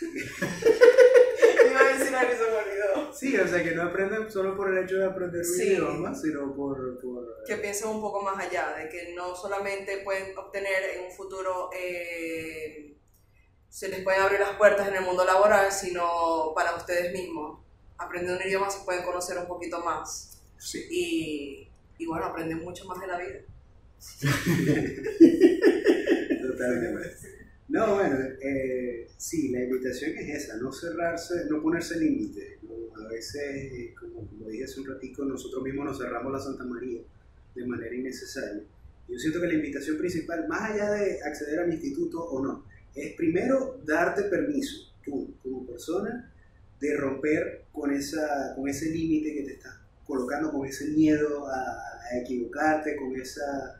Iba 0.00 1.80
a 1.80 1.98
decir 1.98 2.14
algo 2.14 2.32
se 2.32 2.38
me 2.38 2.56
olvidó. 2.56 3.12
Sí, 3.12 3.36
o 3.36 3.48
sea, 3.48 3.60
que 3.64 3.72
no 3.72 3.82
aprendan 3.82 4.30
solo 4.30 4.56
por 4.56 4.70
el 4.70 4.84
hecho 4.84 4.98
de 4.98 5.06
aprender 5.06 5.42
un 5.44 5.60
idioma, 5.60 6.14
sino 6.14 6.54
por, 6.54 7.00
por... 7.00 7.44
Que 7.44 7.56
piensen 7.56 7.88
un 7.88 8.00
poco 8.00 8.22
más 8.22 8.38
allá, 8.38 8.76
de 8.76 8.88
que 8.88 9.14
no 9.16 9.34
solamente 9.34 9.98
pueden 10.04 10.38
obtener 10.38 10.90
en 10.94 11.06
un 11.06 11.10
futuro... 11.10 11.70
Eh, 11.76 12.96
se 13.68 13.88
les 13.88 14.04
pueden 14.04 14.20
abrir 14.22 14.38
las 14.38 14.54
puertas 14.56 14.86
en 14.86 14.94
el 14.94 15.02
mundo 15.02 15.24
laboral, 15.24 15.72
sino 15.72 16.52
para 16.54 16.76
ustedes 16.76 17.12
mismos. 17.12 17.62
Aprendiendo 17.98 18.40
un 18.40 18.48
idioma 18.48 18.70
se 18.70 18.84
pueden 18.84 19.04
conocer 19.04 19.38
un 19.38 19.46
poquito 19.46 19.80
más. 19.84 20.40
Sí. 20.58 20.84
Y, 20.90 21.68
y 21.98 22.06
bueno, 22.06 22.26
aprenden 22.26 22.58
mucho 22.58 22.84
más 22.86 23.00
de 23.00 23.06
la 23.06 23.18
vida. 23.18 23.40
Totalmente. 26.42 27.16
No, 27.68 27.94
bueno, 27.94 28.18
eh, 28.42 29.08
sí, 29.16 29.48
la 29.48 29.62
invitación 29.62 30.16
es 30.18 30.44
esa, 30.44 30.56
no 30.56 30.72
cerrarse, 30.72 31.46
no 31.48 31.62
ponerse 31.62 31.98
límites. 31.98 32.58
A 32.94 33.08
veces, 33.08 33.72
eh, 33.72 33.94
como, 33.98 34.26
como, 34.28 34.48
dije 34.48 34.64
hace 34.64 34.80
un 34.80 34.88
ratico, 34.88 35.24
nosotros 35.24 35.62
mismos 35.62 35.86
nos 35.86 35.98
cerramos 35.98 36.32
la 36.32 36.38
Santa 36.38 36.64
María 36.64 37.00
de 37.54 37.66
manera 37.66 37.94
innecesaria. 37.94 38.62
Yo 39.08 39.18
siento 39.18 39.40
que 39.40 39.46
la 39.46 39.54
invitación 39.54 39.98
principal, 39.98 40.46
más 40.48 40.70
allá 40.70 40.90
de 40.92 41.22
acceder 41.22 41.60
al 41.60 41.72
instituto 41.72 42.22
o 42.22 42.44
no, 42.44 42.64
es 42.94 43.14
primero 43.14 43.80
darte 43.84 44.24
permiso, 44.24 44.92
tú 45.04 45.34
como 45.42 45.66
persona, 45.66 46.31
de 46.82 46.96
romper 46.96 47.62
con, 47.72 47.92
esa, 47.92 48.54
con 48.56 48.68
ese 48.68 48.90
límite 48.90 49.32
que 49.32 49.42
te 49.44 49.52
estás 49.52 49.78
colocando, 50.04 50.50
con 50.50 50.66
ese 50.66 50.88
miedo 50.88 51.46
a, 51.48 51.88
equivocarte, 52.20 52.96
con 52.96 53.16
esa 53.18 53.78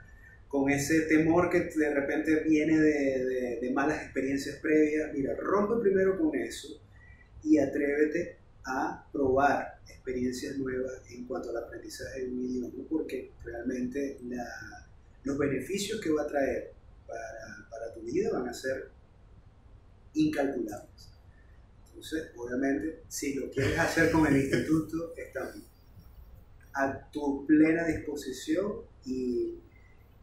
con 0.49 0.71
ese 0.71 1.03
temor 1.03 1.51
que 1.51 1.61
de 1.61 1.95
repente 1.95 2.45
viene 2.45 2.79
de, 2.79 3.59
de, 3.61 3.71
malas 3.73 4.03
experiencias 4.03 4.57
previas, 4.57 5.13
mira, 5.13 5.35
rompe 5.35 5.83
primero 5.83 6.19
con 6.19 6.35
eso 6.35 6.81
y 7.43 7.59
atrévete 7.59 8.37
a 8.65 9.07
probar 9.13 9.81
experiencias 9.89 10.57
nuevas 10.57 11.03
en 11.11 11.27
cuanto 11.27 11.51
al 11.51 11.57
aprendizaje 11.57 12.23
de 12.23 12.29
un 12.29 12.41
idioma, 12.41 12.85
porque 12.89 13.33
realmente 13.45 14.19
los 15.25 15.39
beneficios 15.39 16.01
que 16.01 16.11
va 16.11 16.23
a 16.23 16.27
traer 16.27 16.73
para, 17.07 17.69
para, 17.71 17.93
tu 17.95 18.01
vida 18.01 18.31
van 18.33 18.49
a 18.49 18.55
ser 18.55 18.89
incalculables. 20.15 21.12
Entonces, 22.03 22.33
obviamente, 22.37 23.05
si 23.09 23.35
lo 23.35 23.49
quieres 23.51 23.79
hacer 23.79 24.11
con 24.11 24.27
el 24.27 24.37
instituto, 24.37 25.15
está 25.17 25.53
a 26.75 27.11
tu 27.11 27.47
plena 27.47 27.87
disposición 27.87 28.83
y 29.05 29.63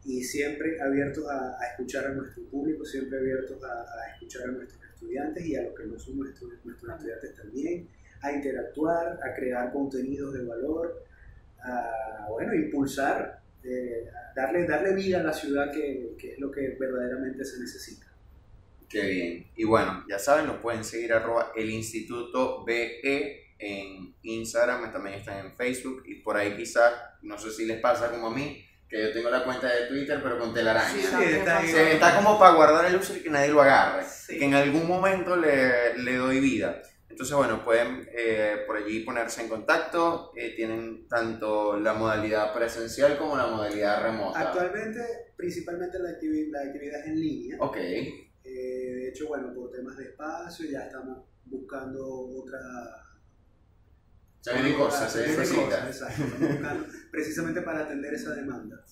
y 0.04 0.22
siempre 0.22 0.80
abiertos 0.80 1.24
a, 1.28 1.56
escuchar 1.70 2.06
a 2.06 2.14
nuestro 2.14 2.42
público, 2.44 2.84
siempre 2.84 3.18
abiertos 3.18 3.62
a, 3.62 4.12
escuchar 4.14 4.48
a 4.48 4.52
nuestros 4.52 4.82
estudiantes 4.82 5.44
y 5.44 5.56
a 5.56 5.62
los 5.62 5.74
que 5.74 5.86
no 5.86 5.98
son 5.98 6.18
nuestros, 6.18 6.52
nuestros 6.64 6.92
estudiantes 6.94 7.34
también, 7.34 7.88
a 8.22 8.32
interactuar, 8.32 9.18
a 9.22 9.34
crear 9.34 9.72
contenidos 9.72 10.32
de 10.34 10.44
valor, 10.44 11.04
a 11.62 12.26
bueno, 12.30 12.54
impulsar, 12.54 13.40
eh, 13.62 14.08
darle, 14.34 14.66
darle 14.66 14.94
vida 14.94 15.20
a 15.20 15.22
la 15.22 15.32
ciudad 15.32 15.70
que, 15.70 16.14
que, 16.18 16.32
es 16.32 16.38
lo 16.38 16.50
que 16.50 16.76
verdaderamente 16.78 17.44
se 17.44 17.60
necesita. 17.60 18.06
Qué 18.90 19.02
bien. 19.02 19.50
Y 19.56 19.64
bueno, 19.64 20.04
ya 20.08 20.18
saben, 20.18 20.46
nos 20.46 20.56
pueden 20.56 20.82
seguir 20.82 21.12
arroba 21.12 21.52
el 21.54 21.70
Instituto 21.70 22.64
BE 22.64 23.54
en 23.60 24.16
Instagram, 24.22 24.92
también 24.92 25.16
están 25.16 25.46
en 25.46 25.56
Facebook 25.56 26.02
y 26.06 26.16
por 26.16 26.36
ahí 26.36 26.56
quizás, 26.56 26.92
no 27.22 27.38
sé 27.38 27.52
si 27.52 27.66
les 27.66 27.80
pasa 27.80 28.10
como 28.10 28.28
a 28.28 28.34
mí, 28.34 28.64
que 28.88 29.00
yo 29.00 29.12
tengo 29.12 29.30
la 29.30 29.44
cuenta 29.44 29.68
de 29.68 29.86
Twitter, 29.86 30.18
pero 30.20 30.38
con 30.38 30.52
telaraña. 30.52 30.88
Sí, 30.90 31.24
está, 31.24 31.62
está, 31.62 32.16
como 32.16 32.36
para 32.38 32.54
guardar 32.56 32.86
el 32.86 32.96
uso 32.96 33.16
y 33.16 33.20
que 33.20 33.30
nadie 33.30 33.48
lo 33.48 33.62
agarre. 33.62 34.04
Que 34.26 34.44
en 34.44 34.54
algún 34.54 34.88
momento 34.88 35.36
le, 35.36 35.96
le, 35.98 36.16
doy 36.16 36.40
vida. 36.40 36.82
Entonces, 37.08 37.36
bueno, 37.36 37.64
pueden 37.64 38.08
eh, 38.12 38.64
por 38.66 38.78
allí 38.78 39.00
ponerse 39.00 39.42
en 39.42 39.48
contacto. 39.48 40.32
Eh, 40.34 40.54
tienen 40.56 41.06
tanto 41.06 41.78
la 41.78 41.92
modalidad 41.92 42.52
presencial 42.52 43.16
como 43.16 43.36
la 43.36 43.46
modalidad 43.46 44.02
remota. 44.02 44.40
Actualmente, 44.40 45.00
principalmente 45.36 45.98
la, 46.00 46.10
actividad, 46.10 46.48
la 46.50 46.68
actividad 46.68 47.00
es 47.00 47.06
en 47.06 47.20
línea. 47.20 47.56
Ok. 47.60 47.76
Eh, 48.44 48.50
de 48.50 49.08
hecho, 49.08 49.28
bueno, 49.28 49.52
por 49.54 49.70
temas 49.70 49.96
de 49.96 50.04
espacio 50.04 50.70
ya 50.70 50.86
estamos 50.86 51.24
buscando 51.44 52.06
otra... 52.06 52.60
Se 54.40 54.54
vienen 54.54 54.74
cosas, 54.74 55.12
se 55.12 55.24
vienen 55.24 55.54
cosas, 55.54 55.86
exacto. 55.86 56.22
Estamos 56.24 56.48
buscando 56.52 56.86
precisamente 57.10 57.60
para 57.62 57.80
atender 57.80 58.14
esa 58.14 58.34
demanda. 58.34 58.82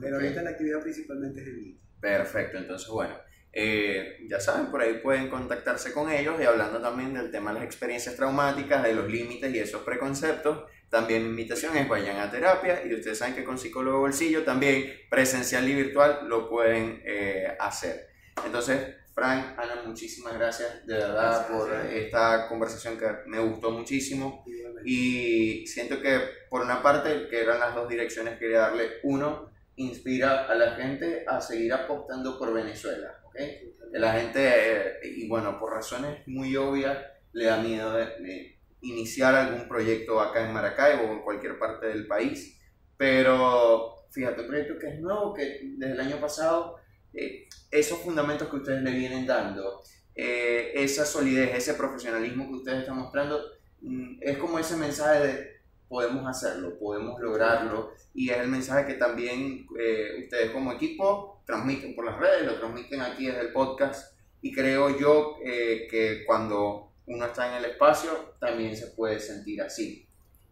Pero 0.00 0.16
ahorita 0.16 0.42
la 0.42 0.50
actividad 0.50 0.82
principalmente 0.82 1.42
es 1.42 1.48
en 1.48 1.56
línea. 1.56 1.80
Perfecto, 2.00 2.58
entonces 2.58 2.88
bueno, 2.88 3.14
eh, 3.56 4.26
ya 4.28 4.40
saben, 4.40 4.66
por 4.66 4.82
ahí 4.82 4.98
pueden 4.98 5.28
contactarse 5.28 5.92
con 5.92 6.10
ellos 6.10 6.40
y 6.40 6.44
hablando 6.44 6.80
también 6.80 7.14
del 7.14 7.30
tema 7.30 7.52
de 7.52 7.60
las 7.60 7.64
experiencias 7.64 8.16
traumáticas, 8.16 8.82
de 8.82 8.94
los 8.94 9.08
límites 9.08 9.54
y 9.54 9.58
esos 9.58 9.82
preconceptos. 9.82 10.64
También 10.90 11.22
mi 11.22 11.30
invitación 11.30 11.76
es 11.76 11.88
vayan 11.88 12.18
a 12.18 12.30
terapia 12.30 12.84
y 12.84 12.94
ustedes 12.94 13.18
saben 13.18 13.34
que 13.34 13.44
con 13.44 13.58
psicólogo 13.58 14.00
bolsillo 14.00 14.42
también 14.42 14.92
presencial 15.08 15.68
y 15.68 15.74
virtual 15.74 16.28
lo 16.28 16.48
pueden 16.48 17.00
eh, 17.04 17.56
hacer. 17.60 18.13
Entonces, 18.44 18.96
Frank, 19.14 19.58
Ana, 19.58 19.82
muchísimas 19.84 20.34
gracias 20.34 20.84
de 20.86 20.94
verdad 20.94 21.46
por 21.46 21.72
esta 21.72 22.48
conversación 22.48 22.98
que 22.98 23.06
me 23.26 23.38
gustó 23.38 23.70
muchísimo 23.70 24.44
y 24.84 25.66
siento 25.66 26.00
que 26.00 26.20
por 26.50 26.62
una 26.62 26.82
parte, 26.82 27.28
que 27.28 27.40
eran 27.40 27.60
las 27.60 27.74
dos 27.74 27.88
direcciones, 27.88 28.38
quería 28.38 28.60
darle 28.60 28.90
uno, 29.02 29.50
inspira 29.76 30.46
a 30.46 30.54
la 30.54 30.72
gente 30.76 31.24
a 31.26 31.40
seguir 31.40 31.72
apostando 31.72 32.38
por 32.38 32.52
Venezuela. 32.52 33.20
¿okay? 33.24 33.74
La 33.92 34.12
gente, 34.12 34.40
eh, 34.42 35.00
y 35.02 35.28
bueno, 35.28 35.58
por 35.58 35.72
razones 35.72 36.26
muy 36.26 36.56
obvias, 36.56 36.98
le 37.32 37.46
da 37.46 37.56
miedo 37.56 37.92
de, 37.92 38.58
iniciar 38.82 39.34
algún 39.34 39.66
proyecto 39.66 40.20
acá 40.20 40.46
en 40.46 40.52
Maracaibo 40.52 41.04
o 41.04 41.12
en 41.12 41.22
cualquier 41.22 41.58
parte 41.58 41.86
del 41.86 42.06
país. 42.06 42.60
Pero 42.96 44.06
fíjate, 44.10 44.42
un 44.42 44.48
proyecto 44.48 44.78
que 44.78 44.88
es 44.88 45.00
nuevo, 45.00 45.32
que 45.32 45.60
desde 45.76 45.94
el 45.94 46.00
año 46.00 46.20
pasado, 46.20 46.76
eh, 47.14 47.48
esos 47.70 47.98
fundamentos 47.98 48.48
que 48.48 48.56
ustedes 48.56 48.82
le 48.82 48.90
vienen 48.92 49.26
dando, 49.26 49.82
eh, 50.14 50.72
esa 50.74 51.04
solidez, 51.04 51.54
ese 51.54 51.74
profesionalismo 51.74 52.46
que 52.48 52.54
ustedes 52.54 52.80
están 52.80 52.98
mostrando, 52.98 53.40
mm, 53.80 54.18
es 54.20 54.38
como 54.38 54.58
ese 54.58 54.76
mensaje 54.76 55.26
de 55.26 55.54
podemos 55.88 56.26
hacerlo, 56.26 56.78
podemos 56.78 57.20
lograrlo 57.20 57.92
y 58.14 58.30
es 58.30 58.38
el 58.38 58.48
mensaje 58.48 58.86
que 58.86 58.94
también 58.94 59.66
eh, 59.78 60.22
ustedes 60.24 60.50
como 60.50 60.72
equipo 60.72 61.42
transmiten 61.46 61.94
por 61.94 62.04
las 62.04 62.18
redes, 62.18 62.46
lo 62.46 62.58
transmiten 62.58 63.00
aquí 63.00 63.26
desde 63.26 63.42
el 63.42 63.52
podcast 63.52 64.16
y 64.40 64.52
creo 64.52 64.98
yo 64.98 65.36
eh, 65.44 65.86
que 65.90 66.24
cuando 66.26 66.92
uno 67.06 67.26
está 67.26 67.48
en 67.48 67.64
el 67.64 67.70
espacio 67.70 68.34
también 68.40 68.76
se 68.76 68.88
puede 68.88 69.20
sentir 69.20 69.62
así. 69.62 70.06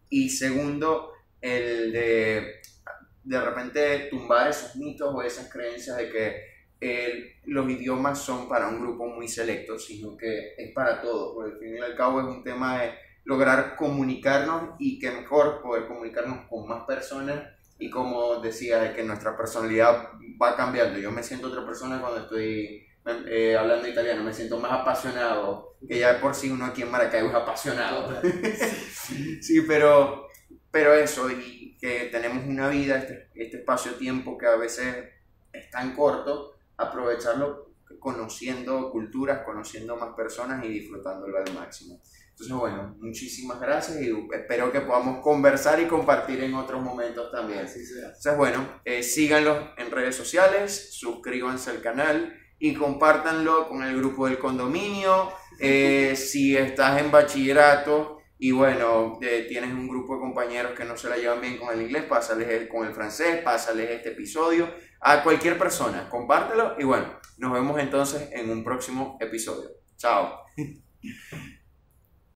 Y 0.09 0.29
segundo, 0.29 1.11
el 1.41 1.91
de 1.91 2.61
de 3.23 3.39
repente 3.39 4.07
tumbar 4.09 4.49
esos 4.49 4.75
mitos 4.75 5.13
o 5.13 5.21
esas 5.21 5.49
creencias 5.49 5.97
de 5.97 6.09
que 6.09 6.52
los 7.45 7.69
idiomas 7.69 8.19
son 8.19 8.47
para 8.47 8.67
un 8.67 8.81
grupo 8.81 9.07
muy 9.07 9.27
selecto, 9.27 9.77
sino 9.77 10.17
que 10.17 10.53
es 10.57 10.73
para 10.73 11.01
todos, 11.01 11.33
porque 11.33 11.53
al 11.53 11.59
fin 11.59 11.77
y 11.77 11.79
al 11.79 11.95
cabo 11.95 12.21
es 12.21 12.27
un 12.27 12.43
tema 12.43 12.81
de 12.81 12.93
lograr 13.25 13.75
comunicarnos 13.75 14.75
y 14.79 14.99
que 14.99 15.11
mejor 15.11 15.61
poder 15.61 15.87
comunicarnos 15.87 16.47
con 16.49 16.67
más 16.67 16.83
personas 16.85 17.43
y 17.79 17.89
como 17.89 18.39
decía, 18.39 18.79
de 18.79 18.93
que 18.93 19.03
nuestra 19.03 19.35
personalidad 19.35 20.09
va 20.41 20.55
cambiando. 20.55 20.99
Yo 20.99 21.11
me 21.11 21.23
siento 21.23 21.47
otra 21.47 21.65
persona 21.65 21.99
cuando 21.99 22.21
estoy 22.21 22.87
eh, 23.27 23.57
hablando 23.57 23.87
italiano, 23.87 24.23
me 24.23 24.33
siento 24.33 24.57
más 24.57 24.71
apasionado, 24.71 25.75
que 25.85 25.99
ya 25.99 26.13
de 26.13 26.19
por 26.19 26.33
sí 26.33 26.49
uno 26.49 26.65
aquí 26.65 26.83
en 26.83 26.91
Maracaibo 26.91 27.29
es 27.29 27.35
apasionado. 27.35 28.21
sí, 29.41 29.61
pero, 29.67 30.27
pero 30.71 30.93
eso, 30.93 31.29
y 31.29 31.77
que 31.77 32.07
tenemos 32.11 32.45
una 32.45 32.69
vida, 32.69 32.99
este, 32.99 33.29
este 33.35 33.57
espacio-tiempo 33.57 34.37
que 34.37 34.45
a 34.45 34.55
veces 34.55 35.09
es 35.51 35.69
tan 35.69 35.93
corto, 35.93 36.52
aprovecharlo 36.83 37.73
conociendo 37.99 38.91
culturas, 38.91 39.43
conociendo 39.45 39.95
más 39.95 40.13
personas 40.15 40.63
y 40.65 40.67
disfrutándolo 40.67 41.37
al 41.37 41.53
máximo. 41.53 42.01
Entonces, 42.31 42.55
bueno, 42.55 42.95
muchísimas 42.99 43.59
gracias 43.59 44.01
y 44.01 44.11
espero 44.33 44.71
que 44.71 44.81
podamos 44.81 45.21
conversar 45.21 45.79
y 45.79 45.85
compartir 45.85 46.43
en 46.43 46.55
otros 46.55 46.81
momentos 46.81 47.31
también. 47.31 47.59
Entonces, 47.59 48.37
bueno, 48.37 48.81
eh, 48.83 49.03
síganlos 49.03 49.69
en 49.77 49.91
redes 49.91 50.15
sociales, 50.15 50.97
suscríbanse 50.97 51.69
al 51.69 51.81
canal 51.81 52.35
y 52.57 52.73
compártanlo 52.73 53.69
con 53.69 53.83
el 53.83 53.95
grupo 53.97 54.27
del 54.27 54.37
condominio. 54.39 55.31
Eh, 55.59 56.15
si 56.15 56.57
estás 56.57 56.99
en 56.99 57.11
bachillerato 57.11 58.17
y 58.39 58.51
bueno, 58.51 59.19
eh, 59.21 59.45
tienes 59.47 59.71
un 59.71 59.87
grupo 59.87 60.15
de 60.15 60.21
compañeros 60.21 60.73
que 60.73 60.83
no 60.83 60.97
se 60.97 61.07
la 61.07 61.15
llevan 61.15 61.39
bien 61.39 61.57
con 61.57 61.71
el 61.71 61.83
inglés, 61.83 62.03
pásales 62.03 62.67
con 62.67 62.87
el 62.87 62.93
francés, 62.93 63.41
pásales 63.43 63.91
este 63.91 64.09
episodio 64.09 64.67
a 65.03 65.23
cualquier 65.23 65.57
persona, 65.57 66.09
compártelo 66.09 66.75
y 66.79 66.83
bueno, 66.83 67.19
nos 67.37 67.51
vemos 67.51 67.79
entonces 67.79 68.29
en 68.31 68.49
un 68.49 68.63
próximo 68.63 69.17
episodio. 69.19 69.69
Chao. 69.97 70.45